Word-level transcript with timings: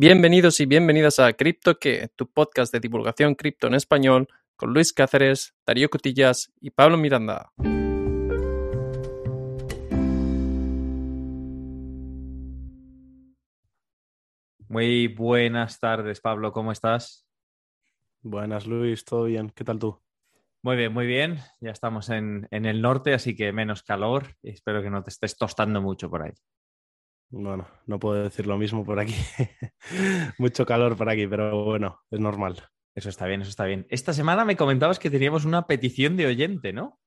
Bienvenidos 0.00 0.60
y 0.60 0.66
bienvenidas 0.66 1.18
a 1.18 1.32
Cripto 1.32 1.80
que, 1.80 2.06
tu 2.14 2.30
podcast 2.30 2.72
de 2.72 2.78
divulgación 2.78 3.34
cripto 3.34 3.66
en 3.66 3.74
español, 3.74 4.28
con 4.54 4.72
Luis 4.72 4.92
Cáceres, 4.92 5.56
Darío 5.66 5.90
Cotillas 5.90 6.52
y 6.60 6.70
Pablo 6.70 6.96
Miranda. 6.96 7.50
Muy 14.68 15.08
buenas 15.08 15.80
tardes, 15.80 16.20
Pablo, 16.20 16.52
¿cómo 16.52 16.70
estás? 16.70 17.26
Buenas, 18.22 18.68
Luis, 18.68 19.04
¿todo 19.04 19.24
bien? 19.24 19.50
¿Qué 19.50 19.64
tal 19.64 19.80
tú? 19.80 20.00
Muy 20.62 20.76
bien, 20.76 20.92
muy 20.92 21.08
bien. 21.08 21.38
Ya 21.60 21.72
estamos 21.72 22.08
en, 22.10 22.46
el 22.52 22.80
norte, 22.80 23.14
así 23.14 23.34
que 23.34 23.52
menos 23.52 23.82
calor 23.82 24.36
y 24.44 24.50
espero 24.50 24.80
que 24.80 24.90
no 24.90 25.02
te 25.02 25.10
estés 25.10 25.36
tostando 25.36 25.82
mucho 25.82 26.08
por 26.08 26.22
ahí. 26.22 26.34
Bueno, 27.30 27.68
no 27.86 27.98
puedo 27.98 28.22
decir 28.22 28.46
lo 28.46 28.56
mismo 28.56 28.84
por 28.84 28.98
aquí. 28.98 29.14
Mucho 30.38 30.64
calor 30.64 30.96
por 30.96 31.10
aquí, 31.10 31.26
pero 31.26 31.64
bueno, 31.64 32.00
es 32.10 32.20
normal. 32.20 32.62
Eso 32.94 33.10
está 33.10 33.26
bien, 33.26 33.42
eso 33.42 33.50
está 33.50 33.64
bien. 33.64 33.86
Esta 33.90 34.12
semana 34.12 34.44
me 34.44 34.56
comentabas 34.56 34.98
que 34.98 35.10
teníamos 35.10 35.44
una 35.44 35.66
petición 35.66 36.16
de 36.16 36.26
oyente, 36.26 36.72
¿no? 36.72 36.98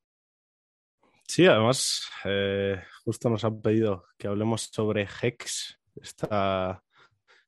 Sí, 1.28 1.46
además, 1.46 2.08
eh, 2.26 2.82
justo 3.04 3.30
nos 3.30 3.44
han 3.46 3.62
pedido 3.62 4.06
que 4.18 4.28
hablemos 4.28 4.70
sobre 4.72 5.08
Hex, 5.22 5.80
esta, 5.96 6.84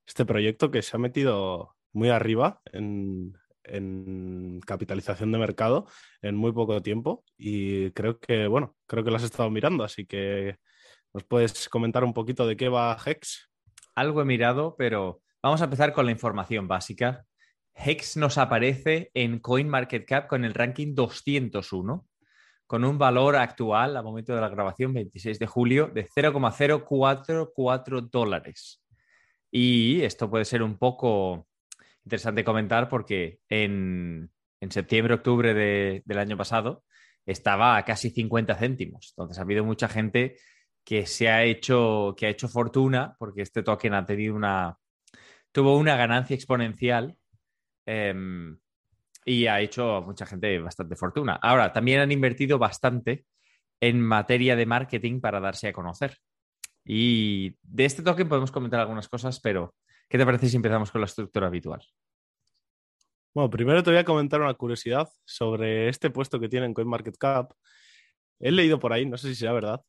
este 0.05 0.26
proyecto 0.26 0.71
que 0.71 0.82
se 0.82 0.96
ha 0.96 0.99
metido 0.99 1.76
muy 1.91 2.10
arriba 2.10 2.62
en, 2.71 3.38
en 3.63 4.62
capitalización 4.66 5.32
de 5.32 5.38
mercado 5.38 5.88
en 6.21 6.35
muy 6.35 6.52
poco 6.54 6.82
tiempo 6.82 7.24
y 7.38 7.91
creo 7.91 8.20
que, 8.20 8.48
bueno, 8.48 8.76
creo 8.88 9.04
que 9.04 9.12
lo 9.12 9.18
has 9.18 9.24
estado 9.24 9.49
mirando, 9.49 9.84
así 9.84 10.05
que 10.05 10.58
¿Nos 11.13 11.23
puedes 11.26 11.70
comentar 11.70 12.03
un 12.03 12.12
poquito 12.12 12.48
de 12.48 12.58
qué 12.58 12.70
va 12.70 12.98
Hex? 13.05 13.52
Algo 13.94 14.23
he 14.23 14.26
mirado, 14.26 14.76
pero 14.76 15.21
vamos 15.44 15.62
a 15.62 15.66
empezar 15.66 15.94
con 15.94 16.08
la 16.08 16.12
información 16.12 16.67
básica. 16.67 17.23
Hex 17.76 18.17
nos 18.17 18.40
aparece 18.40 19.12
en 19.13 19.38
CoinMarketCap 19.38 20.26
con 20.26 20.43
el 20.43 20.55
ranking 20.55 20.96
201, 20.96 22.07
con 22.65 22.84
un 22.84 22.98
valor 22.98 23.35
actual, 23.35 23.96
a 23.96 24.01
momento 24.01 24.34
de 24.34 24.41
la 24.41 24.49
grabación, 24.49 24.91
26 24.91 25.38
de 25.38 25.46
julio, 25.46 25.91
de 25.93 26.04
0,044 26.04 28.01
dólares. 28.01 28.84
Y 29.51 30.01
esto 30.01 30.32
puede 30.32 30.45
ser 30.45 30.63
un 30.63 30.79
poco 30.79 31.48
interesante 32.04 32.43
comentar 32.43 32.90
porque 32.90 33.38
en, 33.49 34.32
septiembre, 34.68 35.13
octubre 35.13 35.54
del 36.04 36.18
año 36.18 36.38
pasado 36.38 36.84
estaba 37.23 37.77
a 37.77 37.85
casi 37.85 38.10
50 38.10 38.55
céntimos. 38.55 39.13
Entonces 39.16 39.38
ha 39.38 39.43
habido 39.43 39.63
mucha 39.63 39.88
gente 39.88 40.38
que 40.84 41.05
se 41.05 41.29
ha 41.29 41.43
hecho, 41.43 42.13
que 42.17 42.26
ha 42.26 42.29
hecho 42.29 42.48
fortuna, 42.48 43.15
porque 43.17 43.41
este 43.41 43.63
token 43.63 43.93
ha 43.93 44.05
tenido 44.05 44.35
una, 44.35 44.77
tuvo 45.51 45.77
una 45.77 45.95
ganancia 45.95 46.35
exponencial 46.35 47.15
em, 47.85 48.57
y 49.26 49.48
ha 49.48 49.61
hecho 49.61 49.95
a 49.95 50.01
mucha 50.01 50.26
gente 50.26 50.59
bastante 50.59 50.95
fortuna. 50.95 51.39
Ahora, 51.41 51.71
también 51.71 52.01
han 52.01 52.11
invertido 52.11 52.57
bastante 52.57 53.26
en 53.79 54.01
materia 54.01 54.55
de 54.55 54.65
marketing 54.65 55.21
para 55.21 55.39
darse 55.39 55.67
a 55.67 55.73
conocer. 55.73 56.17
Y 56.85 57.55
de 57.61 57.85
este 57.85 58.04
token 58.04 58.27
podemos 58.27 58.51
comentar 58.51 58.79
algunas 58.79 59.07
cosas, 59.07 59.39
pero 59.39 59.76
¿qué 60.09 60.17
te 60.17 60.26
parece 60.26 60.49
si 60.49 60.57
empezamos 60.57 60.91
con 60.91 61.01
la 61.01 61.05
estructura 61.05 61.48
habitual? 61.48 61.81
Bueno, 63.34 63.49
primero 63.49 63.81
te 63.81 63.89
voy 63.89 63.99
a 63.99 64.06
comentar 64.06 64.41
una 64.41 64.53
curiosidad 64.53 65.09
sobre 65.25 65.89
este 65.89 66.11
puesto 66.11 66.39
que 66.39 66.50
tiene 66.50 66.67
en 66.67 66.73
CoinMarketCap. 66.73 67.51
He 68.39 68.51
leído 68.51 68.79
por 68.79 68.94
ahí, 68.94 69.06
no 69.06 69.17
sé 69.17 69.29
si 69.29 69.35
sea 69.35 69.53
verdad, 69.53 69.81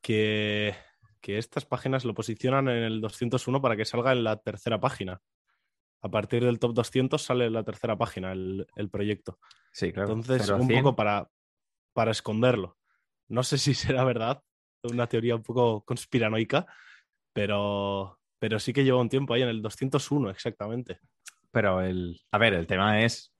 que, 0.00 0.74
estas 1.22 1.66
páginas 1.66 2.06
lo 2.06 2.14
posicionan 2.14 2.68
en 2.68 2.84
el 2.84 3.00
201 3.02 3.60
para 3.60 3.76
que 3.76 3.84
salga 3.84 4.12
en 4.12 4.24
la 4.24 4.36
tercera 4.36 4.80
página. 4.80 5.20
A 6.00 6.10
partir 6.10 6.42
del 6.44 6.58
top 6.58 6.72
200 6.74 7.20
sale 7.20 7.46
en 7.46 7.52
la 7.52 7.64
tercera 7.64 7.98
página 7.98 8.32
el, 8.32 8.88
proyecto. 8.90 9.38
Sí, 9.72 9.92
claro. 9.92 10.12
Entonces, 10.12 10.48
un 10.48 10.68
poco 10.68 10.96
para, 10.96 11.28
para 11.92 12.12
esconderlo. 12.12 12.78
No 13.28 13.42
sé 13.42 13.58
si 13.58 13.74
será 13.74 14.04
verdad, 14.04 14.42
una 14.84 15.06
teoría 15.06 15.36
un 15.36 15.42
poco 15.42 15.84
conspiranoica, 15.84 16.66
pero, 17.32 18.18
pero 18.38 18.58
sí 18.58 18.72
que 18.72 18.84
lleva 18.84 19.00
un 19.00 19.08
tiempo 19.08 19.34
ahí 19.34 19.42
en 19.42 19.48
el 19.48 19.60
201 19.60 20.30
exactamente. 20.30 21.00
Pero 21.50 21.82
el, 21.82 22.20
a 22.30 22.38
ver, 22.38 22.54
el 22.54 22.66
tema 22.66 23.02
es 23.02 23.34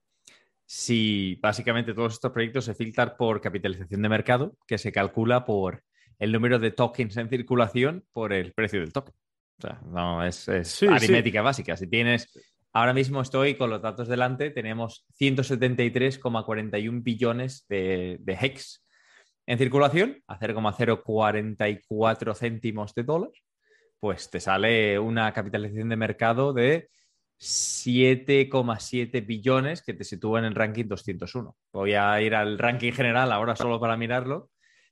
si 0.65 1.39
básicamente 1.41 1.95
todos 1.95 2.13
estos 2.13 2.31
proyectos 2.31 2.65
se 2.65 2.75
filtran 2.75 3.15
por 3.17 3.41
capitalización 3.41 4.03
de 4.03 4.09
mercado, 4.09 4.55
que 4.67 4.77
se 4.77 4.91
calcula 4.91 5.43
por 5.43 5.83
el 6.19 6.31
número 6.31 6.59
de 6.59 6.71
tokens 6.71 7.17
en 7.17 7.29
circulación 7.29 8.05
por 8.11 8.33
el 8.33 8.53
precio 8.53 8.81
del 8.81 8.93
token. 8.93 9.15
O 9.57 9.61
sea, 9.61 9.81
no, 9.85 10.23
es, 10.23 10.47
aritmética 10.83 11.41
básica. 11.41 11.75
Si 11.75 11.87
tienes, 11.87 12.29
ahora 12.73 12.93
mismo 12.93 13.21
estoy 13.21 13.55
con 13.55 13.69
los 13.69 13.81
datos 13.81 14.07
delante, 14.07 14.51
tenemos 14.51 15.05
173,41 15.19 17.03
billones 17.03 17.65
de, 17.67 18.17
de 18.19 18.33
hex 18.33 18.85
en 19.45 19.57
circulación 19.57 20.21
a 20.27 20.37
0,044 20.37 22.35
céntimos 22.35 22.93
de 22.93 23.03
dólar, 23.03 23.31
pues 23.99 24.29
te 24.29 24.39
sale 24.39 24.99
una 24.99 25.33
capitalización 25.33 25.89
de 25.89 25.95
mercado 25.95 26.53
de 26.53 26.89
7,7 27.39 29.25
billones 29.25 29.81
que 29.81 29.95
te 29.95 30.03
sitúa 30.03 30.37
en 30.39 30.45
el 30.45 30.53
ranking 30.55 30.85
201. 30.85 31.57
Voy 31.73 31.93
a 31.93 32.21
ir 32.21 32.35
al 32.35 32.59
ranking 32.59 32.91
general 32.91 33.31
ahora 33.31 33.55
solo 33.55 33.79
para 33.79 33.97
mirarlo 33.97 34.51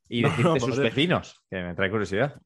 y 0.10 0.24
decirte 0.24 0.60
sus 0.60 0.78
vecinos, 0.78 1.42
que 1.50 1.62
me 1.62 1.74
trae 1.76 1.90
curiosidad. 1.90 2.42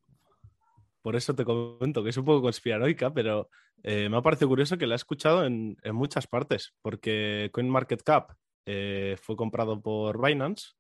Por 1.02 1.16
eso 1.16 1.34
te 1.36 1.46
comento 1.46 2.04
que 2.04 2.10
es 2.10 2.18
un 2.18 2.26
poco 2.26 2.44
conspiranoica, 2.44 3.14
pero 3.14 3.50
eh, 3.84 4.10
me 4.10 4.18
ha 4.18 4.22
parecido 4.22 4.50
curioso 4.50 4.78
que 4.78 4.88
la 4.88 4.96
he 4.96 4.98
escuchado 4.98 5.46
en, 5.46 5.78
muchas 5.94 6.28
partes, 6.28 6.74
porque 6.82 7.50
CoinMarketCap 7.52 8.32
eh, 8.66 9.18
fue 9.20 9.36
comprado 9.36 9.82
por 9.82 10.24
Binance 10.24 10.74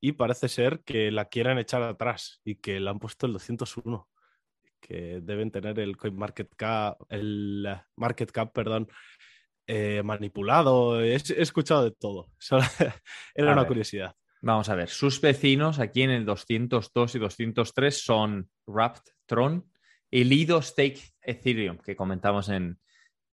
y 0.00 0.12
parece 0.12 0.48
ser 0.48 0.80
que 0.84 1.10
la 1.10 1.24
quieren 1.24 1.58
echar 1.58 1.82
atrás 1.82 2.40
y 2.44 2.56
que 2.56 2.78
la 2.78 2.92
han 2.92 3.00
puesto 3.00 3.26
el 3.26 3.32
201, 3.32 4.08
que 4.80 5.20
deben 5.20 5.50
tener 5.50 5.80
el 5.80 5.96
CoinMarketCap, 5.96 7.00
el 7.08 7.66
Market 7.96 8.30
Cap, 8.30 8.52
perdón, 8.52 8.88
eh, 9.66 10.02
manipulado. 10.02 11.02
He, 11.02 11.14
escuchado 11.14 11.84
de 11.84 11.90
todo. 11.90 12.30
era 13.34 13.52
una 13.52 13.66
curiosidad. 13.66 14.14
Vamos 14.40 14.68
a 14.68 14.76
ver, 14.76 14.88
sus 14.88 15.20
vecinos 15.20 15.80
aquí 15.80 16.02
en 16.02 16.10
el 16.10 16.24
202 16.24 17.14
y 17.14 17.18
203 17.18 18.04
son 18.04 18.48
Wrapped 18.66 19.12
Tron 19.26 19.68
y 20.10 20.24
Lido 20.24 20.62
Stake 20.62 21.00
Ethereum, 21.20 21.78
que 21.78 21.96
comentamos 21.96 22.48
en, 22.48 22.78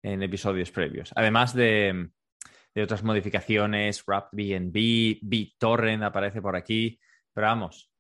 episodios 0.02 0.72
previos. 0.72 1.12
Además 1.16 1.54
de, 1.54 2.10
otras 2.76 3.04
modificaciones, 3.04 4.04
Wrapped 4.06 4.30
BNB, 4.32 5.20
BitTorrent 5.22 6.04
aparece 6.04 6.42
por 6.42 6.56
aquí, 6.56 7.00
pero 7.34 7.48
vamos, 7.48 7.92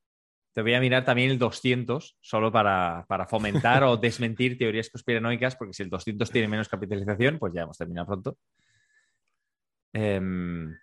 te 0.53 0.61
voy 0.61 0.73
a 0.73 0.79
mirar 0.79 1.03
también 1.03 1.31
el 1.31 1.37
200, 1.37 2.17
solo 2.21 2.51
para, 2.51 3.05
fomentar 3.29 3.83
o 3.83 3.97
desmentir 3.97 4.57
teorías 4.57 4.89
conspiranoicas, 4.89 5.55
porque 5.55 5.73
si 5.73 5.83
el 5.83 5.89
200 5.89 6.31
tiene 6.31 6.47
menos 6.47 6.69
capitalización, 6.69 7.37
pues 7.37 7.53
ya 7.53 7.63
hemos 7.63 7.77
terminado 7.77 8.07
pronto. 8.07 8.37
Em, 9.93 10.75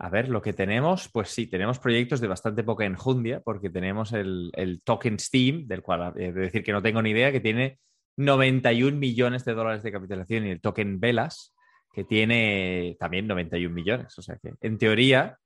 a 0.00 0.10
ver, 0.10 0.28
lo 0.28 0.40
que 0.40 0.52
tenemos, 0.52 1.08
pues 1.08 1.30
sí, 1.30 1.48
tenemos 1.48 1.80
proyectos 1.80 2.20
de 2.20 2.28
bastante 2.28 2.62
poca 2.62 2.84
enjundia, 2.84 3.40
porque 3.40 3.68
tenemos 3.68 4.12
el, 4.12 4.80
token 4.84 5.18
Steam, 5.18 5.66
del 5.66 5.82
cual 5.82 6.12
he 6.16 6.32
de 6.32 6.40
decir 6.40 6.62
que 6.62 6.70
no 6.70 6.80
tengo 6.80 7.02
ni 7.02 7.10
idea, 7.10 7.32
que 7.32 7.40
tiene 7.40 7.80
91 8.16 8.96
millones 8.96 9.44
de 9.44 9.54
dólares 9.54 9.82
de 9.82 9.90
capitalización, 9.90 10.46
y 10.46 10.50
el 10.50 10.60
token 10.60 11.00
Velas, 11.00 11.52
que 11.92 12.04
tiene 12.04 12.96
también 13.00 13.26
91 13.26 13.74
millones. 13.74 14.16
O 14.16 14.22
sea 14.22 14.36
que, 14.36 14.52
en 14.60 14.78
teoría, 14.78 15.36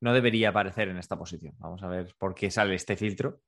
no 0.00 0.12
debería 0.12 0.48
aparecer 0.48 0.88
en 0.88 0.98
esta 0.98 1.16
posición. 1.16 1.54
Vamos 1.58 1.80
a 1.84 1.86
ver 1.86 2.12
por 2.18 2.34
qué 2.34 2.50
sale 2.50 2.74
este 2.74 2.96
filtro. 2.96 3.40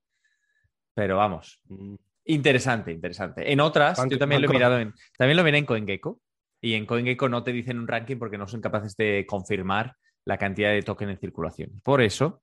Pero 0.94 1.17
vamos, 1.17 1.61
mm, 1.71 1.94
interesante, 2.27 2.93
interesante. 2.93 3.50
En 3.50 3.59
otras, 3.59 3.99
yo 4.09 4.19
también 4.19 4.41
lo 4.43 4.49
he 4.49 4.53
mirado 4.53 4.79
en, 4.79 4.94
también 5.19 5.37
lo 5.37 5.43
miré 5.43 5.59
en 5.59 5.67
CoinGecko, 5.67 6.20
y 6.61 6.75
en 6.75 6.87
CoinGecko 6.87 7.29
no 7.29 7.43
te 7.43 7.53
dicen 7.53 7.81
un 7.81 7.88
ranking 7.88 8.19
porque 8.19 8.38
no 8.38 8.47
son 8.47 8.61
capaces 8.61 8.94
de 8.97 9.26
confirmar 9.26 9.97
la 10.25 10.39
cantidad 10.39 10.71
de 10.71 10.83
token 10.83 11.11
en 11.11 11.19
circulación. 11.19 11.81
Por 11.83 12.01
eso, 12.01 12.43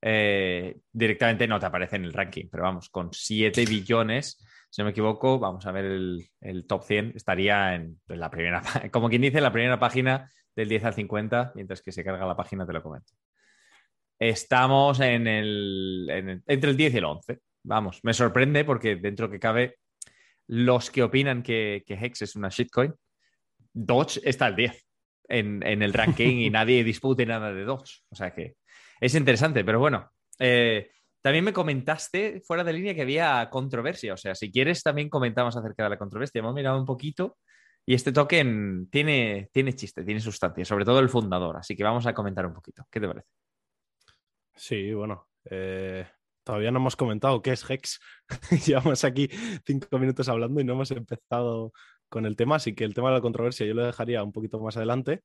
eh, 0.00 0.78
directamente 0.92 1.46
no 1.46 1.58
te 1.58 1.66
aparece 1.66 1.96
en 1.96 2.04
el 2.04 2.12
ranking, 2.12 2.46
pero 2.50 2.64
vamos, 2.64 2.88
con 2.88 3.12
7 3.12 3.64
billones, 3.66 4.44
si 4.70 4.80
no 4.80 4.86
me 4.86 4.90
equivoco, 4.92 5.38
vamos 5.38 5.66
a 5.66 5.72
ver 5.72 5.84
el, 5.86 6.66
top 6.66 6.84
100, 6.84 7.12
estaría 7.16 7.74
en, 7.74 8.00
la 8.06 8.30
primera, 8.30 8.62
como 8.92 9.08
quien 9.08 9.22
dice, 9.22 9.38
en 9.38 9.44
la 9.44 9.52
primera 9.52 9.78
página 9.78 10.30
del 10.54 10.68
10 10.68 10.84
al 10.84 10.94
50, 10.94 11.52
mientras 11.54 11.82
que 11.82 11.92
se 11.92 12.04
carga 12.04 12.26
la 12.26 12.36
página, 12.36 12.66
te 12.66 12.72
lo 12.72 12.82
comento. 12.82 13.12
Estamos 14.18 15.00
en 15.00 15.26
el, 15.26 16.42
entre 16.46 16.70
el 16.70 16.76
10 16.76 16.94
y 16.94 16.96
el 16.98 17.04
11. 17.04 17.38
Vamos, 17.64 18.00
me 18.02 18.14
sorprende 18.14 18.64
porque 18.64 18.96
dentro 18.96 19.30
que 19.30 19.38
cabe, 19.38 19.76
los 20.48 20.90
que 20.90 21.02
opinan 21.02 21.42
que, 21.42 21.84
que 21.86 21.94
Hex 21.94 22.22
es 22.22 22.34
una 22.34 22.48
shitcoin, 22.48 22.92
Dodge 23.72 24.20
está 24.24 24.46
al 24.46 24.56
10 24.56 24.87
en, 25.28 25.62
el 25.62 25.92
ranking 25.92 26.38
y 26.38 26.50
nadie 26.50 26.82
dispute 26.84 27.26
nada 27.26 27.52
de 27.52 27.64
dos. 27.64 28.04
O 28.10 28.16
sea 28.16 28.34
que 28.34 28.56
es 29.00 29.14
interesante, 29.14 29.64
pero 29.64 29.78
bueno. 29.78 30.10
Eh, 30.38 30.90
también 31.20 31.44
me 31.44 31.52
comentaste 31.52 32.40
fuera 32.46 32.62
de 32.62 32.72
línea 32.72 32.94
que 32.94 33.02
había 33.02 33.48
controversia. 33.50 34.14
O 34.14 34.16
sea, 34.16 34.34
si 34.34 34.50
quieres, 34.50 34.82
también 34.82 35.08
comentamos 35.08 35.56
acerca 35.56 35.82
de 35.82 35.90
la 35.90 35.98
controversia. 35.98 36.38
Hemos 36.38 36.54
mirado 36.54 36.78
un 36.78 36.86
poquito 36.86 37.36
y 37.84 37.94
este 37.94 38.12
token 38.12 38.88
tiene, 38.90 39.48
tiene 39.52 39.72
chiste, 39.74 40.04
tiene 40.04 40.20
sustancia, 40.20 40.64
sobre 40.64 40.84
todo 40.84 41.00
el 41.00 41.08
fundador. 41.08 41.56
Así 41.56 41.74
que 41.74 41.82
vamos 41.82 42.06
a 42.06 42.14
comentar 42.14 42.46
un 42.46 42.54
poquito. 42.54 42.86
¿Qué 42.90 43.00
te 43.00 43.08
parece? 43.08 43.26
Sí, 44.54 44.92
bueno. 44.92 45.28
Eh, 45.50 46.06
todavía 46.44 46.70
no 46.70 46.78
hemos 46.78 46.96
comentado 46.96 47.42
qué 47.42 47.52
es 47.52 47.68
Hex. 47.68 48.00
Llevamos 48.66 49.04
aquí 49.04 49.28
cinco 49.66 49.98
minutos 49.98 50.28
hablando 50.28 50.60
y 50.60 50.64
no 50.64 50.74
hemos 50.74 50.90
empezado 50.90 51.72
con 52.08 52.26
el 52.26 52.36
tema, 52.36 52.56
así 52.56 52.74
que 52.74 52.84
el 52.84 52.94
tema 52.94 53.08
de 53.08 53.16
la 53.16 53.20
controversia 53.20 53.66
yo 53.66 53.74
lo 53.74 53.84
dejaría 53.84 54.22
un 54.22 54.32
poquito 54.32 54.60
más 54.60 54.76
adelante. 54.76 55.22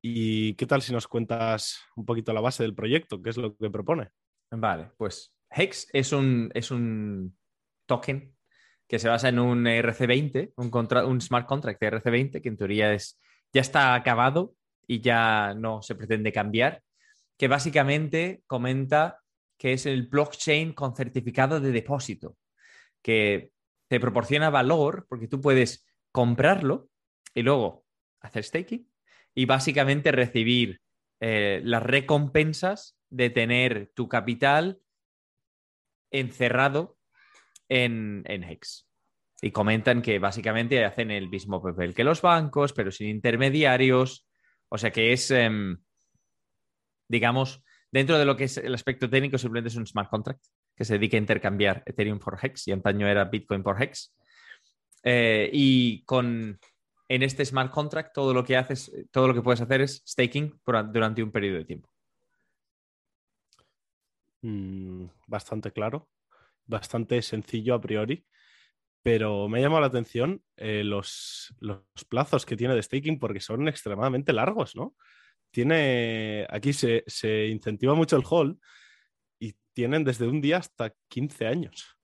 ¿Y 0.00 0.54
qué 0.54 0.66
tal 0.66 0.82
si 0.82 0.92
nos 0.92 1.08
cuentas 1.08 1.80
un 1.96 2.06
poquito 2.06 2.32
la 2.32 2.40
base 2.40 2.62
del 2.62 2.74
proyecto? 2.74 3.20
¿Qué 3.20 3.30
es 3.30 3.36
lo 3.36 3.56
que 3.56 3.70
propone? 3.70 4.10
Vale, 4.50 4.90
pues 4.96 5.34
Hex 5.50 5.88
es 5.92 6.12
un, 6.12 6.50
es 6.54 6.70
un 6.70 7.36
token 7.86 8.34
que 8.86 8.98
se 8.98 9.08
basa 9.08 9.28
en 9.28 9.38
un 9.38 9.64
RC20, 9.64 10.52
un, 10.56 10.70
un 11.06 11.20
smart 11.20 11.46
contract 11.46 11.80
de 11.80 11.92
RC20, 11.92 12.40
que 12.40 12.48
en 12.48 12.56
teoría 12.56 12.92
es, 12.92 13.20
ya 13.52 13.60
está 13.60 13.94
acabado 13.94 14.54
y 14.86 15.00
ya 15.00 15.54
no 15.54 15.82
se 15.82 15.94
pretende 15.94 16.32
cambiar, 16.32 16.82
que 17.36 17.48
básicamente 17.48 18.42
comenta 18.46 19.20
que 19.58 19.72
es 19.74 19.84
el 19.84 20.06
blockchain 20.06 20.72
con 20.72 20.96
certificado 20.96 21.60
de 21.60 21.72
depósito, 21.72 22.36
que 23.02 23.52
te 23.88 24.00
proporciona 24.00 24.48
valor 24.48 25.06
porque 25.08 25.28
tú 25.28 25.40
puedes 25.40 25.87
comprarlo 26.18 26.90
y 27.32 27.42
luego 27.42 27.84
hacer 28.18 28.42
staking 28.42 28.90
y 29.36 29.44
básicamente 29.44 30.10
recibir 30.10 30.80
eh, 31.20 31.60
las 31.62 31.80
recompensas 31.80 32.98
de 33.08 33.30
tener 33.30 33.92
tu 33.94 34.08
capital 34.08 34.80
encerrado 36.10 36.98
en, 37.68 38.24
Hex. 38.26 38.88
Y 39.40 39.52
comentan 39.52 40.02
que 40.02 40.18
básicamente 40.18 40.84
hacen 40.84 41.12
el 41.12 41.28
mismo 41.28 41.62
papel 41.62 41.94
que 41.94 42.02
los 42.02 42.20
bancos, 42.20 42.72
pero 42.72 42.90
sin 42.90 43.06
intermediarios. 43.06 44.26
O 44.70 44.76
sea 44.76 44.90
que 44.90 45.12
es, 45.12 45.30
em, 45.30 45.78
digamos, 47.08 47.62
dentro 47.92 48.18
de 48.18 48.24
lo 48.24 48.36
que 48.36 48.42
es 48.42 48.56
el 48.56 48.74
aspecto 48.74 49.08
técnico, 49.08 49.38
simplemente 49.38 49.68
es 49.68 49.76
un 49.76 49.86
smart 49.86 50.10
contract 50.10 50.44
que 50.74 50.84
se 50.84 50.94
dedica 50.94 51.16
a 51.16 51.20
intercambiar 51.20 51.84
Ethereum 51.86 52.18
por 52.18 52.40
Hex 52.42 52.66
y 52.66 52.72
antaño 52.72 53.06
era 53.06 53.26
Bitcoin 53.26 53.62
por 53.62 53.80
Hex. 53.80 54.17
Eh, 55.10 55.48
y 55.54 56.02
con 56.04 56.60
en 57.08 57.22
este 57.22 57.42
smart 57.42 57.72
contract 57.72 58.12
todo 58.12 58.34
lo 58.34 58.44
que 58.44 58.58
haces, 58.58 58.92
todo 59.10 59.26
lo 59.26 59.32
que 59.32 59.40
puedes 59.40 59.62
hacer 59.62 59.80
es 59.80 60.02
staking 60.06 60.60
durante 60.92 61.22
un 61.22 61.32
periodo 61.32 61.56
de 61.56 61.64
tiempo. 61.64 61.88
Mm, 64.42 65.06
bastante 65.26 65.72
claro, 65.72 66.10
bastante 66.66 67.22
sencillo 67.22 67.74
a 67.74 67.80
priori, 67.80 68.26
pero 69.02 69.48
me 69.48 69.60
ha 69.60 69.62
llamado 69.62 69.80
la 69.80 69.86
atención 69.86 70.42
eh, 70.58 70.84
los, 70.84 71.54
los, 71.58 71.80
plazos 72.10 72.44
que 72.44 72.58
tiene 72.58 72.74
de 72.74 72.82
staking 72.82 73.18
porque 73.18 73.40
son 73.40 73.66
extremadamente 73.66 74.34
largos, 74.34 74.76
¿no? 74.76 74.94
Tiene, 75.50 76.46
aquí 76.50 76.74
se, 76.74 77.04
se 77.06 77.46
incentiva 77.46 77.94
mucho 77.94 78.16
el 78.16 78.24
hold 78.28 78.58
y 79.38 79.54
tienen 79.72 80.04
desde 80.04 80.28
un 80.28 80.42
día 80.42 80.58
hasta 80.58 80.94
15 81.08 81.46
años. 81.46 81.97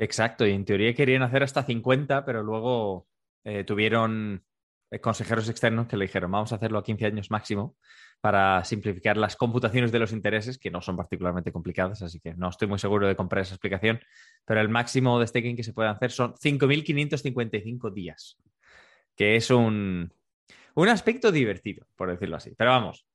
Exacto, 0.00 0.46
y 0.46 0.52
en 0.52 0.64
teoría 0.64 0.94
querían 0.94 1.22
hacer 1.22 1.42
hasta 1.42 1.62
50, 1.62 2.24
pero 2.24 2.42
luego 2.42 3.06
eh, 3.44 3.64
tuvieron 3.64 4.42
eh, 4.90 4.98
consejeros 4.98 5.46
externos 5.50 5.88
que 5.88 5.98
le 5.98 6.06
dijeron, 6.06 6.30
vamos 6.30 6.52
a 6.52 6.56
hacerlo 6.56 6.78
a 6.78 6.82
15 6.82 7.04
años 7.04 7.30
máximo 7.30 7.76
para 8.18 8.64
simplificar 8.64 9.18
las 9.18 9.36
computaciones 9.36 9.92
de 9.92 9.98
los 9.98 10.12
intereses, 10.12 10.56
que 10.56 10.70
no 10.70 10.80
son 10.80 10.96
particularmente 10.96 11.52
complicadas, 11.52 12.00
así 12.00 12.18
que 12.18 12.32
no 12.32 12.48
estoy 12.48 12.66
muy 12.66 12.78
seguro 12.78 13.06
de 13.08 13.14
comprar 13.14 13.42
esa 13.42 13.52
explicación, 13.52 14.00
pero 14.46 14.62
el 14.62 14.70
máximo 14.70 15.20
de 15.20 15.26
staking 15.26 15.54
que 15.54 15.64
se 15.64 15.74
puede 15.74 15.90
hacer 15.90 16.10
son 16.12 16.32
5.555 16.32 17.92
días, 17.92 18.38
que 19.14 19.36
es 19.36 19.50
un, 19.50 20.14
un 20.76 20.88
aspecto 20.88 21.30
divertido, 21.30 21.86
por 21.94 22.10
decirlo 22.10 22.36
así. 22.36 22.54
Pero 22.56 22.70
vamos, 22.70 23.06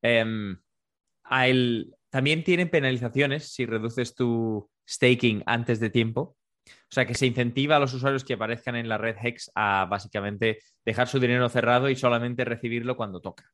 em, 0.00 0.56
también 2.10 2.44
tienen 2.44 2.68
penalizaciones 2.68 3.52
si 3.52 3.66
reduces 3.66 4.14
tu 4.14 4.68
staking 4.88 5.42
antes 5.46 5.80
de 5.80 5.90
tiempo. 5.90 6.36
O 6.66 6.92
sea, 6.92 7.06
que 7.06 7.14
se 7.14 7.26
incentiva 7.26 7.76
a 7.76 7.78
los 7.78 7.94
usuarios 7.94 8.24
que 8.24 8.34
aparezcan 8.34 8.76
en 8.76 8.88
la 8.88 8.98
red 8.98 9.16
Hex 9.20 9.50
a 9.54 9.86
básicamente 9.88 10.58
dejar 10.84 11.08
su 11.08 11.18
dinero 11.18 11.48
cerrado 11.48 11.88
y 11.88 11.96
solamente 11.96 12.44
recibirlo 12.44 12.96
cuando 12.96 13.20
toca. 13.20 13.50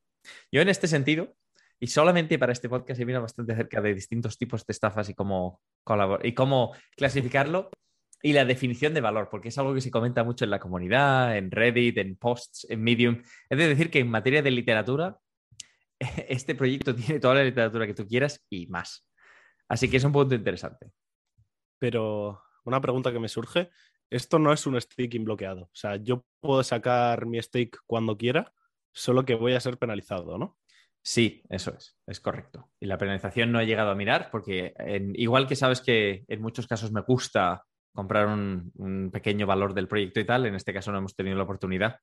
Yo 0.51 0.61
en 0.61 0.69
este 0.69 0.89
sentido, 0.89 1.35
y 1.79 1.87
solamente 1.89 2.39
para 2.39 2.53
este 2.53 2.69
podcast 2.69 3.01
he 3.01 3.05
venido 3.05 3.23
bastante 3.23 3.53
acerca 3.53 3.81
de 3.81 3.95
distintos 3.95 4.39
tipos 4.39 4.67
de 4.67 4.73
estafas 4.73 5.09
y 5.09 5.15
cómo, 5.15 5.61
y 6.23 6.33
cómo 6.33 6.75
clasificarlo 6.97 7.71
y 8.23 8.33
la 8.33 8.45
definición 8.45 8.95
de 8.95 9.01
valor, 9.01 9.29
porque 9.31 9.49
es 9.49 9.59
algo 9.59 9.75
que 9.75 9.81
se 9.81 9.91
comenta 9.91 10.25
mucho 10.25 10.45
en 10.45 10.51
la 10.51 10.59
comunidad, 10.59 11.37
en 11.37 11.51
Reddit, 11.51 11.99
en 11.99 12.17
posts, 12.17 12.67
en 12.71 12.83
Medium. 12.83 13.23
Es 13.49 13.59
de 13.59 13.69
decir 13.69 13.91
que 13.91 14.01
en 14.01 14.09
materia 14.09 14.43
de 14.43 14.51
literatura, 14.51 15.19
este 16.29 16.55
proyecto 16.55 16.95
tiene 16.95 17.21
toda 17.21 17.37
la 17.37 17.45
literatura 17.45 17.87
que 17.87 17.95
tú 17.95 18.07
quieras 18.07 18.45
y 18.51 18.67
más. 18.67 19.07
Así 19.69 19.91
que 19.91 19.97
es 19.97 20.05
un 20.05 20.13
punto 20.13 20.35
interesante. 20.35 20.91
Pero 21.79 22.43
una 22.65 22.81
pregunta 22.81 23.13
que 23.13 23.19
me 23.19 23.29
surge, 23.29 23.71
esto 24.11 24.39
no 24.39 24.53
es 24.53 24.67
un 24.67 24.81
staking 24.81 25.25
bloqueado. 25.25 25.63
O 25.63 25.75
sea, 25.75 25.97
yo 25.97 26.25
puedo 26.41 26.63
sacar 26.63 27.27
mi 27.27 27.41
stake 27.41 27.79
cuando 27.87 28.17
quiera, 28.17 28.53
solo 28.93 29.25
que 29.25 29.35
voy 29.35 29.55
a 29.55 29.61
ser 29.61 29.79
penalizado, 29.79 30.39
¿no? 30.39 30.59
Sí, 31.03 31.43
eso 31.49 31.73
es, 31.77 31.97
es 32.07 32.21
correcto. 32.21 32.71
Y 32.81 32.87
la 32.87 32.99
penalización 32.99 33.53
no 33.53 33.61
he 33.61 33.67
llegado 33.67 33.91
a 33.91 33.95
mirar 33.95 34.29
porque 34.33 34.75
igual 35.15 35.47
que 35.47 35.55
sabes 35.55 35.81
que 35.81 36.25
en 36.27 36.43
muchos 36.43 36.67
casos 36.67 36.91
me 36.91 37.03
gusta 37.03 37.65
comprar 37.97 38.27
un, 38.27 39.11
pequeño 39.13 39.47
valor 39.47 39.73
del 39.73 39.89
proyecto 39.89 40.21
y 40.21 40.25
tal, 40.25 40.47
en 40.47 40.55
este 40.55 40.73
caso 40.73 40.93
no 40.93 40.99
hemos 40.99 41.17
tenido 41.17 41.37
la 41.37 41.45
oportunidad. 41.45 42.01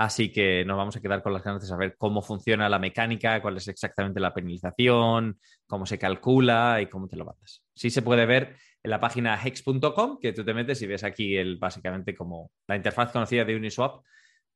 Así 0.00 0.32
que 0.32 0.64
nos 0.64 0.78
vamos 0.78 0.96
a 0.96 1.00
quedar 1.02 1.22
con 1.22 1.34
las 1.34 1.44
ganas 1.44 1.60
de 1.60 1.68
saber 1.68 1.94
cómo 1.98 2.22
funciona 2.22 2.70
la 2.70 2.78
mecánica, 2.78 3.42
cuál 3.42 3.58
es 3.58 3.68
exactamente 3.68 4.18
la 4.18 4.32
penalización, 4.32 5.38
cómo 5.66 5.84
se 5.84 5.98
calcula 5.98 6.80
y 6.80 6.86
cómo 6.86 7.06
te 7.06 7.16
lo 7.16 7.26
mandas. 7.26 7.62
Sí 7.74 7.90
se 7.90 8.00
puede 8.00 8.24
ver 8.24 8.56
en 8.82 8.90
la 8.90 8.98
página 8.98 9.38
hex.com, 9.38 10.18
que 10.18 10.32
tú 10.32 10.42
te 10.42 10.54
metes 10.54 10.80
y 10.80 10.86
ves 10.86 11.04
aquí 11.04 11.36
el, 11.36 11.58
básicamente 11.58 12.14
como 12.14 12.50
la 12.66 12.76
interfaz 12.76 13.12
conocida 13.12 13.44
de 13.44 13.54
Uniswap 13.54 14.02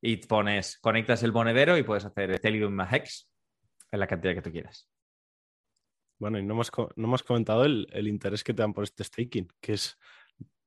y 0.01 0.17
pones, 0.17 0.79
conectas 0.79 1.21
el 1.21 1.31
monedero 1.31 1.77
y 1.77 1.83
puedes 1.83 2.05
hacer 2.05 2.31
Ethereum 2.31 2.79
a 2.79 2.89
Hex 2.89 3.29
en 3.91 3.99
la 3.99 4.07
cantidad 4.07 4.33
que 4.33 4.41
tú 4.41 4.51
quieras. 4.51 4.89
Bueno, 6.17 6.39
y 6.39 6.43
no 6.43 6.55
hemos, 6.55 6.71
no 6.95 7.05
hemos 7.05 7.21
comentado 7.21 7.65
el, 7.65 7.85
el, 7.91 8.07
interés 8.07 8.43
que 8.43 8.55
te 8.55 8.63
dan 8.63 8.73
por 8.73 8.83
este 8.83 9.03
staking, 9.03 9.47
que 9.61 9.73
es 9.73 9.95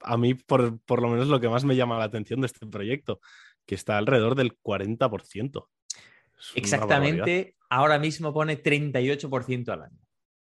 a 0.02 0.16
mí 0.16 0.34
por, 0.34 0.78
por, 0.82 1.02
lo 1.02 1.08
menos 1.08 1.26
lo 1.26 1.40
que 1.40 1.48
más 1.48 1.64
me 1.64 1.74
llama 1.74 1.98
la 1.98 2.04
atención 2.04 2.40
de 2.40 2.46
este 2.46 2.64
proyecto, 2.64 3.20
que 3.68 3.74
está 3.74 3.98
alrededor 3.98 4.34
del 4.34 4.58
40%. 4.58 5.68
Exactamente, 6.54 7.54
ahora 7.68 7.98
mismo 7.98 8.32
pone 8.32 8.62
38% 8.62 9.68
al 9.68 9.82
año. 9.82 9.98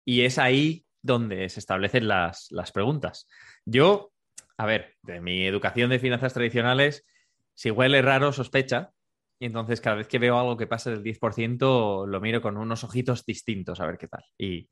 Y 0.04 0.22
es 0.22 0.38
ahí 0.38 0.84
donde 1.00 1.48
se 1.48 1.60
establecen 1.60 2.08
las, 2.08 2.48
las 2.50 2.72
preguntas. 2.72 3.28
Yo, 3.64 4.12
a 4.58 4.66
ver, 4.66 4.96
de 5.02 5.20
mi 5.20 5.46
educación 5.46 5.90
de 5.90 6.00
finanzas 6.00 6.34
tradicionales, 6.34 7.06
si 7.54 7.70
huele 7.70 8.02
raro, 8.02 8.32
sospecha. 8.32 8.90
Y 9.38 9.46
entonces 9.46 9.80
cada 9.80 9.96
vez 9.96 10.08
que 10.08 10.18
veo 10.18 10.36
algo 10.38 10.56
que 10.56 10.66
pasa 10.66 10.90
del 10.90 11.04
10%, 11.04 12.06
lo 12.06 12.20
miro 12.20 12.42
con 12.42 12.56
unos 12.56 12.82
ojitos 12.82 13.24
distintos 13.24 13.80
a 13.80 13.86
ver 13.86 13.98
qué 13.98 14.08
tal. 14.08 14.24
Y 14.36 14.68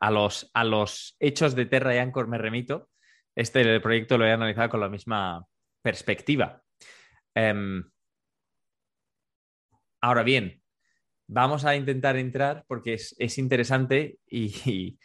a 0.00 0.10
los, 0.10 0.50
a 0.52 0.64
los 0.64 1.16
hechos 1.20 1.54
de 1.54 1.66
Terra 1.66 1.94
y 1.94 1.98
Anchor 1.98 2.26
me 2.26 2.38
remito. 2.38 2.88
Este 3.36 3.78
proyecto 3.78 4.18
lo 4.18 4.26
he 4.26 4.32
analizado 4.32 4.70
con 4.70 4.80
la 4.80 4.88
misma 4.88 5.46
perspectiva. 5.80 6.63
Em, 7.34 7.84
ahora 10.00 10.22
bien, 10.22 10.62
vamos 11.26 11.64
a 11.64 11.76
intentar 11.76 12.16
entrar 12.16 12.64
porque 12.68 12.94
es, 12.94 13.38
interesante 13.38 14.18
y, 14.26 14.98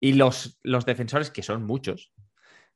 y 0.00 0.12
los, 0.14 0.58
los 0.62 0.86
defensores, 0.86 1.30
que 1.30 1.42
son 1.42 1.64
muchos, 1.64 2.12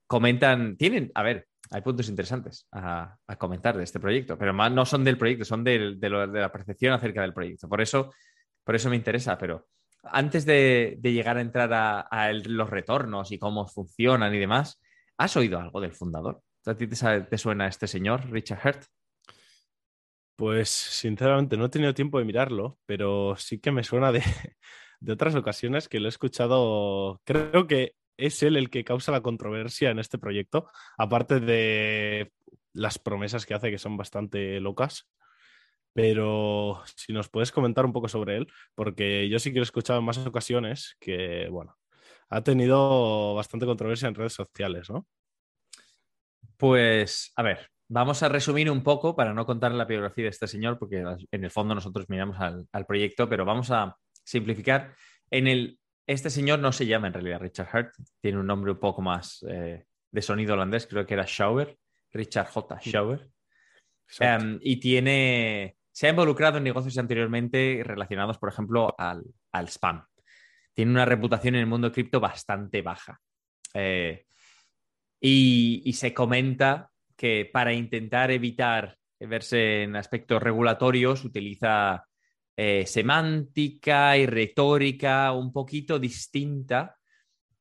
comentan, 0.06 0.76
tienen, 0.76 1.10
a 1.14 1.22
ver, 1.22 1.46
hay 1.70 1.82
puntos 1.82 2.08
interesantes 2.08 2.66
a, 2.72 3.16
comentar 3.38 3.76
de 3.76 3.84
este 3.84 4.00
proyecto, 4.00 4.36
pero 4.36 4.52
más 4.52 4.72
no 4.72 4.84
son 4.84 5.04
del 5.04 5.16
proyecto, 5.16 5.44
son 5.44 5.62
de, 5.62 5.96
la 6.00 6.52
percepción 6.52 6.92
acerca 6.92 7.22
del 7.22 7.32
proyecto. 7.32 7.68
Por 7.68 7.80
eso, 7.80 8.12
por 8.64 8.74
eso 8.74 8.90
me 8.90 8.96
interesa, 8.96 9.38
pero 9.38 9.68
antes 10.02 10.44
de, 10.44 10.98
llegar 11.02 11.36
a 11.36 11.40
entrar 11.40 11.70
a, 11.72 12.32
los 12.32 12.68
retornos 12.68 13.30
y 13.30 13.38
cómo 13.38 13.68
funcionan 13.68 14.34
y 14.34 14.38
demás, 14.38 14.80
¿has 15.16 15.36
oído 15.36 15.60
algo 15.60 15.80
del 15.80 15.92
fundador? 15.92 16.42
¿A 16.66 16.74
ti 16.74 16.88
te 16.88 17.38
suena 17.38 17.68
este 17.68 17.86
señor, 17.86 18.28
Richard 18.30 18.60
Hurt? 18.64 18.84
Pues 20.40 20.70
sinceramente 20.70 21.58
no 21.58 21.66
he 21.66 21.68
tenido 21.68 21.92
tiempo 21.92 22.18
de 22.18 22.24
mirarlo, 22.24 22.78
pero 22.86 23.36
sí 23.36 23.58
que 23.60 23.72
me 23.72 23.84
suena 23.84 24.10
de, 24.10 24.22
de 25.00 25.12
otras 25.12 25.34
ocasiones 25.34 25.86
que 25.86 26.00
lo 26.00 26.06
he 26.06 26.08
escuchado, 26.08 27.20
creo 27.26 27.66
que 27.66 27.94
es 28.16 28.42
él 28.42 28.56
el 28.56 28.70
que 28.70 28.82
causa 28.82 29.12
la 29.12 29.20
controversia 29.20 29.90
en 29.90 29.98
este 29.98 30.16
proyecto, 30.16 30.70
aparte 30.96 31.40
de 31.40 32.32
las 32.72 32.98
promesas 32.98 33.44
que 33.44 33.52
hace 33.52 33.70
que 33.70 33.76
son 33.76 33.98
bastante 33.98 34.60
locas. 34.60 35.10
Pero 35.92 36.82
si 36.96 37.12
nos 37.12 37.28
puedes 37.28 37.52
comentar 37.52 37.84
un 37.84 37.92
poco 37.92 38.08
sobre 38.08 38.38
él, 38.38 38.46
porque 38.74 39.28
yo 39.28 39.38
sí 39.38 39.50
que 39.50 39.56
lo 39.58 39.62
he 39.62 39.64
escuchado 39.64 39.98
en 39.98 40.06
más 40.06 40.16
ocasiones 40.26 40.96
que, 41.00 41.48
bueno, 41.50 41.76
ha 42.30 42.42
tenido 42.42 43.34
bastante 43.34 43.66
controversia 43.66 44.08
en 44.08 44.14
redes 44.14 44.32
sociales, 44.32 44.88
¿no? 44.88 45.06
Pues, 46.56 47.30
a 47.36 47.42
ver, 47.42 47.70
vamos 47.90 48.22
a 48.22 48.28
resumir 48.28 48.70
un 48.70 48.82
poco 48.82 49.16
para 49.16 49.34
no 49.34 49.44
contar 49.44 49.72
la 49.72 49.84
biografía 49.84 50.24
de 50.24 50.30
este 50.30 50.46
señor, 50.46 50.78
porque 50.78 51.04
en 51.30 51.44
el 51.44 51.50
fondo 51.50 51.74
nosotros 51.74 52.08
miramos 52.08 52.38
al, 52.40 52.86
proyecto, 52.86 53.28
pero 53.28 53.44
vamos 53.44 53.70
a 53.70 53.96
simplificar. 54.24 54.94
En 55.30 55.48
el, 55.48 55.78
este 56.06 56.30
señor 56.30 56.60
no 56.60 56.72
se 56.72 56.86
llama 56.86 57.08
en 57.08 57.14
realidad 57.14 57.40
Richard 57.40 57.68
Hart, 57.72 57.94
tiene 58.20 58.38
un 58.38 58.46
nombre 58.46 58.72
un 58.72 58.78
poco 58.78 59.02
más 59.02 59.44
eh, 59.48 59.84
de 60.10 60.22
sonido 60.22 60.54
holandés, 60.54 60.86
creo 60.86 61.04
que 61.04 61.14
era 61.14 61.26
Schauer, 61.26 61.76
Richard 62.12 62.46
J. 62.46 62.78
Schauer. 62.80 63.28
Em, 64.18 64.58
y 64.62 64.76
tiene, 64.78 65.76
se 65.90 66.06
ha 66.06 66.10
involucrado 66.10 66.58
en 66.58 66.64
negocios 66.64 66.96
anteriormente 66.98 67.82
relacionados, 67.84 68.38
por 68.38 68.48
ejemplo, 68.48 68.94
al, 68.98 69.24
al 69.52 69.68
spam. 69.68 70.04
Tiene 70.72 70.92
una 70.92 71.04
reputación 71.04 71.56
en 71.56 71.62
el 71.62 71.66
mundo 71.66 71.92
cripto 71.92 72.20
bastante 72.20 72.82
baja. 72.82 73.20
Eh, 73.74 74.26
y, 75.20 75.92
se 75.92 76.14
comenta 76.14 76.90
que 77.20 77.44
para 77.52 77.74
intentar 77.74 78.30
evitar 78.30 78.96
verse 79.18 79.82
en 79.82 79.94
aspectos 79.94 80.42
regulatorios 80.42 81.22
utiliza 81.22 82.06
eh, 82.56 82.86
semántica 82.86 84.16
y 84.16 84.24
retórica 84.24 85.30
un 85.32 85.52
poquito 85.52 85.98
distinta 85.98 86.96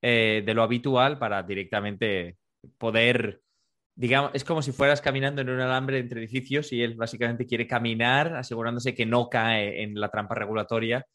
eh, 0.01 0.43
de 0.45 0.53
lo 0.53 0.63
habitual 0.63 1.19
para 1.19 1.43
directamente 1.43 2.37
poder, 2.77 3.41
digamos, 3.95 4.31
es 4.33 4.45
como 4.45 4.61
si 4.61 4.71
fueras 4.71 5.01
caminando 5.01 5.41
en 5.41 5.49
un 5.49 5.59
alambre 5.59 5.99
entre 5.99 6.21
edificios 6.21 6.71
y 6.71 6.81
él 6.81 6.95
básicamente 6.95 7.45
quiere 7.45 7.67
caminar 7.67 8.37
asegurándose 8.37 8.95
que 8.95 9.05
no 9.05 9.27
cae 9.27 9.83
en 9.83 9.99
la 9.99 10.07
trampa 10.07 10.35
regulatoria 10.35 11.05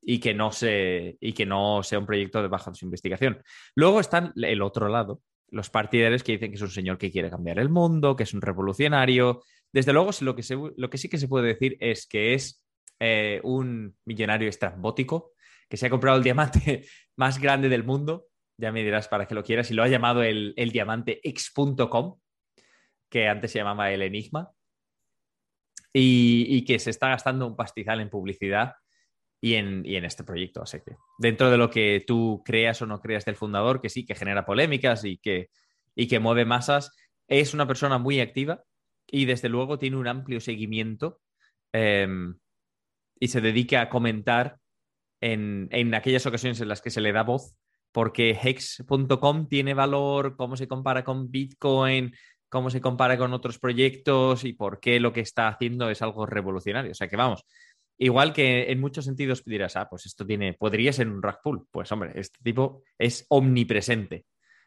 y 0.00 0.20
que 0.20 0.32
no, 0.32 0.52
se, 0.52 1.18
y 1.20 1.34
que 1.34 1.44
no 1.44 1.82
sea 1.82 1.98
un 1.98 2.06
proyecto 2.06 2.40
de 2.40 2.48
baja 2.48 2.72
su 2.72 2.86
investigación. 2.86 3.42
Luego 3.74 4.00
está 4.00 4.32
el 4.36 4.62
otro 4.62 4.88
lado, 4.88 5.20
los 5.50 5.70
partidarios 5.70 6.22
que 6.22 6.32
dicen 6.32 6.50
que 6.50 6.56
es 6.56 6.62
un 6.62 6.70
señor 6.70 6.98
que 6.98 7.10
quiere 7.10 7.30
cambiar 7.30 7.58
el 7.58 7.68
mundo, 7.68 8.16
que 8.16 8.24
es 8.24 8.34
un 8.34 8.40
revolucionario. 8.40 9.42
Desde 9.72 9.92
luego, 9.92 10.10
lo 10.20 10.34
que, 10.34 10.42
lo 10.76 10.90
que 10.90 10.98
sí 10.98 11.08
que 11.08 11.18
se 11.18 11.28
puede 11.28 11.48
decir 11.48 11.76
es 11.80 12.06
que 12.06 12.34
es 12.34 12.64
eh, 12.98 13.40
un 13.44 13.96
millonario 14.04 14.48
estrambótico 14.48 15.32
que 15.68 15.76
se 15.76 15.86
ha 15.86 15.90
comprado 15.90 16.16
el 16.18 16.24
diamante 16.24 16.84
más 17.16 17.38
grande 17.38 17.68
del 17.68 17.84
mundo. 17.84 18.26
Ya 18.56 18.72
me 18.72 18.82
dirás 18.82 19.08
para 19.08 19.26
que 19.26 19.34
lo 19.34 19.42
quieras. 19.42 19.70
Y 19.70 19.74
lo 19.74 19.82
ha 19.82 19.88
llamado 19.88 20.22
el, 20.22 20.52
el 20.56 20.70
diamante 20.70 21.20
x.com, 21.22 22.18
que 23.08 23.28
antes 23.28 23.52
se 23.52 23.58
llamaba 23.58 23.90
el 23.90 24.02
Enigma. 24.02 24.50
Y, 25.92 26.46
y, 26.48 26.64
que 26.64 26.78
se 26.78 26.90
está 26.90 27.08
gastando 27.08 27.48
un 27.48 27.56
pastizal 27.56 28.00
en 28.00 28.10
publicidad 28.10 28.74
y 29.40 29.54
en, 29.54 30.04
este 30.04 30.24
proyecto. 30.24 30.62
Así 30.62 30.78
que 30.84 30.96
dentro 31.18 31.50
de 31.50 31.56
lo 31.56 31.70
que 31.70 32.04
tú 32.06 32.42
creas 32.44 32.82
o 32.82 32.86
no 32.86 33.00
creas 33.00 33.24
del 33.24 33.36
fundador, 33.36 33.80
que 33.80 33.88
sí, 33.88 34.04
que 34.04 34.14
genera 34.14 34.44
polémicas 34.44 35.04
y 35.04 35.16
que, 35.18 35.48
y 35.94 36.08
que 36.08 36.20
mueve 36.20 36.44
masas, 36.44 36.94
es 37.26 37.54
una 37.54 37.66
persona 37.66 37.98
muy 37.98 38.20
activa 38.20 38.62
y 39.06 39.24
desde 39.24 39.48
luego 39.48 39.78
tiene 39.78 39.96
un 39.96 40.08
amplio 40.08 40.40
seguimiento 40.40 41.20
em, 41.72 42.36
y 43.18 43.28
se 43.28 43.40
dedica 43.40 43.82
a 43.82 43.88
comentar 43.88 44.58
en, 45.20 45.68
en, 45.70 45.94
aquellas 45.94 46.26
ocasiones 46.26 46.60
en 46.60 46.68
las 46.68 46.82
que 46.82 46.90
se 46.90 47.00
le 47.00 47.12
da 47.12 47.22
voz, 47.22 47.56
porque 47.92 48.38
hex.com 48.42 49.48
tiene 49.48 49.74
valor, 49.74 50.36
cómo 50.36 50.56
se 50.56 50.68
compara 50.68 51.02
con 51.04 51.30
Bitcoin, 51.30 52.12
cómo 52.48 52.68
se 52.68 52.80
compara 52.80 53.16
con 53.16 53.32
otros 53.32 53.58
proyectos 53.58 54.44
y 54.44 54.52
por 54.52 54.80
qué 54.80 55.00
lo 55.00 55.12
que 55.12 55.20
está 55.20 55.48
haciendo 55.48 55.88
es 55.88 56.02
algo 56.02 56.26
revolucionario. 56.26 56.90
O 56.90 56.94
sea 56.94 57.08
que 57.08 57.16
vamos, 57.16 57.44
Igual 58.02 58.32
que 58.32 58.72
en 58.72 58.80
muchos 58.80 59.04
sentidos 59.04 59.44
dirás, 59.44 59.76
ah, 59.76 59.86
pues 59.86 60.06
esto 60.06 60.24
tiene, 60.24 60.54
podría 60.54 60.90
ser 60.90 61.06
un 61.06 61.20
pool. 61.44 61.66
Pues 61.70 61.92
hombre, 61.92 62.12
este 62.14 62.38
tipo 62.42 62.82
es 62.96 63.26
omnipresente. 63.28 64.24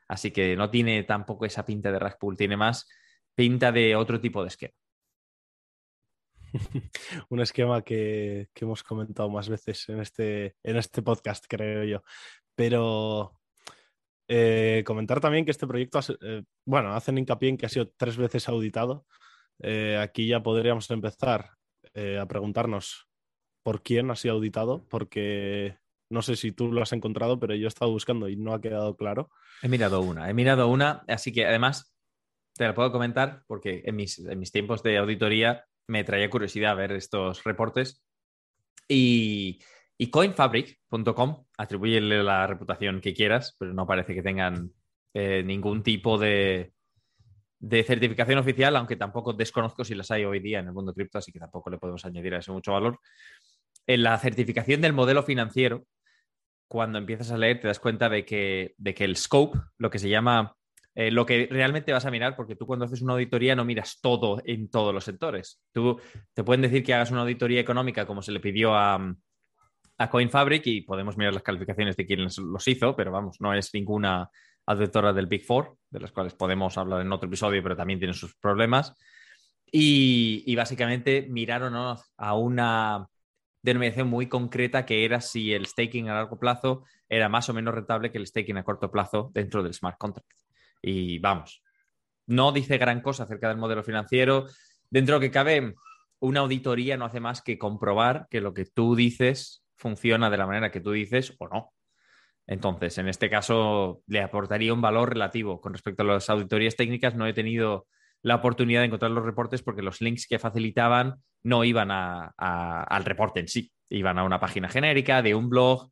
Así 0.08 0.30
que 0.30 0.56
no 0.56 0.70
tiene 0.70 1.02
tampoco 1.02 1.44
esa 1.44 1.66
pinta 1.66 1.92
de 1.92 2.00
pool, 2.20 2.38
tiene 2.38 2.58
más 2.58 2.88
pinta 3.34 3.72
de 3.72 3.96
otro 3.96 4.22
tipo 4.22 4.44
de 4.44 4.50
esquema. 4.50 4.74
un 7.30 7.40
esquema 7.40 7.82
que, 7.82 8.50
hemos 8.54 8.84
comentado 8.84 9.32
más 9.32 9.50
veces 9.50 9.90
en 9.90 10.00
este, 10.02 10.56
en 10.62 10.78
este 10.78 11.02
podcast, 11.02 11.46
creo 11.50 11.86
yo. 11.86 12.04
Pero 12.54 13.40
eh, 14.28 14.84
comentar 14.86 15.20
también 15.20 15.44
que 15.44 15.50
este 15.50 15.66
proyecto, 15.66 16.02
eh, 16.22 16.44
bueno, 16.66 16.94
hacen 16.94 17.18
hincapié 17.18 17.50
en 17.50 17.58
que 17.58 17.66
ha 17.66 17.70
sido 17.70 17.90
tres 17.98 18.16
veces 18.16 18.48
auditado. 18.48 19.08
Eh, 19.58 19.98
aquí 20.00 20.28
ya 20.28 20.44
podríamos 20.44 20.88
empezar 20.92 21.50
a 21.96 22.26
preguntarnos 22.26 23.08
por 23.64 23.82
quién 23.82 24.12
ha 24.12 24.16
sido 24.16 24.36
auditado, 24.36 24.86
porque 24.90 25.78
no 26.10 26.22
sé 26.22 26.36
si 26.36 26.52
tú 26.52 26.72
lo 26.72 26.82
has 26.82 26.94
encontrado, 26.94 27.40
pero 27.40 27.56
yo 27.56 27.66
he 27.66 27.68
estado 27.68 27.92
buscando 27.92 28.30
y 28.30 28.36
no 28.36 28.54
ha 28.54 28.62
quedado 28.62 28.96
claro. 28.96 29.32
He 29.62 29.68
mirado 29.68 30.02
una, 30.02 30.30
he 30.30 30.34
mirado 30.34 30.68
una, 30.68 31.04
así 31.08 31.32
que 31.32 31.46
además 31.46 31.96
te 32.56 32.66
la 32.66 32.76
puedo 32.76 32.92
comentar 32.92 33.44
porque 33.48 33.82
en 33.86 33.96
mis, 33.96 34.52
tiempos 34.52 34.84
de 34.84 34.98
auditoría 34.98 35.66
me 35.88 36.04
traía 36.04 36.30
curiosidad 36.30 36.76
ver 36.76 36.92
estos 36.92 37.44
reportes 37.44 38.04
y, 38.88 39.60
y 39.98 40.10
coinfabric.com, 40.10 41.46
atribúyele 41.58 42.22
la 42.22 42.46
reputación 42.46 43.02
que 43.02 43.14
quieras, 43.14 43.56
pero 43.58 43.74
no 43.74 43.88
parece 43.88 44.14
que 44.14 44.22
tengan 44.22 44.72
eh, 45.14 45.42
ningún 45.44 45.82
tipo 45.82 46.18
de, 46.18 46.74
de 47.60 47.84
certificación 47.84 48.38
oficial, 48.40 48.76
aunque 48.76 48.98
tampoco 48.98 49.32
desconozco 49.32 49.86
si 49.86 49.96
las 49.96 50.12
hay 50.12 50.26
hoy 50.26 50.40
día 50.40 50.60
en 50.60 50.68
el 50.68 50.74
mundo 50.74 50.94
cripto, 50.94 51.18
así 51.18 51.32
que 51.32 51.40
tampoco 51.40 51.70
le 51.70 51.78
podemos 51.78 52.04
añadir 52.04 52.36
a 52.36 52.40
eso 52.40 52.52
mucho 52.52 52.74
valor 52.74 53.00
en 53.88 54.04
la 54.04 54.18
certificación 54.18 54.82
del 54.82 54.94
modelo 54.94 55.24
financiero, 55.24 55.86
cuando 56.68 56.98
empiezas 56.98 57.32
a 57.32 57.38
leer, 57.38 57.60
te 57.60 57.68
das 57.68 57.80
cuenta 57.80 58.10
de 58.10 58.26
que, 58.26 58.74
de 58.78 58.94
que 58.94 59.04
el 59.04 59.16
scope, 59.16 59.60
lo 59.78 59.90
que 59.90 60.00
se 60.00 60.10
llama, 60.10 60.56
eh, 60.96 61.12
lo 61.12 61.26
que 61.26 61.48
realmente 61.50 61.94
vas 61.94 62.06
a 62.06 62.12
mirar, 62.12 62.36
porque 62.36 62.56
tú 62.56 62.66
cuando 62.66 62.86
haces 62.86 63.02
una 63.02 63.14
auditoría 63.14 63.56
no 63.56 63.66
miras 63.66 64.00
todo 64.02 64.42
en 64.46 64.70
todos 64.70 64.94
los 64.94 65.04
sectores. 65.04 65.62
Tú 65.72 66.00
te 66.34 66.44
pueden 66.44 66.62
decir 66.62 66.84
que 66.84 66.94
hagas 66.94 67.12
una 67.12 67.22
auditoría 67.22 67.60
económica 67.60 68.06
como 68.06 68.22
se 68.22 68.32
le 68.32 68.40
pidió 68.40 68.76
a, 68.76 69.16
a 69.98 70.10
CoinFabric 70.10 70.66
y 70.68 70.82
podemos 70.82 71.18
mirar 71.18 71.34
las 71.34 71.44
calificaciones 71.44 71.96
de 71.96 72.06
quienes 72.06 72.38
los 72.38 72.68
hizo, 72.68 72.96
pero 72.96 73.12
vamos, 73.12 73.38
no 73.40 73.54
es 73.54 73.74
ninguna 73.74 74.30
auditora 74.66 75.14
del 75.14 75.28
Big 75.28 75.46
Four, 75.46 75.78
de 75.90 76.00
las 76.00 76.12
cuales 76.12 76.34
podemos 76.34 76.78
hablar 76.78 77.02
en 77.02 77.12
otro 77.12 77.28
episodio, 77.28 77.62
pero 77.62 77.76
también 77.76 78.00
tienen 78.00 78.16
sus 78.16 78.36
problemas. 78.36 78.96
Y, 79.72 80.44
y 80.46 80.56
básicamente 80.56 81.28
miraron 81.30 81.98
a 82.18 82.34
una 82.36 83.08
denominación 83.64 84.10
muy 84.10 84.28
concreta 84.28 84.86
que 84.86 85.06
era 85.06 85.22
si 85.22 85.54
el 85.54 85.66
staking 85.66 86.10
a 86.10 86.14
largo 86.14 86.38
plazo 86.38 86.84
era 87.10 87.30
más 87.30 87.50
o 87.50 87.54
menos 87.54 87.74
rentable 87.74 88.12
que 88.12 88.18
el 88.20 88.28
staking 88.28 88.58
a 88.58 88.64
corto 88.64 88.92
plazo 88.92 89.32
dentro 89.34 89.64
del 89.64 89.74
smart 89.74 89.98
contract. 89.98 90.30
Y 90.82 91.18
vamos, 91.20 91.64
no 92.28 92.52
dice 92.52 92.78
gran 92.78 93.02
cosa 93.02 93.24
acerca 93.24 93.48
del 93.48 93.58
modelo 93.58 93.84
financiero. 93.84 94.46
Dentro 94.90 95.20
que 95.20 95.32
cabe, 95.32 95.74
una 96.20 96.42
auditoría 96.42 96.98
no 96.98 97.06
hace 97.06 97.22
más 97.22 97.42
que 97.42 97.58
comprobar 97.58 98.28
que 98.30 98.42
lo 98.42 98.54
que 98.54 98.66
tú 98.66 98.96
dices 98.96 99.64
funciona 99.76 100.30
de 100.30 100.38
la 100.38 100.46
manera 100.46 100.72
que 100.72 100.82
tú 100.82 100.92
dices 100.92 101.34
o 101.40 101.48
no. 101.48 101.74
Entonces, 102.46 102.98
en 102.98 103.08
este 103.08 103.30
caso, 103.30 104.02
le 104.08 104.22
aportaría 104.22 104.74
un 104.74 104.82
valor 104.82 105.10
relativo. 105.14 105.62
Con 105.62 105.74
respecto 105.74 106.04
a 106.04 106.06
las 106.06 106.30
auditorías 106.30 106.76
técnicas, 106.76 107.16
no 107.16 107.26
he 107.26 107.34
tenido 107.34 107.88
la 108.22 108.36
oportunidad 108.36 108.82
de 108.82 108.88
encontrar 108.88 109.12
los 109.12 109.24
reportes 109.24 109.62
porque 109.62 109.82
los 109.82 110.02
links 110.02 110.28
que 110.28 110.40
facilitaban 110.40 111.22
no 111.44 111.64
iban 111.64 111.90
al 111.92 113.06
reporte 113.06 113.40
en 113.40 113.48
sí, 113.48 113.72
iban 113.90 114.18
a 114.18 114.24
una 114.24 114.40
página 114.40 114.70
genérica 114.70 115.22
de 115.22 115.36
un 115.36 115.50
blog. 115.50 115.92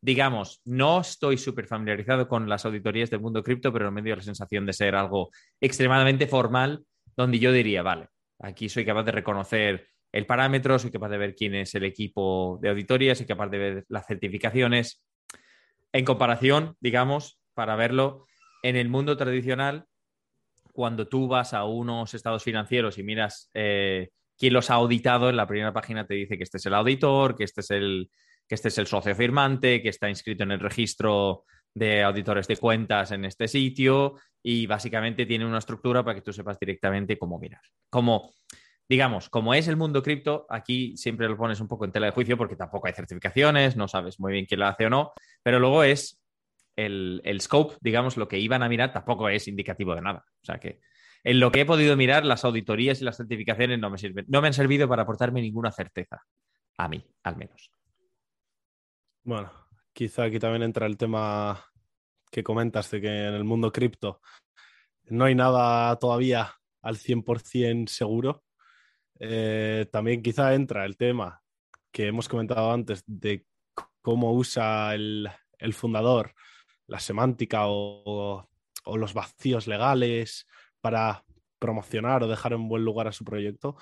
Digamos, 0.00 0.60
no 0.64 1.00
estoy 1.00 1.38
súper 1.38 1.66
familiarizado 1.66 2.28
con 2.28 2.48
las 2.48 2.64
auditorías 2.64 3.10
del 3.10 3.20
mundo 3.20 3.42
cripto, 3.42 3.72
pero 3.72 3.90
me 3.90 4.02
dio 4.02 4.16
la 4.16 4.22
sensación 4.22 4.66
de 4.66 4.72
ser 4.72 4.94
algo 4.94 5.30
extremadamente 5.60 6.26
formal, 6.26 6.84
donde 7.16 7.38
yo 7.38 7.52
diría, 7.52 7.82
vale, 7.82 8.08
aquí 8.38 8.68
soy 8.68 8.84
capaz 8.84 9.04
de 9.04 9.12
reconocer 9.12 9.88
el 10.12 10.26
parámetro, 10.26 10.78
soy 10.78 10.90
capaz 10.90 11.08
de 11.08 11.18
ver 11.18 11.34
quién 11.34 11.54
es 11.54 11.74
el 11.74 11.84
equipo 11.84 12.58
de 12.62 12.70
auditoría, 12.70 13.14
soy 13.14 13.26
capaz 13.26 13.48
de 13.48 13.58
ver 13.58 13.84
las 13.88 14.06
certificaciones. 14.06 15.04
En 15.92 16.04
comparación, 16.04 16.76
digamos, 16.80 17.40
para 17.54 17.76
verlo, 17.76 18.26
en 18.62 18.76
el 18.76 18.88
mundo 18.88 19.16
tradicional, 19.16 19.84
cuando 20.72 21.08
tú 21.08 21.26
vas 21.26 21.54
a 21.54 21.64
unos 21.64 22.14
estados 22.14 22.44
financieros 22.44 22.98
y 22.98 23.02
miras 23.02 23.50
eh, 23.54 24.10
quién 24.38 24.52
los 24.52 24.70
ha 24.70 24.74
auditado, 24.74 25.28
en 25.28 25.36
la 25.36 25.46
primera 25.46 25.72
página 25.72 26.06
te 26.06 26.14
dice 26.14 26.36
que 26.36 26.44
este 26.44 26.58
es 26.58 26.66
el 26.66 26.74
auditor, 26.74 27.34
que 27.36 27.44
este 27.44 27.60
es 27.60 27.70
el, 27.70 28.10
que 28.46 28.54
este 28.54 28.68
es 28.68 28.78
el 28.78 28.86
socio 28.86 29.14
firmante, 29.14 29.82
que 29.82 29.88
está 29.88 30.08
inscrito 30.08 30.44
en 30.44 30.52
el 30.52 30.60
registro 30.60 31.44
de 31.74 32.02
auditores 32.02 32.48
de 32.48 32.56
cuentas 32.56 33.12
en 33.12 33.24
este 33.24 33.48
sitio 33.48 34.14
y 34.42 34.66
básicamente 34.66 35.26
tiene 35.26 35.46
una 35.46 35.58
estructura 35.58 36.04
para 36.04 36.14
que 36.14 36.22
tú 36.22 36.32
sepas 36.32 36.58
directamente 36.58 37.18
cómo 37.18 37.38
mirar. 37.38 37.60
Como, 37.90 38.32
digamos, 38.88 39.28
como 39.28 39.54
es 39.54 39.68
el 39.68 39.76
mundo 39.76 40.02
cripto, 40.02 40.46
aquí 40.48 40.96
siempre 40.96 41.28
lo 41.28 41.36
pones 41.36 41.60
un 41.60 41.68
poco 41.68 41.84
en 41.84 41.92
tela 41.92 42.06
de 42.06 42.12
juicio 42.12 42.36
porque 42.36 42.56
tampoco 42.56 42.86
hay 42.86 42.94
certificaciones, 42.94 43.76
no 43.76 43.88
sabes 43.88 44.18
muy 44.18 44.32
bien 44.32 44.46
quién 44.46 44.60
lo 44.60 44.66
hace 44.66 44.86
o 44.86 44.90
no, 44.90 45.12
pero 45.42 45.60
luego 45.60 45.82
es 45.82 46.20
el, 46.76 47.38
scope, 47.40 47.76
digamos, 47.80 48.16
lo 48.16 48.28
que 48.28 48.38
iban 48.38 48.62
a 48.62 48.68
mirar 48.68 48.92
tampoco 48.92 49.28
es 49.28 49.48
indicativo 49.48 49.94
de 49.94 50.02
nada. 50.02 50.24
O 50.42 50.44
sea 50.44 50.58
que 50.58 50.80
en 51.24 51.40
lo 51.40 51.50
que 51.50 51.62
he 51.62 51.66
podido 51.66 51.96
mirar, 51.96 52.24
las 52.24 52.44
auditorías 52.44 53.00
y 53.00 53.04
las 53.04 53.16
certificaciones 53.16 53.78
no 53.78 53.90
me 53.90 53.98
sirven. 53.98 54.24
No 54.28 54.40
me 54.40 54.48
han 54.48 54.54
servido 54.54 54.88
para 54.88 55.02
aportarme 55.02 55.40
ninguna 55.40 55.72
certeza. 55.72 56.22
A 56.76 56.88
mí, 56.88 57.04
al 57.22 57.36
menos. 57.36 57.70
Bueno, 59.24 59.52
quizá 59.92 60.24
aquí 60.24 60.38
también 60.38 60.62
entra 60.62 60.86
el 60.86 60.96
tema 60.96 61.64
que 62.30 62.42
comentas 62.42 62.90
de 62.90 63.00
que 63.00 63.08
en 63.08 63.34
el 63.34 63.44
mundo 63.44 63.72
cripto 63.72 64.20
no 65.06 65.24
hay 65.24 65.34
nada 65.34 65.96
todavía 65.98 66.54
al 66.82 66.96
100% 66.96 67.88
seguro. 67.88 68.44
Eh, 69.18 69.86
también 69.90 70.22
quizá 70.22 70.54
entra 70.54 70.84
el 70.84 70.96
tema 70.96 71.42
que 71.90 72.06
hemos 72.06 72.28
comentado 72.28 72.70
antes 72.70 73.02
de 73.06 73.44
cómo 74.02 74.32
usa 74.32 74.94
el, 74.94 75.28
fundador 75.72 76.34
la 76.86 77.00
semántica 77.00 77.62
o, 77.66 78.48
los 78.86 79.12
vacíos 79.12 79.66
legales 79.66 80.46
para 80.80 81.24
promocionar 81.58 82.22
o 82.22 82.28
dejar 82.28 82.52
en 82.52 82.68
buen 82.68 82.84
lugar 82.84 83.08
a 83.08 83.12
su 83.12 83.24
proyecto. 83.24 83.76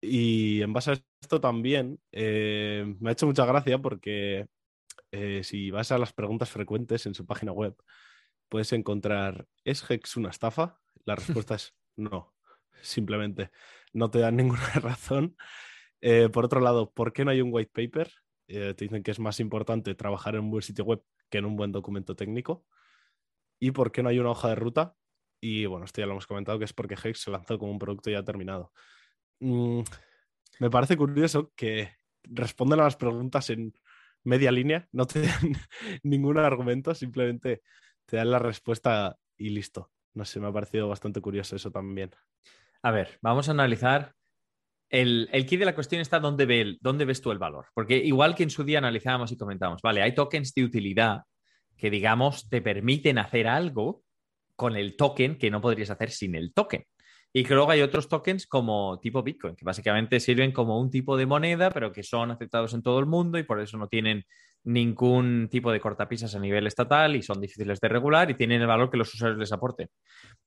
Y 0.00 0.62
en 0.62 0.72
base 0.72 0.92
a 0.92 0.98
esto 1.20 1.40
también 1.40 1.98
eh, 2.12 2.84
me 3.00 3.10
ha 3.10 3.12
hecho 3.12 3.26
mucha 3.26 3.44
gracia 3.46 3.78
porque 3.78 4.46
eh, 5.10 5.42
si 5.42 5.70
vas 5.70 5.90
a 5.92 5.98
las 5.98 6.12
preguntas 6.12 6.50
frecuentes 6.50 7.06
en 7.06 7.14
su 7.14 7.26
página 7.26 7.52
web, 7.52 7.74
puedes 8.48 8.72
encontrar, 8.72 9.46
¿es 9.64 9.88
Hex 9.88 10.16
una 10.16 10.30
estafa? 10.30 10.78
La 11.04 11.16
respuesta 11.16 11.54
es 11.54 11.74
no, 11.96 12.34
simplemente 12.82 13.50
no 13.92 14.10
te 14.10 14.18
dan 14.20 14.36
ninguna 14.36 14.66
razón. 14.80 15.36
Eh, 16.00 16.28
por 16.28 16.44
otro 16.44 16.60
lado, 16.60 16.92
¿por 16.92 17.12
qué 17.12 17.24
no 17.24 17.30
hay 17.30 17.40
un 17.40 17.52
white 17.52 17.72
paper? 17.72 18.10
te 18.48 18.74
dicen 18.74 19.02
que 19.02 19.10
es 19.10 19.18
más 19.18 19.40
importante 19.40 19.96
trabajar 19.96 20.36
en 20.36 20.42
un 20.42 20.50
buen 20.52 20.62
sitio 20.62 20.84
web 20.84 21.02
que 21.28 21.38
en 21.38 21.46
un 21.46 21.56
buen 21.56 21.72
documento 21.72 22.14
técnico. 22.14 22.64
¿Y 23.58 23.72
por 23.72 23.90
qué 23.90 24.04
no 24.04 24.08
hay 24.08 24.20
una 24.20 24.30
hoja 24.30 24.50
de 24.50 24.54
ruta? 24.54 24.94
Y 25.40 25.66
bueno, 25.66 25.84
esto 25.84 26.00
ya 26.00 26.06
lo 26.06 26.12
hemos 26.12 26.26
comentado, 26.26 26.58
que 26.58 26.64
es 26.64 26.72
porque 26.72 26.96
Hex 27.02 27.20
se 27.20 27.30
lanzó 27.30 27.58
como 27.58 27.72
un 27.72 27.78
producto 27.78 28.10
ya 28.10 28.22
terminado. 28.22 28.72
Mm, 29.40 29.80
me 30.60 30.70
parece 30.70 30.96
curioso 30.96 31.52
que 31.54 31.90
responden 32.22 32.80
a 32.80 32.84
las 32.84 32.96
preguntas 32.96 33.50
en 33.50 33.74
media 34.24 34.50
línea, 34.50 34.88
no 34.92 35.06
te 35.06 35.22
dan 35.22 35.52
ningún 36.02 36.38
argumento, 36.38 36.94
simplemente 36.94 37.62
te 38.06 38.16
dan 38.16 38.30
la 38.30 38.38
respuesta 38.38 39.16
y 39.36 39.50
listo. 39.50 39.90
No 40.14 40.24
sé, 40.24 40.40
me 40.40 40.48
ha 40.48 40.52
parecido 40.52 40.88
bastante 40.88 41.20
curioso 41.20 41.56
eso 41.56 41.70
también. 41.70 42.10
A 42.82 42.90
ver, 42.90 43.18
vamos 43.20 43.48
a 43.48 43.52
analizar. 43.52 44.14
El, 44.88 45.28
el 45.32 45.46
key 45.46 45.58
de 45.58 45.64
la 45.64 45.74
cuestión 45.74 46.00
está 46.00 46.20
dónde, 46.20 46.46
ve 46.46 46.76
dónde 46.80 47.04
ves 47.04 47.20
tú 47.20 47.32
el 47.32 47.38
valor. 47.38 47.66
Porque 47.74 47.96
igual 47.96 48.34
que 48.34 48.44
en 48.44 48.50
su 48.50 48.64
día 48.64 48.78
analizábamos 48.78 49.32
y 49.32 49.36
comentábamos, 49.36 49.82
vale, 49.82 50.02
hay 50.02 50.14
tokens 50.14 50.54
de 50.54 50.64
utilidad 50.64 51.22
que, 51.76 51.90
digamos, 51.90 52.48
te 52.48 52.62
permiten 52.62 53.18
hacer 53.18 53.46
algo 53.48 54.04
con 54.56 54.76
el 54.76 54.96
token 54.96 55.38
que 55.38 55.50
no 55.50 55.60
podrías 55.60 55.90
hacer 55.90 56.10
sin 56.10 56.34
el 56.34 56.52
token. 56.52 56.84
Y 57.32 57.44
que 57.44 57.54
luego 57.54 57.70
hay 57.70 57.82
otros 57.82 58.08
tokens 58.08 58.46
como 58.46 58.98
tipo 58.98 59.22
Bitcoin, 59.22 59.54
que 59.54 59.64
básicamente 59.64 60.20
sirven 60.20 60.52
como 60.52 60.80
un 60.80 60.90
tipo 60.90 61.18
de 61.18 61.26
moneda, 61.26 61.70
pero 61.70 61.92
que 61.92 62.02
son 62.02 62.30
aceptados 62.30 62.72
en 62.72 62.82
todo 62.82 62.98
el 62.98 63.06
mundo 63.06 63.38
y 63.38 63.42
por 63.42 63.60
eso 63.60 63.76
no 63.76 63.88
tienen 63.88 64.24
ningún 64.64 65.48
tipo 65.50 65.70
de 65.70 65.78
cortapisas 65.78 66.34
a 66.34 66.40
nivel 66.40 66.66
estatal 66.66 67.14
y 67.14 67.22
son 67.22 67.40
difíciles 67.40 67.78
de 67.78 67.88
regular 67.88 68.30
y 68.30 68.34
tienen 68.34 68.62
el 68.62 68.66
valor 68.66 68.90
que 68.90 68.96
los 68.96 69.12
usuarios 69.12 69.38
les 69.38 69.52
aporten. 69.52 69.88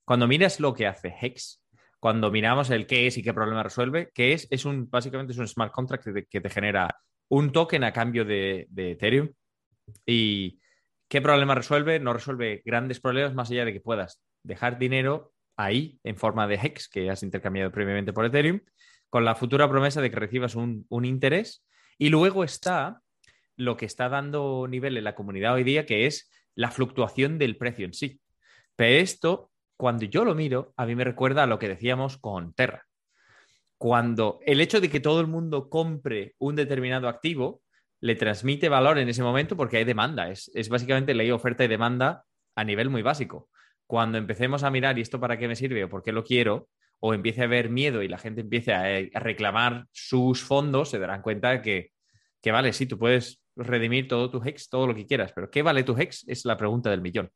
Cuando 0.04 0.26
miras 0.26 0.58
lo 0.58 0.74
que 0.74 0.88
hace 0.88 1.14
Hex, 1.20 1.62
cuando 2.00 2.30
miramos 2.30 2.70
el 2.70 2.86
qué 2.86 3.06
es 3.06 3.16
y 3.18 3.22
qué 3.22 3.32
problema 3.32 3.62
resuelve, 3.62 4.10
qué 4.12 4.32
es, 4.32 4.48
es 4.50 4.64
un, 4.64 4.90
básicamente 4.90 5.32
es 5.32 5.38
un 5.38 5.46
smart 5.46 5.72
contract 5.72 6.04
que 6.28 6.40
te, 6.40 6.50
genera 6.50 6.98
un 7.28 7.52
token 7.52 7.84
a 7.84 7.92
cambio 7.92 8.24
de, 8.24 8.66
de 8.68 8.92
Ethereum. 8.92 9.30
¿Y 10.04 10.58
qué 11.10 11.20
problema 11.20 11.56
resuelve? 11.56 11.98
No 11.98 12.12
resuelve 12.12 12.62
grandes 12.64 13.00
problemas 13.00 13.34
más 13.34 13.50
allá 13.50 13.64
de 13.64 13.72
que 13.72 13.80
puedas 13.80 14.22
dejar 14.44 14.78
dinero 14.78 15.32
ahí 15.56 15.98
en 16.04 16.16
forma 16.16 16.46
de 16.46 16.54
HEX 16.54 16.88
que 16.88 17.10
has 17.10 17.24
intercambiado 17.24 17.72
previamente 17.72 18.12
por 18.12 18.24
Ethereum, 18.24 18.60
con 19.10 19.24
la 19.24 19.34
futura 19.34 19.68
promesa 19.68 20.00
de 20.00 20.08
que 20.08 20.16
recibas 20.16 20.54
un, 20.54 20.86
interés. 21.04 21.66
Y 21.98 22.10
luego 22.10 22.44
está 22.44 23.02
lo 23.56 23.76
que 23.76 23.86
está 23.86 24.08
dando 24.08 24.66
nivel 24.68 24.96
en 24.96 25.04
la 25.04 25.16
comunidad 25.16 25.54
hoy 25.54 25.64
día, 25.64 25.84
que 25.84 26.06
es 26.06 26.30
la 26.54 26.70
fluctuación 26.70 27.38
del 27.38 27.56
precio 27.56 27.84
en 27.84 27.92
sí. 27.92 28.20
Pero 28.76 29.02
esto, 29.02 29.50
cuando 29.76 30.04
yo 30.04 30.24
lo 30.24 30.36
miro, 30.36 30.72
a 30.76 30.86
mí 30.86 30.94
me 30.94 31.04
recuerda 31.04 31.42
a 31.42 31.46
lo 31.46 31.58
que 31.58 31.68
decíamos 31.68 32.18
con 32.18 32.54
Terra. 32.54 32.86
Cuando 33.78 34.38
el 34.46 34.60
hecho 34.60 34.80
de 34.80 34.88
que 34.88 35.00
todo 35.00 35.20
el 35.20 35.26
mundo 35.26 35.68
compre 35.68 36.36
un 36.38 36.54
determinado 36.54 37.08
activo 37.08 37.62
le 38.00 38.14
transmite 38.14 38.68
valor 38.68 38.98
en 38.98 39.08
ese 39.08 39.22
momento 39.22 39.56
porque 39.56 39.78
hay 39.78 39.84
demanda. 39.84 40.30
Es, 40.30 40.50
es 40.54 40.68
básicamente 40.68 41.14
ley 41.14 41.30
oferta 41.30 41.64
y 41.64 41.68
demanda 41.68 42.24
a 42.54 42.64
nivel 42.64 42.90
muy 42.90 43.02
básico 43.02 43.48
cuando 43.90 44.18
empecemos 44.18 44.62
a 44.62 44.70
mirar, 44.70 44.96
¿y 44.98 45.00
esto 45.00 45.18
para 45.18 45.36
qué 45.36 45.48
me 45.48 45.56
sirve 45.56 45.82
o 45.82 45.88
por 45.88 46.04
qué 46.04 46.12
lo 46.12 46.22
quiero? 46.22 46.68
O 47.00 47.12
empiece 47.12 47.40
a 47.40 47.46
haber 47.46 47.70
miedo 47.70 48.04
y 48.04 48.08
la 48.08 48.18
gente 48.18 48.42
empiece 48.42 48.72
a, 48.72 48.96
eh, 48.96 49.10
reclamar 49.14 49.86
sus 49.90 50.44
fondos, 50.44 50.90
se 50.90 51.00
darán 51.00 51.22
cuenta 51.22 51.60
que, 51.60 51.90
que 52.40 52.52
vale, 52.52 52.72
sí, 52.72 52.86
tú 52.86 53.00
puedes 53.00 53.42
redimir 53.56 54.06
todo 54.06 54.30
tu 54.30 54.40
HEX, 54.44 54.68
todo 54.68 54.86
lo 54.86 54.94
que 54.94 55.06
quieras, 55.06 55.32
pero 55.34 55.50
¿qué 55.50 55.62
vale 55.62 55.82
tu 55.82 55.96
HEX? 55.98 56.24
Es 56.28 56.44
la 56.44 56.56
pregunta 56.56 56.88
del 56.88 57.00
millón. 57.00 57.32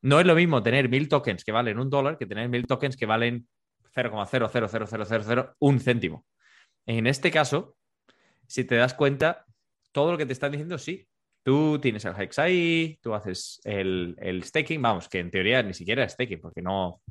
No 0.00 0.20
es 0.20 0.26
lo 0.26 0.34
mismo 0.34 0.62
tener 0.62 0.88
mil 0.88 1.06
tokens 1.06 1.44
que 1.44 1.52
valen 1.52 1.78
un 1.78 1.90
dólar 1.90 2.16
que 2.16 2.24
tener 2.24 2.48
mil 2.48 2.66
tokens 2.66 2.96
que 2.96 3.04
valen 3.04 3.46
0,00000 3.94 5.54
un 5.58 5.80
céntimo. 5.80 6.24
En 6.86 7.06
este 7.06 7.30
caso, 7.30 7.76
si 8.46 8.64
te 8.64 8.76
das 8.76 8.94
cuenta, 8.94 9.44
todo 9.94 10.12
lo 10.12 10.18
que 10.18 10.26
te 10.26 10.34
están 10.34 10.52
diciendo, 10.52 10.76
sí, 10.76 11.06
Tú 11.44 11.78
tienes 11.78 12.02
el 12.06 12.18
Hex 12.18 12.38
ahí, 12.38 12.98
tú 13.02 13.12
haces 13.12 13.60
el, 13.64 14.16
staking, 14.42 14.80
vamos, 14.80 15.10
que 15.10 15.18
en 15.18 15.30
teoría 15.30 15.62
ni 15.62 15.74
siquiera 15.74 16.02
es 16.02 16.12
staking, 16.12 16.40
porque 16.40 16.62
no. 16.62 17.02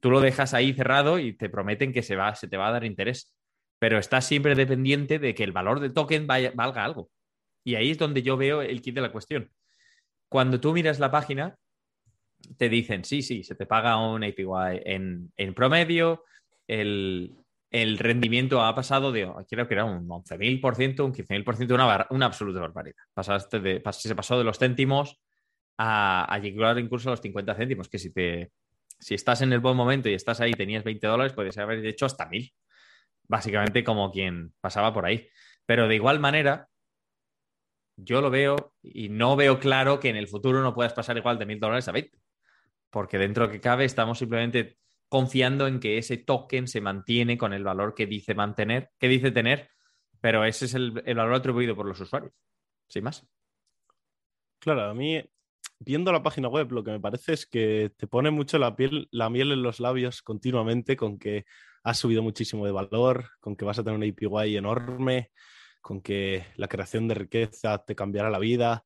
Tú 0.00 0.10
lo 0.10 0.22
dejas 0.22 0.54
ahí 0.54 0.72
cerrado 0.72 1.18
y 1.18 1.34
te 1.34 1.50
prometen 1.50 1.92
que 1.92 2.02
se, 2.02 2.16
va, 2.16 2.34
se 2.34 2.48
te 2.48 2.56
va 2.56 2.68
a 2.68 2.72
dar 2.72 2.84
interés. 2.84 3.34
Pero 3.78 3.98
estás 3.98 4.26
siempre 4.26 4.54
dependiente 4.54 5.18
de 5.18 5.34
que 5.34 5.44
el 5.44 5.52
valor 5.52 5.80
del 5.80 5.92
token 5.92 6.26
valga 6.26 6.82
algo. 6.82 7.10
Y 7.62 7.74
ahí 7.74 7.90
es 7.90 7.98
donde 7.98 8.22
yo 8.22 8.38
veo 8.38 8.62
el 8.62 8.80
kit 8.80 8.94
de 8.94 9.02
la 9.02 9.12
cuestión. 9.12 9.50
Cuando 10.30 10.58
tú 10.60 10.72
miras 10.72 10.98
la 10.98 11.10
página, 11.10 11.54
te 12.56 12.70
dicen, 12.70 13.04
sí, 13.04 13.20
sí, 13.20 13.44
se 13.44 13.54
te 13.54 13.66
paga 13.66 13.98
un 13.98 14.24
APY 14.24 14.80
en, 14.86 15.30
en 15.36 15.54
promedio, 15.54 16.24
el, 16.66 17.36
el 17.74 17.98
rendimiento 17.98 18.62
ha 18.62 18.72
pasado 18.72 19.10
de, 19.10 19.28
creo 19.50 19.66
que 19.66 19.74
era 19.74 19.84
un 19.84 20.06
11.000%, 20.06 21.04
un 21.04 21.12
15.000%, 21.12 21.74
una, 21.74 22.06
una 22.10 22.26
absoluta 22.26 22.60
barbaridad. 22.60 23.02
Pasaste 23.12 23.82
se 23.90 24.14
pasó 24.14 24.38
de 24.38 24.44
los 24.44 24.60
céntimos 24.60 25.20
a, 25.76 26.38
llegar 26.40 26.78
incluso 26.78 27.08
a 27.08 27.14
los 27.14 27.20
50 27.20 27.52
céntimos, 27.56 27.88
que 27.88 27.98
si, 27.98 28.12
te, 28.12 28.52
si 29.00 29.16
estás 29.16 29.42
en 29.42 29.52
el 29.52 29.58
buen 29.58 29.76
momento 29.76 30.08
y 30.08 30.14
estás 30.14 30.40
ahí 30.40 30.52
tenías 30.52 30.84
20 30.84 31.04
dólares, 31.04 31.32
puedes 31.32 31.58
haber 31.58 31.84
hecho 31.84 32.06
hasta 32.06 32.30
1.000. 32.30 32.54
Básicamente 33.26 33.82
como 33.82 34.12
quien 34.12 34.54
pasaba 34.60 34.94
por 34.94 35.04
ahí. 35.04 35.26
Pero 35.66 35.88
de 35.88 35.96
igual 35.96 36.20
manera, 36.20 36.68
yo 37.96 38.20
lo 38.20 38.30
veo 38.30 38.76
y 38.82 39.08
no 39.08 39.34
veo 39.34 39.58
claro 39.58 39.98
que 39.98 40.10
en 40.10 40.16
el 40.16 40.28
futuro 40.28 40.62
no 40.62 40.74
puedas 40.74 40.92
pasar 40.92 41.16
igual 41.16 41.40
de 41.40 41.46
1.000 41.46 41.58
dólares 41.58 41.88
a 41.88 41.92
20. 41.92 42.16
Porque 42.90 43.18
dentro 43.18 43.50
que 43.50 43.60
cabe 43.60 43.84
estamos 43.84 44.20
simplemente 44.20 44.78
confiando 45.08 45.66
en 45.66 45.80
que 45.80 45.98
ese 45.98 46.16
token 46.16 46.68
se 46.68 46.80
mantiene 46.80 47.38
con 47.38 47.52
el 47.52 47.64
valor 47.64 47.94
que 47.94 48.06
dice 48.06 48.34
mantener, 48.34 48.90
que 48.98 49.08
dice 49.08 49.30
tener, 49.30 49.70
pero 50.20 50.44
ese 50.44 50.64
es 50.64 50.74
el, 50.74 50.90
valor 50.90 51.34
atribuido 51.34 51.76
por 51.76 51.86
los 51.86 52.00
usuarios, 52.00 52.32
sin 52.88 53.04
más. 53.04 53.26
Claro, 54.58 54.84
a 54.84 54.94
mí, 54.94 55.22
viendo 55.78 56.10
la 56.12 56.22
página 56.22 56.48
web, 56.48 56.72
lo 56.72 56.82
que 56.82 56.92
me 56.92 57.00
parece 57.00 57.34
es 57.34 57.46
que 57.46 57.92
te 57.96 58.06
pone 58.06 58.30
mucho 58.30 58.58
la 58.58 58.74
piel, 58.74 59.08
la 59.10 59.28
miel 59.28 59.52
en 59.52 59.62
los 59.62 59.80
labios 59.80 60.22
continuamente 60.22 60.96
con 60.96 61.18
que 61.18 61.44
has 61.82 61.98
subido 61.98 62.22
muchísimo 62.22 62.64
de 62.64 62.72
valor, 62.72 63.28
con 63.40 63.56
que 63.56 63.66
vas 63.66 63.78
a 63.78 63.84
tener 63.84 63.98
una 63.98 64.06
APY 64.06 64.56
enorme, 64.56 65.30
con 65.82 66.00
que 66.00 66.46
la 66.56 66.66
creación 66.68 67.06
de 67.06 67.14
riqueza 67.14 67.84
te 67.84 67.94
cambiará 67.94 68.30
la 68.30 68.38
vida. 68.38 68.84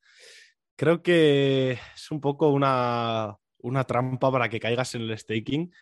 Creo 0.74 1.02
que 1.02 1.78
es 1.94 2.10
un 2.10 2.20
poco 2.20 2.50
una, 2.50 3.36
una 3.58 3.84
trampa 3.84 4.32
para 4.32 4.48
que 4.48 4.58
caigas 4.58 4.94
en 4.96 5.02
el 5.02 5.16
staking 5.16 5.72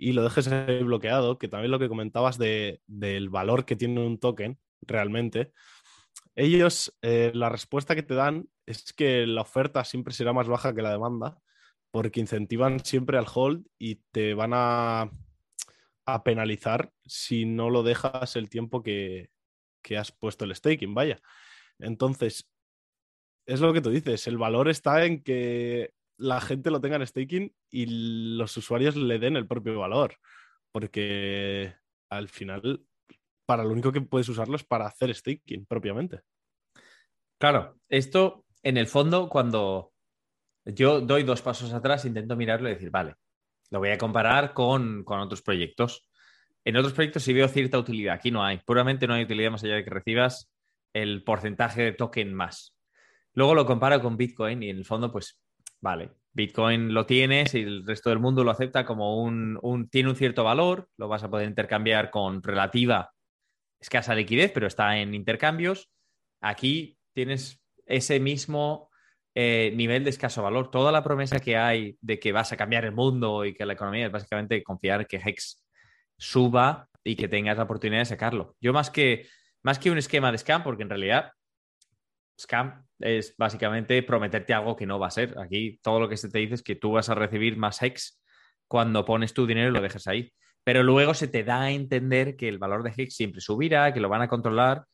y 0.00 0.12
lo 0.12 0.22
dejes 0.22 0.48
ahí 0.48 0.82
bloqueado, 0.82 1.38
que 1.38 1.46
también 1.46 1.70
lo 1.70 1.78
que 1.78 1.90
comentabas 1.90 2.38
de, 2.38 2.80
del 2.86 3.28
valor 3.28 3.66
que 3.66 3.76
tiene 3.76 4.04
un 4.04 4.18
token 4.18 4.58
realmente, 4.80 5.52
ellos, 6.34 6.96
eh, 7.02 7.32
la 7.34 7.50
respuesta 7.50 7.94
que 7.94 8.02
te 8.02 8.14
dan 8.14 8.48
es 8.64 8.94
que 8.94 9.26
la 9.26 9.42
oferta 9.42 9.84
siempre 9.84 10.14
será 10.14 10.32
más 10.32 10.48
baja 10.48 10.74
que 10.74 10.80
la 10.80 10.90
demanda, 10.90 11.38
porque 11.90 12.20
incentivan 12.20 12.82
siempre 12.82 13.18
al 13.18 13.26
hold 13.32 13.66
y 13.78 13.96
te 14.10 14.32
van 14.32 14.52
a, 14.54 15.10
a 16.06 16.24
penalizar 16.24 16.92
si 17.04 17.44
no 17.44 17.68
lo 17.68 17.82
dejas 17.82 18.36
el 18.36 18.48
tiempo 18.48 18.82
que, 18.82 19.28
que 19.82 19.98
has 19.98 20.12
puesto 20.12 20.46
el 20.46 20.54
staking, 20.54 20.94
vaya. 20.94 21.20
Entonces, 21.78 22.48
es 23.44 23.60
lo 23.60 23.74
que 23.74 23.82
tú 23.82 23.90
dices, 23.90 24.26
el 24.28 24.38
valor 24.38 24.70
está 24.70 25.04
en 25.04 25.22
que 25.22 25.92
la 26.20 26.40
gente 26.40 26.70
lo 26.70 26.80
tenga 26.80 26.96
en 26.96 27.06
staking 27.06 27.54
y 27.70 28.36
los 28.36 28.56
usuarios 28.56 28.94
le 28.94 29.18
den 29.18 29.36
el 29.36 29.46
propio 29.46 29.78
valor. 29.80 30.16
Porque 30.70 31.74
al 32.10 32.28
final, 32.28 32.84
para 33.46 33.64
lo 33.64 33.70
único 33.70 33.90
que 33.90 34.00
puedes 34.02 34.28
usarlo 34.28 34.56
es 34.56 34.64
para 34.64 34.86
hacer 34.86 35.14
staking 35.14 35.66
propiamente. 35.66 36.20
Claro, 37.38 37.76
esto 37.88 38.44
en 38.62 38.76
el 38.76 38.86
fondo, 38.86 39.28
cuando 39.28 39.92
yo 40.64 41.00
doy 41.00 41.22
dos 41.22 41.40
pasos 41.40 41.72
atrás, 41.72 42.04
intento 42.04 42.36
mirarlo 42.36 42.68
y 42.68 42.74
decir, 42.74 42.90
vale, 42.90 43.14
lo 43.70 43.78
voy 43.78 43.90
a 43.90 43.98
comparar 43.98 44.52
con, 44.52 45.04
con 45.04 45.20
otros 45.20 45.42
proyectos. 45.42 46.06
En 46.64 46.76
otros 46.76 46.92
proyectos 46.92 47.22
sí 47.22 47.32
veo 47.32 47.48
cierta 47.48 47.78
utilidad, 47.78 48.14
aquí 48.14 48.30
no 48.30 48.44
hay. 48.44 48.58
Puramente 48.58 49.06
no 49.06 49.14
hay 49.14 49.24
utilidad 49.24 49.50
más 49.50 49.64
allá 49.64 49.76
de 49.76 49.84
que 49.84 49.90
recibas 49.90 50.52
el 50.92 51.24
porcentaje 51.24 51.82
de 51.82 51.92
token 51.92 52.34
más. 52.34 52.76
Luego 53.32 53.54
lo 53.54 53.64
comparo 53.64 54.00
con 54.02 54.16
Bitcoin 54.16 54.62
y 54.62 54.70
en 54.70 54.76
el 54.76 54.84
fondo, 54.84 55.10
pues, 55.10 55.39
vale, 55.80 56.10
Bitcoin 56.32 56.94
lo 56.94 57.06
tienes 57.06 57.54
y 57.54 57.62
el 57.62 57.86
resto 57.86 58.10
del 58.10 58.20
mundo 58.20 58.44
lo 58.44 58.50
acepta 58.50 58.84
como 58.84 59.22
un, 59.22 59.88
tiene 59.90 60.10
un 60.10 60.16
cierto 60.16 60.44
valor, 60.44 60.88
lo 60.96 61.08
vas 61.08 61.22
a 61.24 61.30
poder 61.30 61.48
intercambiar 61.48 62.10
con 62.10 62.42
relativa 62.42 63.12
escasa 63.80 64.14
liquidez, 64.14 64.52
pero 64.52 64.66
está 64.66 64.98
en 64.98 65.14
intercambios. 65.14 65.90
Aquí 66.40 66.98
tienes 67.14 67.60
ese 67.86 68.20
mismo 68.20 68.90
eh, 69.34 69.72
nivel 69.74 70.04
de 70.04 70.10
escaso 70.10 70.42
valor. 70.42 70.70
Toda 70.70 70.92
la 70.92 71.02
promesa 71.02 71.40
que 71.40 71.56
hay 71.56 71.96
de 72.00 72.18
que 72.18 72.32
vas 72.32 72.52
a 72.52 72.56
cambiar 72.56 72.84
el 72.84 72.92
mundo 72.92 73.44
y 73.44 73.54
que 73.54 73.64
la 73.64 73.72
economía 73.72 74.06
es 74.06 74.12
básicamente 74.12 74.62
confiar 74.62 75.06
que 75.06 75.16
Hex 75.16 75.64
suba 76.18 76.88
y 77.02 77.16
que 77.16 77.28
tengas 77.28 77.56
la 77.56 77.64
oportunidad 77.64 78.00
de 78.00 78.06
sacarlo. 78.06 78.54
Yo 78.60 78.72
más 78.72 78.90
que, 78.90 79.26
más 79.62 79.78
que 79.78 79.90
un 79.90 79.98
esquema 79.98 80.30
de 80.30 80.38
scam, 80.38 80.62
porque 80.62 80.82
en 80.82 80.90
realidad 80.90 81.32
scam 82.40 82.86
es 82.98 83.36
básicamente 83.36 84.02
prometerte 84.02 84.54
algo 84.54 84.76
que 84.76 84.86
no 84.86 84.98
va 84.98 85.08
a 85.08 85.10
ser. 85.10 85.36
Aquí 85.38 85.78
todo 85.82 86.00
lo 86.00 86.08
que 86.08 86.16
se 86.16 86.28
te 86.28 86.38
dice 86.38 86.54
es 86.54 86.62
que 86.62 86.76
tú 86.76 86.92
vas 86.92 87.08
a 87.08 87.14
recibir 87.14 87.56
más 87.56 87.82
Hex 87.82 88.20
cuando 88.66 89.04
pones 89.04 89.34
tu 89.34 89.46
dinero 89.46 89.70
y 89.70 89.72
lo 89.72 89.80
dejas 89.80 90.06
ahí. 90.06 90.32
Pero 90.64 90.82
luego 90.82 91.14
se 91.14 91.28
te 91.28 91.44
da 91.44 91.62
a 91.62 91.70
entender 91.70 92.36
que 92.36 92.48
el 92.48 92.58
valor 92.58 92.82
de 92.82 92.92
Hex 92.96 93.14
siempre 93.14 93.40
subirá, 93.40 93.92
que 93.92 94.00
lo 94.00 94.08
van 94.08 94.22
a 94.22 94.28
controlar. 94.28 94.84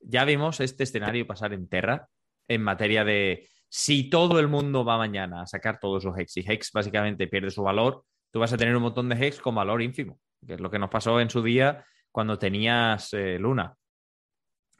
Ya 0.00 0.24
vimos 0.24 0.60
este 0.60 0.84
escenario 0.84 1.26
pasar 1.26 1.52
en 1.52 1.68
Terra 1.68 2.08
en 2.48 2.62
materia 2.62 3.04
de 3.04 3.48
si 3.68 4.08
todo 4.08 4.38
el 4.38 4.48
mundo 4.48 4.84
va 4.84 4.98
mañana 4.98 5.42
a 5.42 5.46
sacar 5.46 5.80
todo 5.80 6.00
su 6.00 6.14
Hex 6.14 6.36
y 6.36 6.44
Hex 6.46 6.70
básicamente 6.72 7.26
pierde 7.26 7.50
su 7.50 7.62
valor, 7.62 8.04
tú 8.30 8.38
vas 8.38 8.52
a 8.52 8.56
tener 8.56 8.76
un 8.76 8.82
montón 8.82 9.08
de 9.08 9.16
Hex 9.16 9.40
con 9.40 9.54
valor 9.54 9.82
ínfimo, 9.82 10.20
que 10.46 10.54
es 10.54 10.60
lo 10.60 10.70
que 10.70 10.78
nos 10.78 10.90
pasó 10.90 11.20
en 11.20 11.30
su 11.30 11.42
día 11.42 11.84
cuando 12.12 12.38
tenías 12.38 13.12
eh, 13.14 13.38
Luna, 13.38 13.74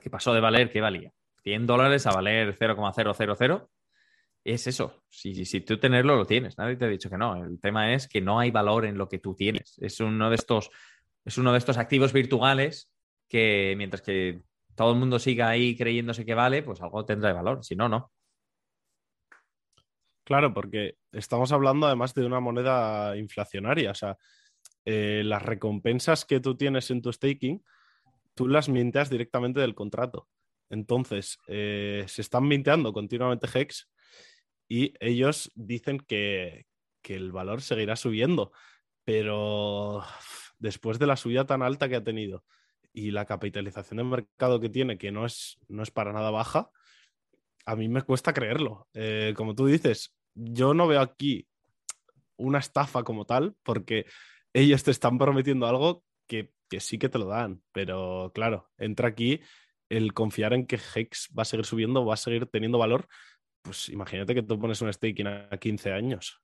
que 0.00 0.10
pasó 0.10 0.32
de 0.32 0.40
valer, 0.40 0.70
¿qué 0.70 0.80
valía? 0.80 1.10
100 1.44 1.66
dólares 1.66 2.06
a 2.06 2.12
valer 2.12 2.56
0,000. 2.58 3.62
Es 4.44 4.66
eso. 4.66 5.04
Si, 5.08 5.44
si 5.44 5.60
tú 5.60 5.78
tenerlo, 5.78 6.16
lo 6.16 6.26
tienes. 6.26 6.58
Nadie 6.58 6.76
te 6.76 6.86
ha 6.86 6.88
dicho 6.88 7.08
que 7.08 7.16
no. 7.16 7.44
El 7.44 7.60
tema 7.60 7.94
es 7.94 8.08
que 8.08 8.20
no 8.20 8.40
hay 8.40 8.50
valor 8.50 8.84
en 8.84 8.98
lo 8.98 9.08
que 9.08 9.18
tú 9.18 9.34
tienes. 9.34 9.78
Es 9.78 10.00
uno 10.00 10.28
de 10.28 10.36
estos, 10.36 10.70
es 11.24 11.38
uno 11.38 11.52
de 11.52 11.58
estos 11.58 11.78
activos 11.78 12.12
virtuales 12.12 12.90
que 13.28 13.74
mientras 13.76 14.02
que 14.02 14.42
todo 14.74 14.92
el 14.92 14.98
mundo 14.98 15.18
siga 15.18 15.48
ahí 15.48 15.76
creyéndose 15.76 16.24
que 16.24 16.34
vale, 16.34 16.62
pues 16.62 16.80
algo 16.82 17.04
tendrá 17.04 17.32
valor. 17.32 17.64
Si 17.64 17.76
no, 17.76 17.88
no. 17.88 18.12
Claro, 20.24 20.54
porque 20.54 20.96
estamos 21.12 21.52
hablando 21.52 21.86
además 21.86 22.14
de 22.14 22.24
una 22.24 22.40
moneda 22.40 23.16
inflacionaria. 23.16 23.90
O 23.90 23.94
sea, 23.94 24.16
eh, 24.84 25.22
las 25.24 25.42
recompensas 25.42 26.24
que 26.24 26.40
tú 26.40 26.56
tienes 26.56 26.90
en 26.90 27.02
tu 27.02 27.12
staking, 27.12 27.62
tú 28.34 28.48
las 28.48 28.68
minteas 28.68 29.10
directamente 29.10 29.60
del 29.60 29.74
contrato. 29.74 30.28
Entonces, 30.70 31.38
eh, 31.46 32.04
se 32.08 32.22
están 32.22 32.46
minteando 32.48 32.92
continuamente 32.92 33.48
Hex 33.52 33.90
y 34.68 34.94
ellos 35.00 35.50
dicen 35.54 35.98
que, 35.98 36.66
que 37.02 37.14
el 37.14 37.32
valor 37.32 37.62
seguirá 37.62 37.96
subiendo. 37.96 38.52
Pero 39.04 40.02
después 40.58 40.98
de 40.98 41.06
la 41.06 41.16
subida 41.16 41.44
tan 41.44 41.62
alta 41.62 41.88
que 41.88 41.96
ha 41.96 42.04
tenido 42.04 42.44
y 42.92 43.10
la 43.10 43.26
capitalización 43.26 43.98
de 43.98 44.04
mercado 44.04 44.60
que 44.60 44.68
tiene, 44.70 44.96
que 44.96 45.10
no 45.10 45.26
es, 45.26 45.58
no 45.68 45.82
es 45.82 45.90
para 45.90 46.12
nada 46.12 46.30
baja, 46.30 46.70
a 47.66 47.76
mí 47.76 47.88
me 47.88 48.02
cuesta 48.02 48.32
creerlo. 48.32 48.88
Eh, 48.94 49.34
como 49.36 49.54
tú 49.54 49.66
dices, 49.66 50.14
yo 50.34 50.74
no 50.74 50.86
veo 50.86 51.00
aquí 51.00 51.46
una 52.36 52.58
estafa 52.58 53.02
como 53.02 53.26
tal, 53.26 53.56
porque 53.62 54.06
ellos 54.52 54.84
te 54.84 54.92
están 54.92 55.18
prometiendo 55.18 55.66
algo 55.66 56.04
que, 56.26 56.52
sí 56.78 56.98
que 56.98 57.08
te 57.08 57.18
lo 57.18 57.26
dan, 57.26 57.62
pero 57.72 58.32
claro, 58.34 58.68
entra 58.78 59.08
aquí 59.08 59.40
el 59.96 60.12
confiar 60.12 60.52
en 60.52 60.66
que 60.66 60.78
Hex 60.94 61.30
va 61.36 61.42
a 61.42 61.44
seguir 61.44 61.66
subiendo, 61.66 62.04
va 62.04 62.14
a 62.14 62.18
seguir 62.18 62.46
teniendo 62.46 62.78
valor. 62.78 63.06
Pues 63.62 63.88
imagínate 63.88 64.34
que 64.34 64.42
tú 64.42 64.58
pones 64.58 64.80
un 64.82 64.92
staking 64.92 65.26
a 65.26 65.56
15 65.58 65.92
años. 65.92 66.40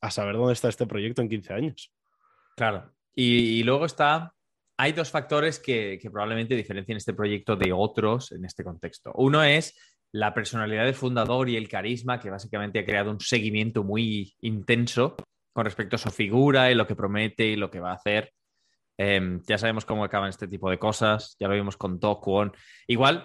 A 0.00 0.10
saber 0.10 0.36
dónde 0.36 0.52
está 0.52 0.68
este 0.68 0.86
proyecto 0.86 1.22
en 1.22 1.28
15 1.28 1.52
años. 1.52 1.92
Claro. 2.56 2.92
Y, 3.14 3.62
luego 3.64 3.84
está 3.84 4.32
hay 4.80 4.92
dos 4.92 5.10
factores 5.10 5.58
que, 5.58 5.98
que, 6.00 6.08
probablemente 6.08 6.54
diferencien 6.54 6.96
este 6.96 7.12
proyecto 7.12 7.56
de 7.56 7.72
otros 7.72 8.30
en 8.30 8.44
este 8.44 8.62
contexto. 8.62 9.12
Uno 9.16 9.42
es 9.42 9.76
la 10.12 10.32
personalidad 10.32 10.84
del 10.84 10.94
fundador 10.94 11.48
y 11.48 11.56
el 11.56 11.68
carisma, 11.68 12.20
que 12.20 12.30
básicamente 12.30 12.78
ha 12.78 12.84
creado 12.84 13.10
un 13.10 13.20
seguimiento 13.20 13.82
muy 13.82 14.34
intenso 14.40 15.16
con 15.52 15.64
respecto 15.64 15.96
a 15.96 15.98
su 15.98 16.10
figura 16.10 16.70
y 16.70 16.76
lo 16.76 16.86
que 16.86 16.94
promete 16.94 17.46
y 17.46 17.56
lo 17.56 17.70
que 17.70 17.80
va 17.80 17.90
a 17.90 17.94
hacer. 17.94 18.32
Em, 18.98 19.40
ya 19.46 19.58
sabemos 19.58 19.84
cómo 19.84 20.02
acaban 20.04 20.28
este 20.28 20.48
tipo 20.48 20.68
de 20.68 20.78
cosas, 20.78 21.36
ya 21.38 21.46
lo 21.46 21.54
vimos 21.54 21.76
con 21.76 22.00
Tokwon. 22.00 22.52
Igual, 22.88 23.24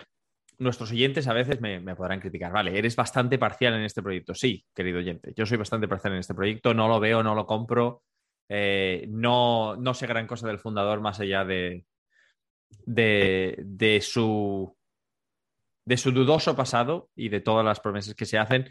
nuestros 0.60 0.92
oyentes 0.92 1.28
a 1.28 1.34
veces 1.34 1.60
me, 1.62 1.82
podrán 1.96 2.20
criticar, 2.20 2.52
vale, 2.52 2.78
eres 2.78 2.96
bastante 2.96 3.40
parcial 3.40 3.74
en 3.74 3.82
este 3.82 4.04
proyecto. 4.04 4.36
Sí, 4.36 4.64
querido 4.74 5.00
oyente, 5.00 5.34
yo 5.36 5.46
soy 5.48 5.58
bastante 5.58 5.88
parcial 5.88 6.14
en 6.14 6.20
este 6.20 6.36
proyecto, 6.36 6.76
no 6.76 6.88
lo 6.88 7.00
veo, 7.00 7.24
no 7.24 7.34
lo 7.34 7.48
compro, 7.48 8.04
eh, 8.48 9.08
no, 9.10 9.76
no 9.76 9.94
sé 9.96 10.06
gran 10.06 10.28
cosa 10.28 10.48
del 10.48 10.60
fundador 10.60 11.02
más 11.02 11.20
allá 11.20 11.44
de, 11.44 11.86
de 12.86 14.00
su 14.02 14.78
de 15.86 15.98
su 15.98 16.12
dudoso 16.12 16.56
pasado 16.56 17.10
y 17.16 17.30
de 17.30 17.42
todas 17.42 17.66
las 17.66 17.80
promesas 17.80 18.16
que 18.16 18.26
se 18.26 18.38
hacen, 18.38 18.70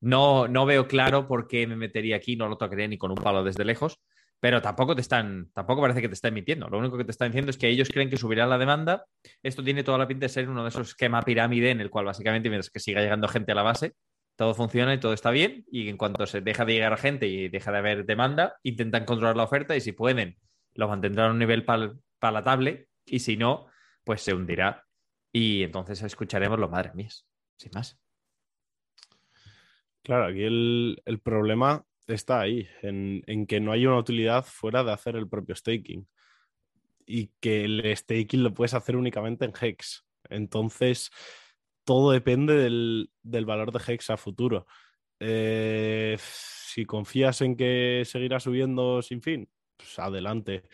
no, 0.00 0.48
no 0.48 0.66
veo 0.66 0.88
claro 0.88 1.28
por 1.28 1.46
qué 1.46 1.66
me 1.66 1.76
metería 1.76 2.16
aquí, 2.16 2.36
no 2.36 2.48
lo 2.48 2.56
tocaría 2.56 2.88
ni 2.88 2.98
con 2.98 3.10
un 3.10 3.18
palo 3.18 3.44
desde 3.44 3.64
lejos, 3.64 4.00
pero 4.40 4.62
tampoco 4.62 4.94
te 4.94 5.02
están, 5.02 5.50
tampoco 5.52 5.82
parece 5.82 6.00
que 6.00 6.08
te 6.08 6.14
están 6.14 6.34
mintiendo. 6.34 6.68
Lo 6.68 6.78
único 6.78 6.96
que 6.96 7.04
te 7.04 7.10
están 7.10 7.28
diciendo 7.28 7.50
es 7.50 7.58
que 7.58 7.68
ellos 7.68 7.90
creen 7.90 8.08
que 8.08 8.16
subirá 8.16 8.46
la 8.46 8.58
demanda. 8.58 9.04
Esto 9.42 9.62
tiene 9.62 9.84
toda 9.84 9.98
la 9.98 10.08
pinta 10.08 10.24
de 10.24 10.30
ser 10.30 10.48
uno 10.48 10.62
de 10.62 10.70
esos 10.70 10.88
esquema 10.88 11.22
pirámide 11.22 11.70
en 11.70 11.80
el 11.80 11.90
cual 11.90 12.06
básicamente 12.06 12.48
mientras 12.48 12.70
que 12.70 12.80
siga 12.80 13.02
llegando 13.02 13.28
gente 13.28 13.52
a 13.52 13.54
la 13.54 13.62
base, 13.62 13.94
todo 14.36 14.54
funciona 14.54 14.94
y 14.94 14.98
todo 14.98 15.12
está 15.12 15.30
bien. 15.30 15.66
Y 15.70 15.88
en 15.88 15.98
cuanto 15.98 16.26
se 16.26 16.40
deja 16.40 16.64
de 16.64 16.72
llegar 16.72 16.96
gente 16.96 17.26
y 17.26 17.48
deja 17.50 17.70
de 17.70 17.78
haber 17.78 18.06
demanda, 18.06 18.56
intentan 18.62 19.04
controlar 19.04 19.36
la 19.36 19.44
oferta 19.44 19.76
y 19.76 19.80
si 19.82 19.92
pueden, 19.92 20.38
lo 20.74 20.88
mantendrán 20.88 21.28
a 21.28 21.32
un 21.32 21.38
nivel 21.38 21.66
palatable 22.18 22.88
y 23.04 23.18
si 23.18 23.36
no, 23.36 23.66
pues 24.04 24.22
se 24.22 24.32
hundirá 24.32 24.86
y 25.32 25.62
entonces 25.62 26.02
escucharemos 26.02 26.58
lo 26.58 26.68
madre 26.68 26.92
mía, 26.94 27.10
sin 27.56 27.70
más. 27.74 27.98
Claro, 30.02 30.26
aquí 30.26 30.42
el, 30.42 31.20
problema 31.22 31.84
está 32.14 32.40
ahí, 32.40 32.68
en, 32.82 33.46
que 33.46 33.60
no 33.60 33.72
hay 33.72 33.86
una 33.86 33.98
utilidad 33.98 34.44
fuera 34.44 34.84
de 34.84 34.92
hacer 34.92 35.16
el 35.16 35.28
propio 35.28 35.54
staking. 35.54 36.08
Y 37.06 37.32
que 37.40 37.64
el 37.64 37.96
staking 37.96 38.42
lo 38.42 38.54
puedes 38.54 38.74
hacer 38.74 38.96
únicamente 38.96 39.44
en 39.44 39.52
Hex. 39.60 40.04
Entonces, 40.28 41.10
todo 41.84 42.12
depende 42.12 42.54
del, 42.54 43.10
valor 43.22 43.72
de 43.72 43.80
Hex 43.86 44.10
a 44.10 44.16
futuro. 44.16 44.66
Eh, 45.18 46.16
si 46.20 46.84
confías 46.84 47.40
en 47.40 47.56
que 47.56 48.02
seguirá 48.06 48.40
subiendo 48.40 49.02
sin 49.02 49.20
fin, 49.22 49.48
pues 49.76 49.98
adelante 49.98 50.64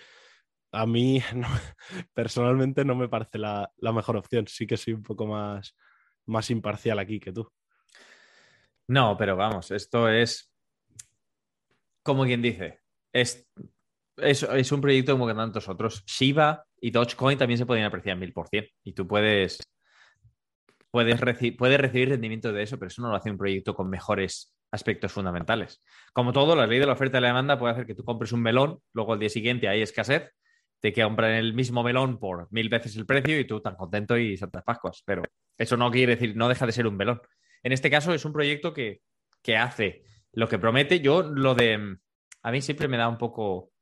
a 0.73 0.87
mí 0.87 1.23
personalmente 2.15 2.85
no 2.85 2.95
me 2.95 3.09
parece 3.09 3.39
la, 3.39 3.73
mejor 3.81 4.17
opción. 4.17 4.47
Sí 4.47 4.67
que 4.67 4.77
soy 4.77 4.95
un 4.95 5.03
poco 5.03 5.27
más, 5.27 5.75
más 6.27 6.51
imparcial 6.51 6.99
aquí 6.99 7.19
que 7.19 7.33
tú. 7.33 7.51
No, 8.89 9.17
pero 9.17 9.37
vamos, 9.37 9.71
esto 9.71 10.09
es 10.09 10.53
como 12.07 12.25
quien 12.25 12.41
dice, 12.41 12.81
es, 13.13 13.47
un 14.73 14.81
proyecto 14.81 15.13
como 15.13 15.27
que 15.27 15.35
tantos 15.35 15.69
otros. 15.69 16.05
Shiba 16.07 16.65
y 16.81 16.91
Dogecoin 16.91 17.37
también 17.37 17.59
se 17.59 17.67
pueden 17.67 17.85
apreciar 17.85 18.17
mil 18.17 18.33
por 18.33 18.49
cien 18.49 18.67
y 18.83 18.93
tú 18.93 19.07
puedes, 19.07 19.59
puedes, 20.91 21.21
puedes 21.59 21.81
recibir 21.81 22.09
rendimiento 22.09 22.53
de 22.53 22.63
eso, 22.63 22.79
pero 22.79 22.89
eso 22.89 23.03
no 23.03 23.11
lo 23.11 23.17
hace 23.17 23.31
un 23.31 23.37
proyecto 23.37 23.75
con 23.75 23.91
mejores 23.91 24.55
aspectos 24.71 25.13
fundamentales. 25.13 25.83
Como 26.13 26.33
todo, 26.33 26.57
la 26.57 26.67
ley 26.67 26.79
de 26.79 26.87
la 26.87 26.95
oferta 26.95 27.19
y 27.19 27.21
la 27.21 27.29
demanda 27.29 27.59
puede 27.59 27.73
hacer 27.73 27.87
que 27.87 27.95
tú 27.95 28.05
compres 28.05 28.33
un 28.33 28.41
melón, 28.41 28.81
luego 28.95 29.13
al 29.13 29.19
día 29.19 29.29
siguiente 29.29 29.69
hay 29.69 29.83
escasez 29.83 30.33
te 30.81 30.93
compran 30.93 31.33
el 31.33 31.55
mismo 31.55 31.83
melón 31.83 32.19
por 32.19 32.49
mil 32.53 32.69
veces 32.69 32.97
el 32.97 33.07
precio 33.07 33.39
y 33.39 33.47
tú 33.47 33.61
tan 33.61 33.77
contento 33.77 34.17
y 34.17 34.37
Santas 34.37 34.63
Pascuas. 34.65 35.03
Pero 35.05 35.23
eso 35.57 35.77
no 35.77 35.91
quiere 35.91 36.17
decir, 36.17 36.37
no 36.37 36.49
deja 36.49 36.67
de 36.67 36.73
ser 36.73 36.87
un 36.87 36.97
melón. 36.97 37.21
En 37.63 37.73
este 37.73 37.91
caso 37.91 38.13
es 38.13 38.25
un 38.25 38.33
proyecto 38.33 38.73
que, 38.73 39.01
hace 39.57 40.03
lo 40.37 40.49
que 40.49 40.59
promete. 40.59 41.01
Yo 41.01 41.23
lo 41.23 41.55
de... 41.55 41.97
A 42.43 42.53
mí 42.53 42.63
siempre 42.63 42.87
me 42.87 42.97
da 42.97 43.09
un 43.09 43.19
poco... 43.19 43.73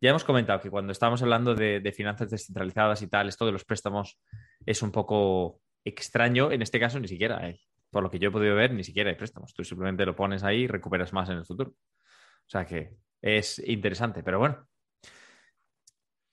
Ya 0.00 0.10
hemos 0.10 0.24
comentado 0.24 0.60
que 0.60 0.70
cuando 0.70 0.92
estamos 0.92 1.22
hablando 1.22 1.54
de, 1.54 1.92
finanzas 1.94 2.30
descentralizadas 2.30 3.02
y 3.02 3.08
tal, 3.08 3.28
esto 3.28 3.46
de 3.46 3.52
los 3.52 3.64
préstamos 3.64 4.18
es 4.64 4.82
un 4.82 4.92
poco 4.92 5.60
extraño. 5.84 6.52
En 6.52 6.62
este 6.62 6.78
caso 6.78 7.00
ni 7.00 7.08
siquiera 7.08 7.38
hay. 7.38 7.60
Por 7.90 8.02
lo 8.02 8.10
que 8.10 8.18
yo 8.18 8.28
he 8.28 8.32
podido 8.32 8.54
ver, 8.54 8.72
ni 8.72 8.84
siquiera 8.84 9.10
hay 9.10 9.16
préstamos. 9.16 9.54
Tú 9.54 9.64
simplemente 9.64 10.06
lo 10.06 10.14
pones 10.14 10.44
ahí 10.44 10.62
y 10.62 10.66
recuperas 10.66 11.12
más 11.12 11.28
en 11.30 11.38
el 11.38 11.44
futuro. 11.44 11.70
O 11.70 12.48
sea 12.48 12.64
que 12.64 12.96
es 13.20 13.58
interesante. 13.66 14.22
Pero 14.22 14.38
bueno, 14.38 14.68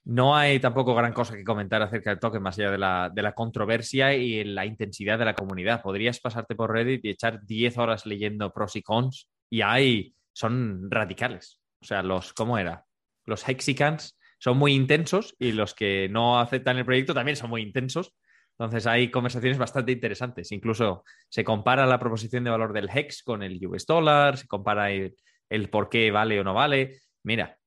no 0.04 0.36
hay 0.36 0.60
tampoco 0.60 0.94
gran 0.94 1.13
cosa 1.13 1.36
que 1.36 1.44
comentar 1.44 1.82
acerca 1.82 2.10
del 2.12 2.20
token 2.20 2.44
más 2.44 2.60
allá 2.60 2.72
de 2.72 2.78
la, 2.78 3.34
controversia 3.34 4.13
y 4.13 4.44
la 4.44 4.65
intensidad 4.65 5.17
de 5.17 5.26
la 5.26 5.34
comunidad. 5.34 5.82
Podrías 5.82 6.20
pasarte 6.20 6.56
por 6.56 6.72
Reddit 6.72 7.06
y 7.06 7.10
echar 7.10 7.41
10 7.44 7.78
horas 7.78 8.06
leyendo 8.06 8.52
pros 8.52 8.76
y 8.76 8.84
cons 8.84 9.31
y 9.51 9.61
hay, 9.61 10.15
son 10.33 10.89
radicales. 10.89 11.59
O 11.81 11.85
sea, 11.85 12.01
los, 12.01 12.33
¿cómo 12.33 12.57
era? 12.57 12.85
Los 13.25 13.47
hexicans 13.47 14.17
son 14.39 14.57
muy 14.57 14.73
intensos 14.73 15.35
y 15.37 15.51
los 15.51 15.75
que 15.75 16.07
no 16.09 16.39
aceptan 16.39 16.77
el 16.77 16.85
proyecto 16.85 17.13
también 17.13 17.35
son 17.35 17.49
muy 17.49 17.61
intensos. 17.61 18.15
Entonces 18.57 18.87
hay 18.87 19.11
conversaciones 19.11 19.57
bastante 19.57 19.91
interesantes. 19.91 20.51
Incluso 20.51 21.03
se 21.29 21.43
compara 21.43 21.85
la 21.85 21.99
proposición 21.99 22.43
de 22.43 22.49
valor 22.49 22.73
del 22.73 22.89
HEX 22.89 23.23
con 23.23 23.43
el 23.43 23.63
US 23.67 23.85
dollar, 23.85 24.37
se 24.37 24.47
compara 24.47 24.89
el, 24.89 25.15
el 25.49 25.69
por 25.69 25.89
qué 25.89 26.11
vale 26.11 26.39
o 26.39 26.43
no 26.43 26.53
vale. 26.53 27.01
Mira, 27.23 27.57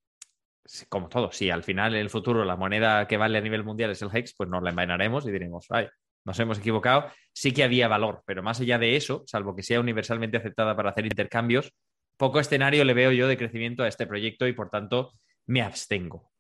como 0.89 1.09
todo, 1.09 1.33
si 1.33 1.51
al 1.51 1.63
final 1.63 1.95
en 1.95 2.01
el 2.01 2.11
futuro 2.11 2.45
la 2.45 2.57
moneda 2.57 3.07
que 3.07 3.19
vale 3.19 3.39
a 3.39 3.43
nivel 3.43 3.63
mundial 3.63 3.91
es 3.91 4.01
el 4.01 4.11
HEX, 4.11 4.35
pues 4.37 4.49
nos 4.49 4.63
la 4.63 4.71
envainaremos 4.71 5.27
y 5.27 5.33
diremos, 5.33 5.67
ay, 5.71 5.87
nos 6.25 6.39
hemos 6.41 6.59
equivocado. 6.59 7.07
Sí 7.33 7.53
que 7.53 7.65
había 7.65 7.89
valor, 7.89 8.23
pero 8.27 8.43
más 8.43 8.61
allá 8.61 8.79
de 8.79 8.97
eso, 8.97 9.25
salvo 9.27 9.55
que 9.55 9.63
sea 9.63 9.81
universalmente 9.81 10.37
aceptada 10.37 10.77
para 10.77 10.91
hacer 10.91 11.07
intercambios, 11.07 11.73
poco 12.17 12.41
escenario 12.41 12.85
le 12.85 12.95
veo 12.95 13.13
yo 13.13 13.29
de 13.29 13.37
crecimiento 13.37 13.83
a 13.83 13.89
este 13.89 14.07
proyecto 14.07 14.47
y 14.47 14.53
por 14.53 14.71
tanto 14.71 15.13
me 15.47 15.63
abstengo. 15.63 16.31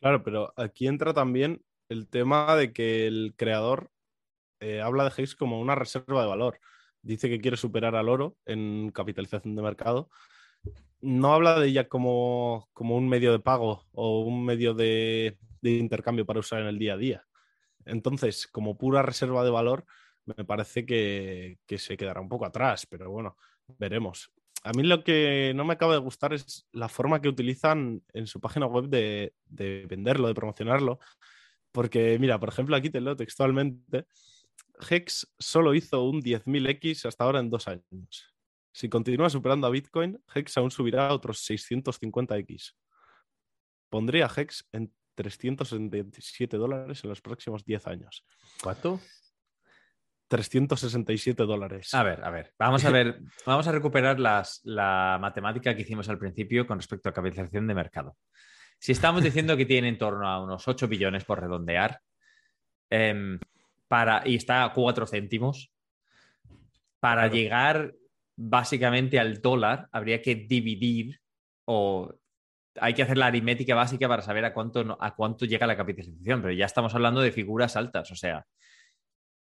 Claro, 0.00 0.22
pero 0.22 0.52
aquí 0.56 0.86
entra 0.86 1.14
también 1.14 1.62
el 1.88 2.08
tema 2.08 2.56
de 2.56 2.72
que 2.72 3.06
el 3.06 3.34
creador 3.36 3.90
eh, 4.60 4.80
habla 4.80 5.04
de 5.04 5.10
HEX 5.10 5.34
como 5.34 5.60
una 5.60 5.74
reserva 5.74 6.22
de 6.22 6.28
valor. 6.28 6.58
Dice 7.02 7.28
que 7.28 7.40
quiere 7.40 7.56
superar 7.56 7.96
al 7.96 8.08
oro 8.08 8.36
en 8.46 8.90
capitalización 8.90 9.56
de 9.56 9.62
mercado 9.62 10.10
no 11.04 11.34
habla 11.34 11.60
de 11.60 11.68
ella 11.68 11.88
como, 11.88 12.68
un 12.74 13.08
medio 13.08 13.32
de 13.32 13.38
pago 13.38 13.84
o 13.92 14.20
un 14.22 14.44
medio 14.44 14.74
de, 14.74 15.38
intercambio 15.62 16.24
para 16.24 16.40
usar 16.40 16.60
en 16.60 16.66
el 16.66 16.78
día 16.78 16.94
a 16.94 16.96
día. 16.96 17.24
Entonces, 17.86 18.46
como 18.46 18.76
pura 18.76 19.02
reserva 19.02 19.44
de 19.44 19.50
valor, 19.50 19.84
me 20.26 20.44
parece 20.44 20.86
que, 20.86 21.58
se 21.76 21.96
quedará 21.96 22.20
un 22.20 22.28
poco 22.28 22.46
atrás, 22.46 22.86
pero 22.86 23.10
bueno, 23.10 23.36
veremos. 23.78 24.30
A 24.62 24.72
mí 24.72 24.82
lo 24.82 25.04
que 25.04 25.52
no 25.54 25.64
me 25.64 25.74
acaba 25.74 25.92
de 25.92 25.98
gustar 25.98 26.32
es 26.32 26.66
la 26.72 26.88
forma 26.88 27.20
que 27.20 27.28
utilizan 27.28 28.02
en 28.14 28.26
su 28.26 28.40
página 28.40 28.66
web 28.66 28.88
de, 28.88 29.34
de 29.44 29.86
venderlo, 29.86 30.28
de 30.28 30.34
promocionarlo. 30.34 30.98
Porque, 31.70 32.18
mira, 32.18 32.38
por 32.38 32.48
ejemplo, 32.48 32.76
aquí 32.76 32.88
te 32.88 33.00
leo 33.00 33.16
textualmente, 33.16 34.06
Hex 34.90 35.32
solo 35.38 35.74
hizo 35.74 36.04
un 36.04 36.22
10.000X 36.22 37.06
hasta 37.06 37.24
ahora 37.24 37.40
en 37.40 37.50
dos 37.50 37.68
años. 37.68 38.34
Si 38.72 38.88
continúa 38.88 39.30
superando 39.30 39.66
a 39.66 39.70
Bitcoin, 39.70 40.20
Hex 40.34 40.56
aún 40.58 40.70
subirá 40.70 41.08
a 41.08 41.14
otros 41.14 41.48
650x. 41.48 42.74
Pondría 43.88 44.28
Hex 44.34 44.68
en 44.72 44.92
367 45.14 46.56
dólares 46.56 47.02
en 47.04 47.10
los 47.10 47.20
próximos 47.20 47.64
10 47.64 47.86
años. 47.86 48.24
¿Cuánto? 48.62 49.00
367 50.28 51.42
dólares. 51.44 51.92
A 51.94 52.02
ver, 52.02 52.24
a 52.24 52.30
ver, 52.30 52.54
vamos 52.58 52.84
a 52.84 52.90
ver, 52.90 53.20
vamos 53.46 53.66
a 53.68 53.72
recuperar 53.72 54.18
la 54.18 55.18
matemática 55.20 55.74
que 55.74 55.82
hicimos 55.82 56.08
al 56.08 56.18
principio 56.18 56.66
con 56.66 56.78
respecto 56.78 57.08
a 57.08 57.12
capitalización 57.12 57.66
de 57.66 57.74
mercado. 57.74 58.16
Si 58.78 58.92
estamos 58.92 59.22
diciendo 59.24 59.56
que 59.56 59.66
tiene 59.66 59.88
en 59.88 59.98
torno 59.98 60.28
a 60.28 60.42
unos 60.42 60.66
8 60.68 60.88
billones 60.88 61.24
por 61.24 61.40
redondear, 61.40 62.00
em, 62.90 63.38
para, 63.88 64.22
y 64.26 64.36
está 64.36 64.64
a 64.64 64.72
4 64.72 65.06
céntimos, 65.06 65.72
para 67.00 67.28
llegar 67.28 67.94
básicamente 68.36 69.18
al 69.18 69.40
dólar, 69.40 69.88
habría 69.92 70.20
que 70.20 70.34
dividir 70.34 71.20
o 71.66 72.14
hay 72.80 72.94
que 72.94 73.02
hacer 73.02 73.18
la 73.18 73.26
aritmética 73.26 73.74
básica 73.74 74.08
para 74.08 74.22
saber 74.22 74.44
a 74.44 74.52
cuánto, 74.52 74.96
a 75.00 75.14
cuánto 75.14 75.44
llega 75.44 75.66
la 75.66 75.76
capitalización, 75.76 76.42
pero 76.42 76.52
ya 76.52 76.66
estamos 76.66 76.94
hablando 76.94 77.20
de 77.20 77.32
figuras 77.32 77.76
altas, 77.76 78.10
o 78.10 78.16
sea, 78.16 78.46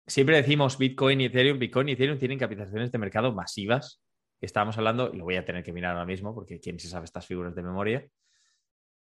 siempre 0.06 0.36
decimos 0.36 0.78
Bitcoin 0.78 1.20
y 1.20 1.24
Ethereum, 1.26 1.58
Bitcoin 1.58 1.88
y 1.88 1.92
Ethereum 1.92 2.18
tienen 2.18 2.38
capitalizaciones 2.38 2.92
de 2.92 2.98
mercado 2.98 3.32
masivas, 3.32 4.02
estamos 4.40 4.76
hablando, 4.78 5.10
y 5.12 5.16
lo 5.16 5.24
voy 5.24 5.36
a 5.36 5.44
tener 5.44 5.62
que 5.62 5.72
mirar 5.72 5.92
ahora 5.92 6.06
mismo 6.06 6.34
porque 6.34 6.60
quién 6.60 6.78
se 6.78 6.88
sabe 6.88 7.04
estas 7.04 7.26
figuras 7.26 7.54
de 7.54 7.62
memoria, 7.62 8.06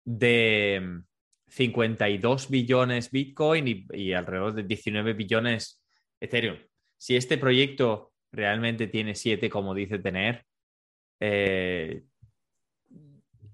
de 0.05 1.03
52 1.49 2.51
billones 2.51 3.11
Bitcoin 3.11 3.69
y, 3.69 3.87
y 3.93 4.13
alrededor 4.13 4.55
de 4.55 4.63
19 4.65 5.13
billones 5.15 5.83
Ethereum. 6.21 6.59
Si 6.97 7.17
este 7.17 7.39
proyecto 7.39 8.13
realmente 8.33 8.87
tiene 8.87 9.15
7 9.15 9.49
como 9.51 9.75
dice 9.75 9.99
tener, 9.99 10.45
eh, 11.21 12.03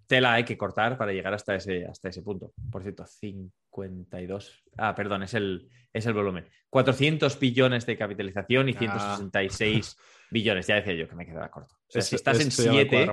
tela 0.06 0.34
hay 0.34 0.44
que 0.44 0.56
cortar 0.56 0.96
para 0.96 1.12
llegar 1.12 1.34
hasta 1.34 1.54
ese, 1.54 1.86
hasta 1.86 2.08
ese 2.08 2.22
punto. 2.22 2.52
Por 2.70 2.82
cierto, 2.82 3.04
52. 3.06 4.64
Ah, 4.76 4.94
perdón, 4.94 5.22
es 5.22 5.34
el, 5.34 5.68
es 5.92 6.06
el 6.06 6.12
volumen. 6.12 6.46
400 6.70 7.38
billones 7.38 7.86
de 7.86 7.96
capitalización 7.96 8.68
y 8.68 8.74
166 8.74 9.96
ah. 9.98 10.02
billones. 10.30 10.66
Ya 10.66 10.76
decía 10.76 10.94
yo 10.94 11.08
que 11.08 11.14
me 11.14 11.26
quedaba 11.26 11.50
corto. 11.50 11.74
si 11.88 12.16
estás 12.16 12.40
en 12.40 12.50
7, 12.50 13.08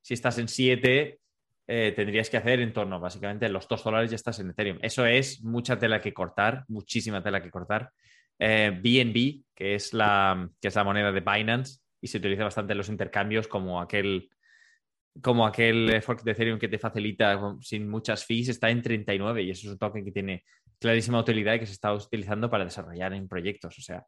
si 0.00 0.14
estás 0.14 0.38
en 0.38 0.48
7, 0.48 1.18
tendrías 1.66 2.30
que 2.30 2.36
hacer 2.36 2.60
en 2.60 2.72
torno, 2.72 3.00
básicamente, 3.00 3.48
los 3.48 3.66
2 3.68 3.84
dólares 3.84 4.10
ya 4.10 4.16
estás 4.16 4.38
en 4.40 4.50
Ethereum. 4.50 4.78
Eso 4.82 5.06
es 5.06 5.42
mucha 5.42 5.78
tela 5.78 6.00
que 6.00 6.12
cortar, 6.12 6.64
muchísima 6.68 7.22
tela 7.22 7.42
que 7.42 7.50
cortar. 7.50 7.90
BNB, 8.38 9.16
eh, 9.16 9.40
que 9.54 9.74
es, 9.74 9.92
la, 9.92 10.48
que 10.60 10.68
es 10.68 10.74
la 10.74 10.84
moneda 10.84 11.12
de 11.12 11.20
Binance, 11.20 11.80
y 12.00 12.08
se 12.08 12.18
utiliza 12.18 12.44
bastante 12.44 12.72
en 12.72 12.78
los 12.78 12.88
intercambios 12.88 13.48
como 13.48 13.80
aquel, 13.80 14.28
como 15.22 15.46
aquel 15.46 16.02
fork 16.02 16.22
de 16.22 16.32
Ethereum 16.32 16.58
que 16.58 16.68
te 16.68 16.78
facilita 16.78 17.40
sin 17.60 17.88
muchas 17.88 18.24
fees, 18.24 18.48
está 18.48 18.70
en 18.70 18.82
39 18.82 19.42
y 19.42 19.50
eso 19.50 19.66
es 19.66 19.72
un 19.72 19.78
token 19.78 20.04
que 20.04 20.12
tiene 20.12 20.44
clarísima 20.78 21.20
utilidad 21.20 21.54
y 21.54 21.60
que 21.60 21.66
se 21.66 21.72
está 21.72 21.92
utilizando 21.92 22.50
para 22.50 22.64
desarrollar 22.64 23.12
en 23.12 23.28
proyectos. 23.28 23.78
O 23.78 23.82
sea, 23.82 24.04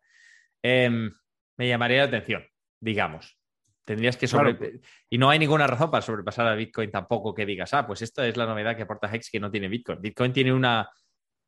em, 0.63 1.11
me 1.57 1.69
llamaría 1.69 1.99
la 1.99 2.05
atención, 2.05 2.45
digamos. 2.81 3.39
Tendrías 3.85 4.17
que 4.17 4.27
sobre... 4.27 4.81
Y 5.09 5.17
no 5.17 5.31
hay 5.31 5.39
ninguna 5.39 5.69
razón 5.69 5.93
para 5.93 6.03
sobrepasar 6.03 6.49
a 6.49 6.57
Bitcoin 6.57 6.91
tampoco 6.91 7.33
que 7.33 7.47
digas, 7.47 7.73
ah, 7.73 7.87
pues 7.87 8.03
esta 8.03 8.27
es 8.27 8.37
la 8.37 8.47
novedad 8.47 8.77
que 8.77 8.83
aporta 8.83 9.09
Hex 9.15 9.31
que 9.31 9.39
no 9.39 9.51
tiene 9.51 9.69
Bitcoin. 9.69 10.01
Bitcoin 10.03 10.33
tiene 10.33 10.53
una 10.53 10.91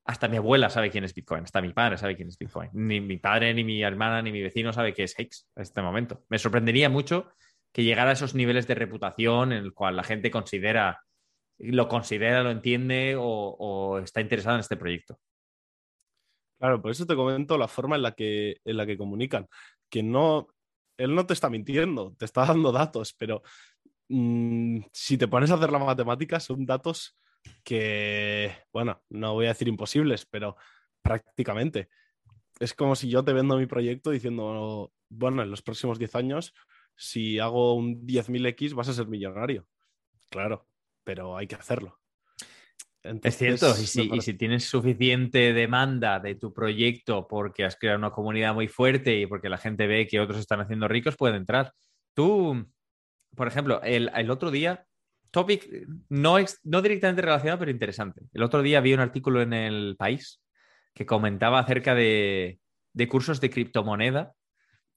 hasta 0.08 0.26
mi 0.26 0.38
abuela 0.38 0.70
sabe 0.70 0.90
quién 0.90 1.04
es 1.04 1.12
Bitcoin, 1.12 1.44
hasta 1.44 1.60
mi 1.60 1.74
padre 1.74 1.98
sabe 1.98 2.16
quién 2.16 2.28
es 2.28 2.38
Bitcoin. 2.38 2.70
Ni 2.72 2.98
mi 2.98 3.18
padre, 3.18 3.52
ni 3.52 3.62
mi 3.62 3.82
hermana, 3.82 4.22
ni 4.22 4.32
mi 4.32 4.40
vecino 4.40 4.72
sabe 4.72 4.94
qué 4.94 5.02
es 5.02 5.14
Hex 5.18 5.50
en 5.54 5.62
este 5.62 5.82
momento. 5.82 6.24
Me 6.30 6.38
sorprendería 6.38 6.88
mucho 6.88 7.30
que 7.72 7.84
llegara 7.84 8.10
a 8.10 8.14
esos 8.14 8.34
niveles 8.34 8.66
de 8.66 8.74
reputación 8.74 9.52
en 9.52 9.64
el 9.64 9.72
cual 9.72 9.96
la 9.96 10.04
gente 10.04 10.30
considera, 10.30 11.02
lo 11.58 11.88
considera, 11.88 12.42
lo 12.42 12.50
entiende 12.50 13.14
o, 13.18 14.00
está 14.02 14.20
interesada 14.20 14.56
en 14.56 14.60
este 14.60 14.76
proyecto. 14.76 15.18
Claro, 16.58 16.82
por 16.82 16.90
eso 16.90 17.06
te 17.06 17.14
comento 17.14 17.56
la 17.56 17.68
forma 17.68 17.96
en 17.96 18.02
la 18.02 18.12
que, 18.12 18.56
en 18.64 18.76
la 18.76 18.86
que 18.86 18.98
comunican. 18.98 19.46
Que 19.88 20.02
no, 20.02 20.48
él 20.96 21.14
no 21.14 21.24
te 21.26 21.34
está 21.34 21.48
mintiendo, 21.50 22.14
te 22.18 22.24
está 22.24 22.44
dando 22.46 22.72
datos, 22.72 23.14
pero 23.16 23.42
mm, 24.08 24.80
si 24.92 25.16
te 25.16 25.28
pones 25.28 25.50
a 25.50 25.54
hacer 25.54 25.70
la 25.70 25.78
matemática, 25.78 26.40
son 26.40 26.66
datos 26.66 27.16
que, 27.62 28.52
bueno, 28.72 29.02
no 29.10 29.34
voy 29.34 29.46
a 29.46 29.50
decir 29.50 29.68
imposibles, 29.68 30.26
pero 30.26 30.56
prácticamente. 31.02 31.88
Es 32.58 32.74
como 32.74 32.96
si 32.96 33.08
yo 33.08 33.24
te 33.24 33.32
vendo 33.32 33.56
mi 33.56 33.66
proyecto 33.66 34.10
diciendo, 34.10 34.92
bueno, 35.08 35.42
en 35.42 35.50
los 35.50 35.62
próximos 35.62 35.98
10 35.98 36.14
años, 36.16 36.54
si 36.98 37.38
hago 37.38 37.74
un 37.74 38.06
10.000X 38.06 38.74
vas 38.74 38.88
a 38.88 38.92
ser 38.92 39.06
millonario. 39.06 39.66
Claro, 40.30 40.66
pero 41.04 41.36
hay 41.36 41.46
que 41.46 41.54
hacerlo. 41.54 41.98
es 43.02 43.36
cierto, 43.38 43.70
y 43.70 43.86
si, 43.86 44.10
y 44.12 44.20
si, 44.20 44.34
tienes 44.34 44.64
suficiente 44.64 45.54
demanda 45.54 46.20
de 46.20 46.34
tu 46.34 46.52
proyecto 46.52 47.26
porque 47.26 47.64
has 47.64 47.76
creado 47.76 47.98
una 47.98 48.10
comunidad 48.10 48.52
muy 48.52 48.68
fuerte 48.68 49.18
y 49.18 49.26
porque 49.26 49.48
la 49.48 49.56
gente 49.56 49.86
ve 49.86 50.06
que 50.06 50.20
otros 50.20 50.40
están 50.40 50.60
haciendo 50.60 50.88
ricos, 50.88 51.16
puede 51.16 51.36
entrar. 51.36 51.72
Tú, 52.12 52.68
por 53.34 53.48
ejemplo, 53.48 53.80
el, 53.82 54.10
el 54.14 54.30
otro 54.30 54.50
día 54.50 54.84
topic 55.30 55.86
no, 56.08 56.36
no 56.64 56.82
directamente 56.82 57.22
relacionado, 57.22 57.58
pero 57.58 57.70
interesante. 57.70 58.22
El 58.32 58.42
otro 58.42 58.62
día 58.62 58.80
vi 58.80 58.94
un 58.94 59.00
artículo 59.00 59.42
en 59.42 59.52
El 59.52 59.96
País 59.96 60.40
que 60.94 61.06
comentaba 61.06 61.60
acerca 61.60 61.94
de, 61.94 62.60
cursos 63.08 63.40
de 63.40 63.50
criptomoneda. 63.50 64.34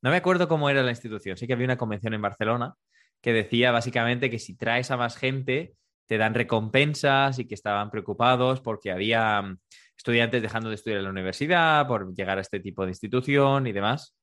No 0.01 0.09
me 0.09 0.17
acuerdo 0.17 0.47
cómo 0.47 0.69
era 0.69 0.83
la 0.83 0.91
institución, 0.91 1.37
sí 1.37 1.47
que 1.47 1.53
había 1.53 1.65
una 1.65 1.77
convención 1.77 2.13
en 2.13 2.21
Barcelona 2.21 2.73
que 3.21 3.33
decía 3.33 3.71
básicamente 3.71 4.29
que 4.29 4.39
si 4.39 4.57
traes 4.57 4.91
a 4.91 4.97
más 4.97 5.15
gente 5.15 5.75
te 6.07 6.17
dan 6.17 6.33
recompensas 6.33 7.39
y 7.39 7.47
que 7.47 7.55
estaban 7.55 7.89
preocupados 7.89 8.59
porque 8.59 8.91
había 8.91 9.41
mm, 9.41 9.57
estudiantes 9.95 10.41
dejando 10.41 10.69
de 10.69 10.75
estudiar 10.75 10.97
en 10.97 11.05
la 11.05 11.09
universidad 11.11 11.87
por 11.87 12.13
llegar 12.13 12.37
a 12.37 12.41
este 12.41 12.59
tipo 12.59 12.83
de 12.83 12.91
institución 12.91 13.67
y 13.67 13.71
demás. 13.71 14.17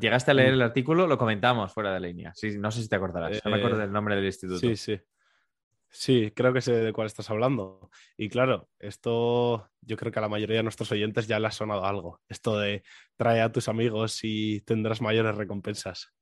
¿Llegaste 0.00 0.32
a 0.32 0.34
leer 0.34 0.50
mm. 0.50 0.54
el 0.54 0.62
artículo? 0.62 1.06
Lo 1.06 1.16
comentamos 1.16 1.72
fuera 1.72 1.94
de 1.94 2.00
línea. 2.00 2.32
Sí, 2.34 2.58
no 2.58 2.70
sé 2.70 2.82
si 2.82 2.88
te 2.88 2.96
acordarás. 2.96 3.40
no 3.44 3.50
me 3.50 3.58
acuerdo 3.58 3.78
eh, 3.78 3.82
del 3.82 3.92
nombre 3.92 4.16
del 4.16 4.26
instituto. 4.26 4.58
Sí, 4.58 4.76
sí. 4.76 5.00
Sí, 5.90 6.32
creo 6.34 6.52
que 6.52 6.60
sé 6.60 6.72
de 6.72 6.92
cuál 6.92 7.06
estás 7.06 7.30
hablando. 7.30 7.90
Y 8.16 8.28
claro, 8.28 8.68
esto 8.78 9.70
yo 9.80 9.96
creo 9.96 10.12
que 10.12 10.18
a 10.18 10.22
la 10.22 10.28
mayoría 10.28 10.58
de 10.58 10.62
nuestros 10.62 10.92
oyentes 10.92 11.26
ya 11.26 11.40
le 11.40 11.46
ha 11.46 11.50
sonado 11.50 11.84
algo. 11.84 12.20
Esto 12.28 12.58
de 12.58 12.82
trae 13.16 13.40
a 13.40 13.50
tus 13.50 13.68
amigos 13.68 14.20
y 14.22 14.60
tendrás 14.62 15.00
mayores 15.00 15.34
recompensas. 15.36 16.12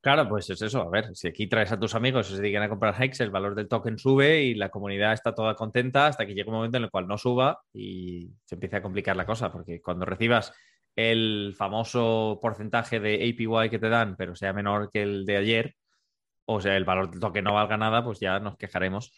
Claro, 0.00 0.28
pues 0.28 0.48
es 0.50 0.62
eso. 0.62 0.82
A 0.82 0.90
ver, 0.90 1.14
si 1.14 1.28
aquí 1.28 1.48
traes 1.48 1.72
a 1.72 1.78
tus 1.78 1.94
amigos 1.94 2.30
y 2.30 2.36
se 2.36 2.42
dedican 2.42 2.62
a 2.62 2.68
comprar 2.68 3.00
Hex, 3.02 3.20
el 3.20 3.30
valor 3.30 3.54
del 3.54 3.68
token 3.68 3.98
sube 3.98 4.42
y 4.42 4.54
la 4.54 4.68
comunidad 4.68 5.12
está 5.12 5.34
toda 5.34 5.54
contenta 5.54 6.06
hasta 6.06 6.24
que 6.26 6.34
llega 6.34 6.50
un 6.50 6.56
momento 6.56 6.76
en 6.76 6.84
el 6.84 6.90
cual 6.90 7.08
no 7.08 7.18
suba 7.18 7.60
y 7.72 8.30
se 8.44 8.54
empieza 8.54 8.78
a 8.78 8.82
complicar 8.82 9.16
la 9.16 9.26
cosa. 9.26 9.50
Porque 9.50 9.80
cuando 9.80 10.06
recibas 10.06 10.52
el 10.94 11.54
famoso 11.56 12.38
porcentaje 12.40 13.00
de 13.00 13.14
APY 13.14 13.70
que 13.70 13.78
te 13.78 13.88
dan, 13.88 14.16
pero 14.16 14.34
sea 14.36 14.52
menor 14.52 14.90
que 14.92 15.02
el 15.02 15.24
de 15.24 15.36
ayer, 15.36 15.74
o 16.50 16.60
sea, 16.62 16.76
el 16.76 16.84
valor 16.84 17.10
del 17.10 17.20
token 17.20 17.44
no 17.44 17.54
valga 17.54 17.76
nada, 17.76 18.02
pues 18.02 18.20
ya 18.20 18.40
nos 18.40 18.56
quejaremos. 18.56 19.12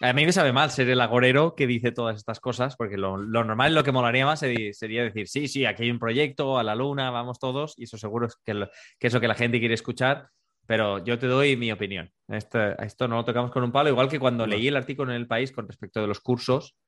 A 0.00 0.14
mí 0.14 0.24
me 0.24 0.32
sabe 0.32 0.50
mal 0.50 0.70
ser 0.70 0.88
el 0.88 1.02
agorero 1.02 1.54
que 1.54 1.66
dice 1.66 1.92
todas 1.92 2.16
estas 2.16 2.40
cosas, 2.40 2.74
porque 2.74 2.96
lo, 2.96 3.18
normal, 3.18 3.74
lo 3.74 3.84
que 3.84 3.92
molaría 3.92 4.24
más 4.24 4.40
sería 4.40 5.04
decir, 5.04 5.28
sí, 5.28 5.46
sí, 5.46 5.66
aquí 5.66 5.82
hay 5.82 5.90
un 5.90 5.98
proyecto, 5.98 6.58
a 6.58 6.62
la 6.62 6.74
luna, 6.74 7.10
vamos 7.10 7.38
todos, 7.38 7.74
y 7.76 7.84
eso 7.84 7.98
seguro 7.98 8.28
es 8.28 8.36
que, 8.42 8.66
que 8.98 9.06
eso 9.08 9.20
que 9.20 9.28
la 9.28 9.34
gente 9.34 9.58
quiere 9.58 9.74
escuchar, 9.74 10.28
pero 10.66 11.04
yo 11.04 11.18
te 11.18 11.26
doy 11.26 11.54
mi 11.54 11.70
opinión. 11.70 12.10
Esto, 12.28 12.58
esto 12.78 13.08
no 13.08 13.16
lo 13.16 13.24
tocamos 13.26 13.50
con 13.50 13.62
un 13.62 13.72
palo, 13.72 13.90
igual 13.90 14.08
que 14.08 14.18
cuando 14.18 14.46
leí 14.46 14.68
el 14.68 14.76
artículo 14.76 15.12
en 15.12 15.18
el 15.18 15.26
país 15.26 15.52
con 15.52 15.68
respecto 15.68 16.00
de 16.00 16.06
los 16.06 16.20
cursos, 16.20 16.78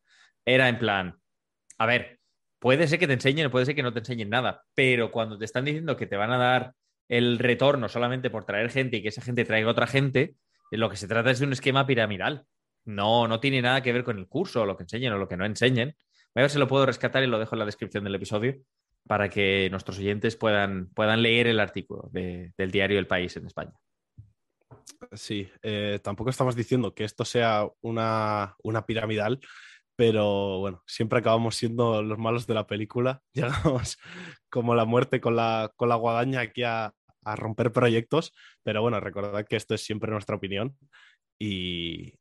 era 0.47 0.71
en 0.71 0.79
plan, 0.79 1.19
a 1.77 1.85
ver, 1.85 2.19
puede 2.59 2.89
ser 2.89 2.99
que 2.99 3.07
te 3.07 3.13
enseñen, 3.13 3.51
puede 3.51 3.67
ser 3.67 3.75
que 3.75 3.83
no 3.83 3.93
te 3.93 3.99
enseñen 3.99 4.31
nada, 4.31 4.63
pero 4.75 5.13
cuando 5.13 5.37
te 5.37 5.45
están 5.45 5.67
diciendo 5.67 5.99
que 5.99 6.07
te 6.07 6.17
van 6.17 6.33
a 6.33 6.39
dar 6.39 6.73
el 7.09 7.39
retorno 7.39 7.89
solamente 7.89 8.31
por 8.31 8.45
traer 8.45 8.71
gente 8.71 8.97
y 8.97 9.03
que 9.03 9.09
esa 9.09 9.23
gente 9.23 9.45
traiga 9.45 9.71
otra 9.71 9.87
gente, 9.87 10.37
lo 10.71 10.89
que 10.89 10.97
se 10.97 11.09
trata 11.09 11.31
es 11.31 11.39
de 11.39 11.47
un 11.47 11.53
esquema 11.53 11.87
piramidal. 11.87 12.47
No, 12.85 13.29
no 13.29 13.41
tiene 13.41 13.63
nada 13.63 13.83
que 13.83 13.93
ver 13.93 14.05
con 14.05 14.19
el 14.19 14.27
curso, 14.27 14.67
lo 14.67 14.77
que 14.77 14.85
enseñen 14.85 15.13
o 15.13 15.19
lo 15.19 15.29
que 15.29 15.37
no 15.37 15.45
enseñen. 15.45 15.95
A 16.35 16.41
ver 16.41 16.51
si 16.51 16.59
lo 16.59 16.67
puedo 16.67 16.87
rescatar 16.87 17.23
y 17.23 17.27
lo 17.27 17.39
dejo 17.39 17.55
en 17.55 17.61
la 17.61 17.67
descripción 17.67 18.05
del 18.05 18.15
episodio 18.15 18.57
para 19.07 19.29
que 19.29 19.69
nuestros 19.71 19.99
oyentes 19.99 20.37
puedan, 20.37 20.89
puedan 20.89 21.23
leer 21.23 21.47
el 21.47 21.61
artículo 21.61 22.09
del 22.13 22.71
diario 22.71 22.99
El 22.99 23.07
País 23.07 23.37
en 23.37 23.47
España. 23.47 23.73
Sí, 25.13 25.49
eh, 25.63 26.01
tampoco 26.03 26.31
estamos 26.31 26.57
diciendo 26.57 26.95
que 26.95 27.05
esto 27.05 27.25
sea 27.25 27.69
una, 27.83 28.55
una 28.63 28.87
piramidal, 28.87 29.41
pero 30.03 30.59
bueno, 30.59 30.83
siempre 30.85 31.21
acabamos 31.21 31.55
siendo 31.55 32.03
los 32.03 32.19
malos 32.19 32.49
de 32.49 32.55
la 32.55 32.67
película. 32.67 33.23
Llegamos 33.33 33.99
como 34.51 34.75
la 34.75 34.85
muerte 34.85 35.21
con 35.21 35.37
la, 35.37 35.73
con 35.77 35.89
la 35.89 35.95
guadaña 35.95 36.41
aquí 36.41 36.65
a, 36.65 36.93
a 37.23 37.37
romper 37.37 37.71
proyectos, 37.71 38.35
pero 38.65 38.83
bueno, 38.83 38.99
recordad 38.99 39.47
que 39.47 39.55
esto 39.55 39.77
es 39.77 39.85
siempre 39.85 40.11
nuestra 40.11 40.35
opinión 40.35 40.77
y, 41.39 42.15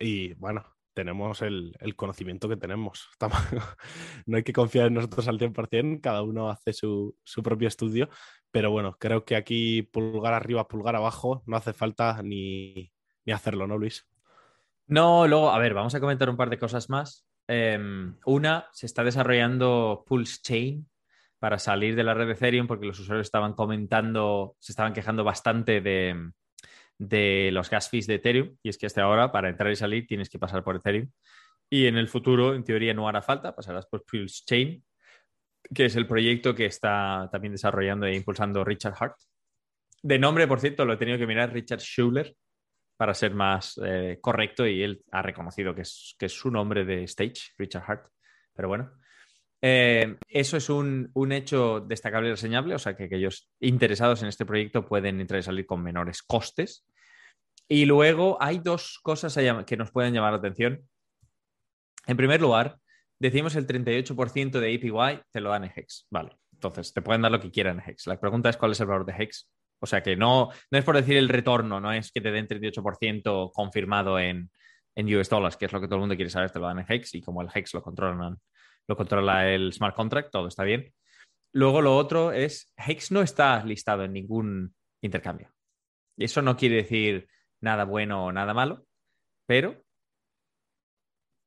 y 0.00 0.32
bueno, 0.36 0.64
tenemos 0.94 1.42
el, 1.42 1.76
el, 1.80 1.96
conocimiento 1.96 2.48
que 2.48 2.56
tenemos. 2.56 3.10
no 4.24 4.38
hay 4.38 4.42
que 4.42 4.54
confiar 4.54 4.86
en 4.86 4.94
nosotros 4.94 5.28
al 5.28 5.38
100%, 5.38 6.00
cada 6.00 6.22
uno 6.22 6.48
hace 6.48 6.72
su, 6.72 7.14
su, 7.24 7.42
propio 7.42 7.68
estudio, 7.68 8.08
pero 8.50 8.70
bueno, 8.70 8.96
creo 8.98 9.26
que 9.26 9.36
aquí 9.36 9.82
pulgar 9.82 10.32
arriba, 10.32 10.66
pulgar 10.66 10.96
abajo, 10.96 11.42
no 11.44 11.58
hace 11.58 11.74
falta 11.74 12.22
ni, 12.22 12.90
ni 13.26 13.34
hacerlo, 13.34 13.66
¿no, 13.66 13.76
Luis? 13.76 14.06
No, 14.88 15.26
luego, 15.26 15.50
a 15.50 15.58
ver, 15.58 15.74
vamos 15.74 15.94
a 15.94 16.00
comentar 16.00 16.28
un 16.28 16.36
par 16.36 16.50
de 16.50 16.58
cosas 16.58 16.90
más. 16.90 17.26
Eh, 17.46 17.78
una, 18.26 18.68
se 18.72 18.86
está 18.86 19.04
desarrollando 19.04 20.04
Pulse 20.06 20.38
Chain, 20.42 20.88
para 21.38 21.58
salir 21.58 21.94
de 21.94 22.04
la 22.04 22.14
red 22.14 22.26
de 22.26 22.32
Ethereum 22.32 22.66
porque 22.66 22.86
los 22.86 22.98
usuarios 22.98 23.26
estaban 23.26 23.52
comentando, 23.54 24.56
se 24.58 24.72
estaban 24.72 24.92
quejando 24.92 25.24
bastante 25.24 25.80
de, 25.80 27.50
los 27.52 27.70
gas 27.70 27.88
fees 27.88 28.06
de 28.06 28.14
Ethereum. 28.16 28.56
Y 28.62 28.68
es 28.68 28.78
que 28.78 28.86
hasta 28.86 29.02
ahora, 29.02 29.30
para 29.30 29.48
entrar 29.48 29.70
y 29.70 29.76
salir, 29.76 30.06
tienes 30.06 30.28
que 30.28 30.38
pasar 30.38 30.64
por 30.64 30.76
Ethereum. 30.76 31.10
Y 31.70 31.86
en 31.86 31.96
el 31.96 32.08
futuro, 32.08 32.54
en 32.54 32.64
teoría, 32.64 32.94
no 32.94 33.08
hará 33.08 33.22
falta, 33.22 33.54
pasarás 33.54 33.86
por 33.86 34.04
Pulse 34.04 34.42
Chain, 34.46 34.84
que 35.74 35.84
es 35.84 35.96
el 35.96 36.06
proyecto 36.06 36.54
que 36.54 36.66
está 36.66 37.28
también 37.30 37.52
desarrollando 37.52 38.06
e 38.06 38.16
impulsando 38.16 38.64
Richard 38.64 38.94
Hart. 38.98 39.16
De 40.02 40.18
nombre, 40.18 40.46
por 40.46 40.60
cierto, 40.60 40.84
lo 40.84 40.94
he 40.94 40.96
tenido 40.96 41.18
que 41.18 41.26
mirar 41.26 41.52
Richard 41.52 41.80
Schuller 41.80 42.34
para 42.98 43.14
ser 43.14 43.32
más 43.32 43.80
eh, 43.84 44.18
correcto 44.20 44.66
y 44.66 44.82
él 44.82 45.04
ha 45.12 45.22
reconocido 45.22 45.72
que 45.72 45.82
es, 45.82 46.16
que 46.18 46.26
es 46.26 46.32
su 46.32 46.50
nombre 46.50 46.84
de 46.84 47.04
stage, 47.04 47.52
Richard 47.56 47.84
Hart. 47.86 48.08
Pero 48.52 48.66
bueno, 48.66 48.90
eh, 49.62 50.16
eso 50.28 50.56
es 50.56 50.68
un, 50.68 51.12
hecho 51.30 51.78
destacable 51.78 52.28
y 52.28 52.32
reseñable, 52.32 52.74
o 52.74 52.78
sea 52.78 52.96
que 52.96 53.04
aquellos 53.04 53.48
interesados 53.60 54.20
en 54.22 54.28
este 54.28 54.44
proyecto 54.44 54.84
pueden 54.84 55.20
entrar 55.20 55.38
y 55.38 55.44
salir 55.44 55.64
con 55.64 55.80
menores 55.80 56.24
costes. 56.24 56.84
Y 57.68 57.84
luego 57.84 58.36
hay 58.40 58.58
dos 58.58 58.98
cosas 59.00 59.38
que 59.64 59.76
nos 59.76 59.92
pueden 59.92 60.12
llamar 60.12 60.32
la 60.32 60.38
atención. 60.38 60.82
En 62.08 62.16
primer 62.16 62.40
lugar, 62.40 62.80
decimos 63.20 63.54
el 63.54 63.68
38% 63.68 64.58
de 64.58 64.74
APY 64.74 65.22
te 65.30 65.40
lo 65.40 65.50
dan 65.50 65.64
en 65.64 65.72
Hex. 65.76 66.08
Vale, 66.10 66.36
entonces 66.52 66.92
te 66.92 67.02
pueden 67.02 67.22
dar 67.22 67.30
lo 67.30 67.40
que 67.40 67.52
quieran 67.52 67.78
en 67.78 67.90
Hex. 67.90 68.08
La 68.08 68.18
pregunta 68.18 68.48
es 68.50 68.56
cuál 68.56 68.72
es 68.72 68.80
el 68.80 68.86
valor 68.86 69.06
de 69.06 69.12
Hex. 69.12 69.48
O 69.80 69.86
sea 69.86 70.02
que 70.02 70.16
no, 70.16 70.50
no 70.70 70.78
es 70.78 70.84
por 70.84 70.96
decir 70.96 71.16
el 71.16 71.28
retorno, 71.28 71.80
no 71.80 71.92
es 71.92 72.10
que 72.10 72.20
te 72.20 72.30
den 72.30 72.48
38% 72.48 73.52
confirmado 73.52 74.18
en, 74.18 74.50
en 74.96 75.14
US 75.16 75.28
dollars, 75.28 75.56
que 75.56 75.66
es 75.66 75.72
lo 75.72 75.80
que 75.80 75.86
todo 75.86 75.96
el 75.96 76.00
mundo 76.00 76.16
quiere 76.16 76.30
saber, 76.30 76.50
te 76.50 76.58
lo 76.58 76.66
dan 76.66 76.80
en 76.80 76.86
Hex 76.88 77.14
y 77.14 77.22
como 77.22 77.42
el 77.42 77.48
Hex 77.54 77.74
lo 77.74 77.82
controlan 77.82 78.38
lo 78.88 78.96
controla 78.96 79.48
el 79.48 79.72
smart 79.72 79.94
contract, 79.94 80.30
todo 80.32 80.48
está 80.48 80.64
bien. 80.64 80.92
Luego 81.52 81.82
lo 81.82 81.96
otro 81.96 82.32
es, 82.32 82.72
Hex 82.76 83.12
no 83.12 83.20
está 83.20 83.64
listado 83.64 84.04
en 84.04 84.12
ningún 84.12 84.74
intercambio. 85.02 85.52
Eso 86.16 86.42
no 86.42 86.56
quiere 86.56 86.76
decir 86.76 87.28
nada 87.60 87.84
bueno 87.84 88.24
o 88.24 88.32
nada 88.32 88.54
malo, 88.54 88.84
pero 89.46 89.84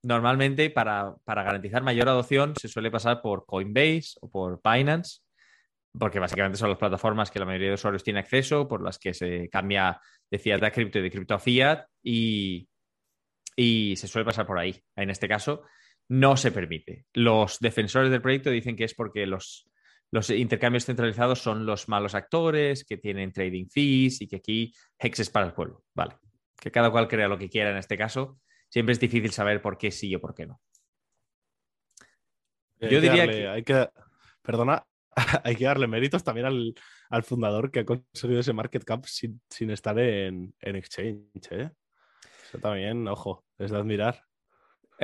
normalmente 0.04 0.70
para, 0.70 1.16
garantizar 1.26 1.84
mayor 1.84 2.10
adopción 2.10 2.56
se 2.56 2.68
suele 2.68 2.92
pasar 2.92 3.22
por 3.22 3.46
Coinbase 3.46 4.14
o 4.22 4.30
por 4.30 4.62
Binance, 4.64 5.22
porque 5.98 6.20
básicamente 6.20 6.58
son 6.58 6.70
las 6.70 6.78
plataformas 6.78 7.32
que 7.32 7.40
la 7.40 7.46
mayoría 7.46 7.70
de 7.70 7.74
usuarios 7.76 8.04
tiene 8.04 8.20
acceso, 8.20 8.68
por 8.68 8.82
las 8.82 8.98
que 8.98 9.14
se 9.14 9.50
cambia 9.50 10.00
de 10.30 10.40
fiat 10.40 10.64
a 10.64 10.72
cripto 10.72 11.00
y 11.00 11.02
de 11.02 11.12
cripto 11.12 11.34
a 11.34 11.40
fiat 11.40 11.86
y, 12.02 12.68
y 13.56 13.96
se 13.96 14.08
suele 14.08 14.26
pasar 14.26 14.46
por 14.46 14.58
ahí. 14.58 14.82
En 14.96 15.10
este 15.10 15.28
caso, 15.28 15.64
no 16.10 16.38
se 16.38 16.52
permite. 16.52 17.06
Los 17.14 17.60
defensores 17.60 18.12
del 18.12 18.22
proyecto 18.22 18.50
dicen 18.50 18.76
que 18.76 18.86
es 18.86 18.94
porque 18.94 19.26
los, 19.26 19.70
los 20.12 20.30
intercambios 20.30 20.86
centralizados 20.86 21.40
son 21.40 21.66
los 21.66 21.88
malos 21.88 22.16
actores, 22.16 22.84
que 22.86 22.98
tienen 22.98 23.32
trading 23.32 23.68
fees 23.68 24.22
y 24.22 24.28
que 24.28 24.38
aquí 24.38 24.74
Hex 24.98 25.20
es 25.20 25.30
para 25.30 25.48
el 25.48 25.54
pueblo. 25.54 25.84
Vale. 25.94 26.18
Que 26.60 26.72
cada 26.72 26.92
cual 26.92 27.08
crea 27.08 27.28
lo 27.28 27.38
que 27.38 27.50
quiera 27.50 27.72
en 27.72 27.78
este 27.78 27.98
caso. 27.98 28.40
Siempre 28.70 28.94
es 28.94 29.00
difícil 29.00 29.32
saber 29.32 29.62
por 29.62 29.78
qué 29.78 29.92
sí 29.92 30.14
o 30.16 30.22
por 30.22 30.34
qué 30.34 30.46
no. 30.46 30.62
Yo 32.80 33.02
diría 33.02 33.28
que... 33.28 33.48
Hay 33.48 33.64
que... 33.64 33.90
Perdona, 34.42 34.84
hay 35.44 35.56
que 35.56 35.66
darle 35.66 35.88
méritos 35.88 36.24
también 36.24 36.48
al, 36.48 37.24
fundador 37.24 37.72
que 37.72 37.82
ha 37.82 37.86
conseguido 37.86 38.40
ese 38.40 38.54
market 38.54 38.84
cap 38.84 39.06
sin, 39.06 39.42
estar 39.70 39.98
en, 40.00 40.54
en 40.62 40.76
exchange. 40.76 41.52
¿eh? 41.52 41.72
Eso 42.48 42.60
también, 42.60 43.08
ojo, 43.08 43.46
es 43.58 43.72
de 43.72 43.78
admirar. 43.78 44.24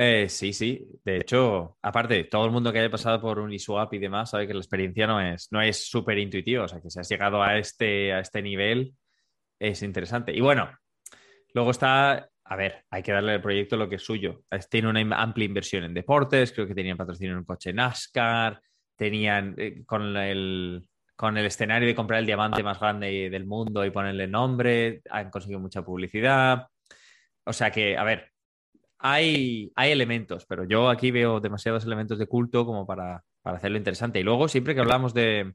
Eh, 0.00 0.28
sí, 0.28 0.52
sí. 0.52 0.86
De 1.04 1.16
hecho, 1.16 1.76
aparte, 1.82 2.22
todo 2.24 2.44
el 2.44 2.52
mundo 2.52 2.72
que 2.72 2.78
haya 2.78 2.90
pasado 2.90 3.20
por 3.20 3.40
Uniswap 3.40 3.92
y 3.94 3.98
demás 3.98 4.30
sabe 4.30 4.46
que 4.46 4.54
la 4.54 4.60
experiencia 4.60 5.08
no 5.08 5.20
es 5.20 5.48
no 5.50 5.60
es 5.60 5.88
súper 5.88 6.18
intuitiva. 6.18 6.64
O 6.64 6.68
sea, 6.68 6.80
que 6.80 6.88
si 6.88 7.00
has 7.00 7.08
llegado 7.08 7.42
a 7.42 7.58
este, 7.58 8.12
a 8.12 8.20
este 8.20 8.40
nivel, 8.40 8.94
es 9.58 9.82
interesante. 9.82 10.32
Y 10.32 10.40
bueno, 10.40 10.70
luego 11.52 11.72
está, 11.72 12.30
a 12.44 12.56
ver, 12.56 12.84
hay 12.90 13.02
que 13.02 13.10
darle 13.10 13.32
al 13.32 13.42
proyecto 13.42 13.76
lo 13.76 13.88
que 13.88 13.96
es 13.96 14.02
suyo. 14.02 14.44
Tiene 14.70 14.88
una 14.88 15.20
amplia 15.20 15.46
inversión 15.46 15.82
en 15.82 15.94
deportes, 15.94 16.52
creo 16.52 16.68
que 16.68 16.76
tenían 16.76 16.96
patrocinio 16.96 17.32
en 17.32 17.38
un 17.38 17.44
coche 17.44 17.72
NASCAR, 17.72 18.60
tenían 18.98 19.54
eh, 19.56 19.84
con 19.86 20.16
el 20.16 20.86
con 21.16 21.36
el 21.36 21.46
escenario 21.46 21.88
de 21.88 21.96
comprar 21.96 22.20
el 22.20 22.26
diamante 22.26 22.62
más 22.62 22.78
grande 22.78 23.28
del 23.28 23.44
mundo 23.44 23.84
y 23.84 23.90
ponerle 23.90 24.28
nombre, 24.28 25.02
han 25.10 25.30
conseguido 25.30 25.58
mucha 25.58 25.82
publicidad. 25.82 26.68
O 27.44 27.52
sea 27.52 27.72
que, 27.72 27.98
a 27.98 28.04
ver, 28.04 28.30
hay, 29.00 29.72
hay 29.74 29.90
elementos, 29.90 30.46
pero 30.46 30.62
yo 30.62 30.88
aquí 30.88 31.10
veo 31.10 31.40
demasiados 31.40 31.84
elementos 31.84 32.20
de 32.20 32.28
culto 32.28 32.64
como 32.64 32.86
para, 32.86 33.24
hacerlo 33.42 33.78
interesante. 33.78 34.20
Y 34.20 34.22
luego, 34.22 34.46
siempre 34.46 34.76
que 34.76 34.80
hablamos 34.80 35.12
de, 35.12 35.54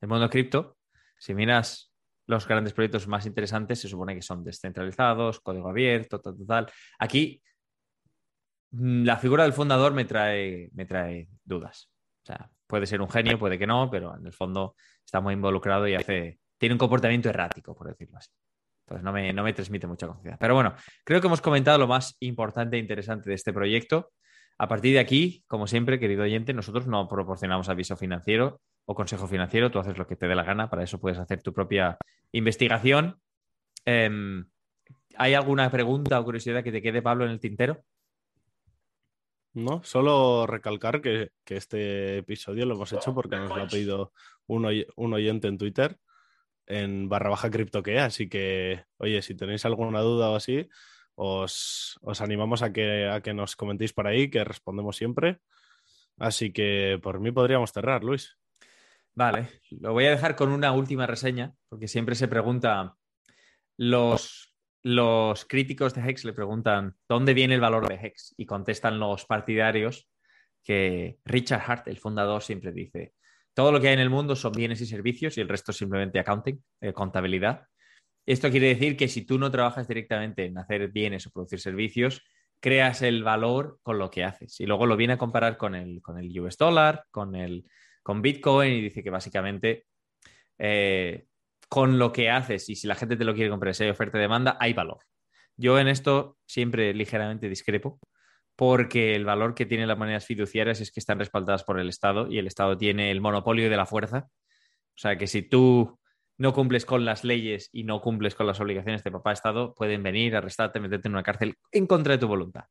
del 0.00 0.10
mundo 0.10 0.28
cripto, 0.28 0.76
si 1.20 1.34
miras 1.34 1.92
los 2.26 2.48
grandes 2.48 2.72
proyectos 2.72 3.06
más 3.06 3.26
interesantes, 3.26 3.78
se 3.78 3.88
supone 3.88 4.16
que 4.16 4.22
son 4.22 4.42
descentralizados, 4.42 5.38
código 5.38 5.68
abierto, 5.68 6.20
tal, 6.20 6.34
tal, 6.44 6.72
Aquí, 6.98 7.40
mm, 8.72 9.04
la 9.04 9.18
figura 9.18 9.44
del 9.44 9.52
fundador 9.52 9.92
me 9.92 10.04
trae, 10.04 10.68
me 10.74 10.84
trae 10.84 11.28
dudas. 11.44 11.88
O 12.24 12.26
sea, 12.26 12.50
puede 12.66 12.86
ser 12.86 13.00
un 13.00 13.08
genio, 13.08 13.38
puede 13.38 13.58
que 13.58 13.66
no, 13.66 13.90
pero 13.90 14.16
en 14.16 14.26
el 14.26 14.32
fondo 14.32 14.74
está 15.04 15.20
muy 15.20 15.34
involucrado 15.34 15.86
y 15.88 15.94
hace, 15.94 16.38
tiene 16.58 16.74
un 16.74 16.78
comportamiento 16.78 17.28
errático, 17.28 17.74
por 17.74 17.88
decirlo 17.88 18.18
así. 18.18 18.30
Entonces 18.86 19.04
no 19.04 19.12
me, 19.12 19.32
no 19.32 19.42
me 19.42 19.52
transmite 19.52 19.86
mucha 19.86 20.06
confianza. 20.06 20.38
Pero 20.38 20.54
bueno, 20.54 20.74
creo 21.04 21.20
que 21.20 21.26
hemos 21.26 21.40
comentado 21.40 21.78
lo 21.78 21.88
más 21.88 22.16
importante 22.20 22.76
e 22.76 22.80
interesante 22.80 23.28
de 23.28 23.34
este 23.34 23.52
proyecto. 23.52 24.12
A 24.58 24.68
partir 24.68 24.94
de 24.94 25.00
aquí, 25.00 25.44
como 25.48 25.66
siempre, 25.66 25.98
querido 25.98 26.22
oyente, 26.22 26.54
nosotros 26.54 26.86
no 26.86 27.08
proporcionamos 27.08 27.68
aviso 27.68 27.96
financiero 27.96 28.60
o 28.86 28.94
consejo 28.94 29.26
financiero, 29.26 29.70
tú 29.70 29.80
haces 29.80 29.98
lo 29.98 30.06
que 30.06 30.16
te 30.16 30.28
dé 30.28 30.34
la 30.34 30.44
gana, 30.44 30.70
para 30.70 30.84
eso 30.84 31.00
puedes 31.00 31.18
hacer 31.18 31.42
tu 31.42 31.52
propia 31.52 31.98
investigación. 32.30 33.20
Em, 33.84 34.46
¿Hay 35.16 35.34
alguna 35.34 35.70
pregunta 35.70 36.20
o 36.20 36.24
curiosidad 36.24 36.62
que 36.62 36.72
te 36.72 36.80
quede, 36.80 37.02
Pablo, 37.02 37.24
en 37.24 37.32
el 37.32 37.40
tintero? 37.40 37.82
No, 39.56 39.82
solo 39.84 40.46
recalcar 40.46 41.00
que, 41.00 41.30
este 41.46 42.18
episodio 42.18 42.66
lo 42.66 42.74
hemos 42.74 42.92
hecho 42.92 43.14
porque 43.14 43.36
nos 43.36 43.48
lo 43.48 43.62
ha 43.62 43.66
pedido 43.66 44.12
un 44.46 45.14
oyente 45.14 45.48
en 45.48 45.56
Twitter 45.56 45.98
en 46.66 47.08
barra 47.08 47.30
baja 47.30 47.50
criptoque, 47.50 47.98
así 47.98 48.28
que, 48.28 48.84
oye, 48.98 49.22
si 49.22 49.34
tenéis 49.34 49.64
alguna 49.64 50.00
duda 50.00 50.28
o 50.28 50.36
así, 50.36 50.68
os, 51.14 51.98
animamos 52.20 52.62
a 52.62 52.70
que, 52.70 53.08
a 53.08 53.22
que 53.22 53.32
nos 53.32 53.56
comentéis 53.56 53.94
por 53.94 54.06
ahí, 54.06 54.28
que 54.28 54.44
respondemos 54.44 54.94
siempre. 54.94 55.38
Así 56.18 56.52
que 56.52 56.98
por 57.02 57.20
mí 57.20 57.32
podríamos 57.32 57.72
cerrar, 57.72 58.04
Luis. 58.04 58.36
Vale, 59.14 59.48
lo 59.70 59.94
voy 59.94 60.04
a 60.04 60.10
dejar 60.10 60.36
con 60.36 60.50
una 60.50 60.72
última 60.72 61.06
reseña, 61.06 61.54
porque 61.70 61.88
siempre 61.88 62.14
se 62.14 62.28
pregunta 62.28 62.96
los, 63.78 64.45
los 64.86 65.44
críticos 65.46 65.94
de 65.94 66.08
Hex 66.08 66.24
le 66.24 66.32
preguntan 66.32 66.94
dónde 67.08 67.34
viene 67.34 67.56
el 67.56 67.60
valor 67.60 67.88
de 67.88 67.96
Hex 67.96 68.34
y 68.36 68.46
contestan 68.46 69.00
los 69.00 69.24
partidarios 69.24 70.08
que 70.62 71.18
Richard 71.24 71.60
Hart, 71.66 71.88
el 71.88 71.98
fundador, 71.98 72.40
siempre 72.40 72.70
dice, 72.70 73.12
todo 73.52 73.72
lo 73.72 73.80
que 73.80 73.88
hay 73.88 73.94
en 73.94 74.00
el 74.00 74.10
mundo 74.10 74.36
son 74.36 74.52
bienes 74.52 74.80
y 74.80 74.86
servicios 74.86 75.36
y 75.36 75.40
el 75.40 75.48
resto 75.48 75.72
es 75.72 75.78
simplemente 75.78 76.20
accounting, 76.20 76.62
eh, 76.80 76.92
contabilidad. 76.92 77.66
Esto 78.24 78.48
quiere 78.48 78.68
decir 78.68 78.96
que 78.96 79.08
si 79.08 79.26
tú 79.26 79.40
no 79.40 79.50
trabajas 79.50 79.88
directamente 79.88 80.44
en 80.44 80.56
hacer 80.56 80.86
bienes 80.92 81.26
o 81.26 81.32
producir 81.32 81.58
servicios, 81.58 82.22
creas 82.60 83.02
el 83.02 83.24
valor 83.24 83.80
con 83.82 83.98
lo 83.98 84.08
que 84.08 84.22
haces. 84.22 84.60
Y 84.60 84.66
luego 84.66 84.86
lo 84.86 84.96
viene 84.96 85.14
a 85.14 85.18
comparar 85.18 85.56
con 85.56 85.74
el, 85.74 86.00
con 86.00 86.16
el 86.16 86.38
US 86.38 86.56
dollar, 86.56 87.06
con, 87.10 87.34
el, 87.34 87.68
con 88.04 88.22
Bitcoin 88.22 88.72
y 88.72 88.82
dice 88.82 89.02
que 89.02 89.10
básicamente 89.10 89.86
eh, 90.58 91.26
con 91.68 91.98
lo 91.98 92.12
que 92.12 92.30
haces 92.30 92.68
y 92.68 92.76
si 92.76 92.86
la 92.86 92.94
gente 92.94 93.16
te 93.16 93.24
lo 93.24 93.34
quiere 93.34 93.50
comprar, 93.50 93.74
si 93.74 93.84
hay 93.84 93.90
oferta 93.90 94.18
y 94.18 94.20
demanda, 94.20 94.56
hay 94.60 94.72
valor. 94.72 94.98
Yo 95.56 95.78
en 95.78 95.88
esto 95.88 96.36
siempre 96.46 96.92
ligeramente 96.94 97.48
discrepo 97.48 97.98
porque 98.56 99.14
el 99.14 99.24
valor 99.24 99.54
que 99.54 99.66
tienen 99.66 99.88
las 99.88 99.98
monedas 99.98 100.24
fiduciarias 100.24 100.80
es 100.80 100.90
que 100.90 101.00
están 101.00 101.18
respaldadas 101.18 101.62
por 101.64 101.78
el 101.78 101.88
Estado 101.88 102.30
y 102.30 102.38
el 102.38 102.46
Estado 102.46 102.76
tiene 102.76 103.10
el 103.10 103.20
monopolio 103.20 103.68
de 103.68 103.76
la 103.76 103.86
fuerza. 103.86 104.28
O 104.28 104.98
sea 104.98 105.18
que 105.18 105.26
si 105.26 105.42
tú 105.42 105.98
no 106.38 106.52
cumples 106.52 106.86
con 106.86 107.04
las 107.04 107.24
leyes 107.24 107.68
y 107.72 107.84
no 107.84 108.00
cumples 108.00 108.34
con 108.34 108.46
las 108.46 108.60
obligaciones 108.60 109.04
de 109.04 109.10
papá 109.10 109.32
Estado, 109.32 109.74
pueden 109.74 110.02
venir, 110.02 110.36
arrestarte, 110.36 110.80
meterte 110.80 111.08
en 111.08 111.14
una 111.14 111.22
cárcel 111.22 111.56
en 111.70 111.86
contra 111.86 112.14
de 112.14 112.18
tu 112.18 112.28
voluntad. 112.28 112.64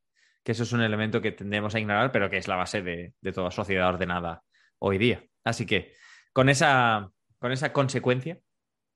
Que 0.43 0.51
eso 0.51 0.63
es 0.63 0.71
un 0.73 0.81
elemento 0.81 1.21
que 1.21 1.31
tendemos 1.31 1.73
a 1.75 1.79
ignorar, 1.79 2.11
pero 2.11 2.29
que 2.29 2.37
es 2.37 2.47
la 2.47 2.55
base 2.55 2.81
de, 2.81 3.13
de 3.21 3.31
toda 3.31 3.51
sociedad 3.51 3.89
ordenada 3.89 4.43
hoy 4.79 4.97
día. 4.97 5.23
Así 5.43 5.65
que 5.65 5.93
con 6.33 6.49
esa, 6.49 7.11
con 7.39 7.51
esa 7.51 7.73
consecuencia, 7.73 8.39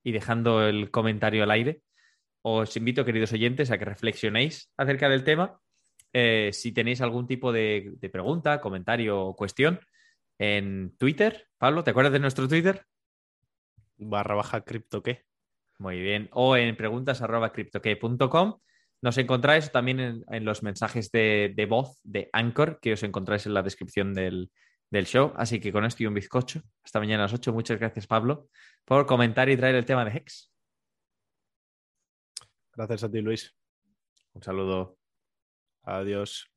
y 0.03 0.11
dejando 0.11 0.67
el 0.67 0.91
comentario 0.91 1.43
al 1.43 1.51
aire, 1.51 1.81
os 2.41 2.75
invito, 2.77 3.05
queridos 3.05 3.33
oyentes, 3.33 3.69
a 3.71 3.77
que 3.77 3.85
reflexionéis 3.85 4.71
acerca 4.77 5.09
del 5.09 5.23
tema. 5.23 5.59
Eh, 6.13 6.51
si 6.53 6.71
tenéis 6.71 7.01
algún 7.01 7.27
tipo 7.27 7.51
de, 7.51 7.97
pregunta, 8.11 8.61
comentario 8.61 9.21
o 9.21 9.35
cuestión 9.35 9.79
en 10.37 10.95
Twitter, 10.97 11.47
Pablo, 11.57 11.83
¿te 11.83 11.91
acuerdas 11.91 12.13
de 12.13 12.19
nuestro 12.19 12.47
Twitter? 12.47 12.85
Barra 13.97 14.35
baja 14.35 14.61
cripto 14.61 15.03
Muy 15.79 15.99
bien. 15.99 16.29
O 16.31 16.55
en 16.55 16.75
preguntas 16.77 17.21
arroba 17.21 17.51
Nos 19.01 19.17
encontráis 19.17 19.71
también 19.71 20.23
en, 20.29 20.45
los 20.45 20.63
mensajes 20.63 21.11
de, 21.11 21.67
voz 21.69 21.99
de 22.03 22.29
Anchor 22.31 22.79
que 22.81 22.93
os 22.93 23.03
encontráis 23.03 23.45
en 23.45 23.53
la 23.53 23.63
descripción 23.63 24.13
del, 24.13 24.49
del 24.89 25.05
show. 25.05 25.33
Así 25.35 25.59
que 25.59 25.73
con 25.73 25.83
esto 25.83 26.03
y 26.03 26.05
un 26.05 26.13
bizcocho. 26.13 26.61
Hasta 26.83 26.99
mañana 26.99 27.23
a 27.23 27.25
las 27.25 27.33
8. 27.33 27.51
Muchas 27.51 27.77
gracias, 27.77 28.07
Pablo 28.07 28.47
por 28.89 29.05
comentar 29.05 29.47
y 29.49 29.55
traer 29.55 29.75
el 29.75 29.85
tema 29.85 30.03
de 30.03 30.17
Hex. 30.17 30.51
Gracias 32.73 33.03
a 33.03 33.11
ti, 33.11 33.21
Luis. 33.21 33.55
Un 34.33 34.41
saludo. 34.41 34.97
Adiós. 35.83 36.51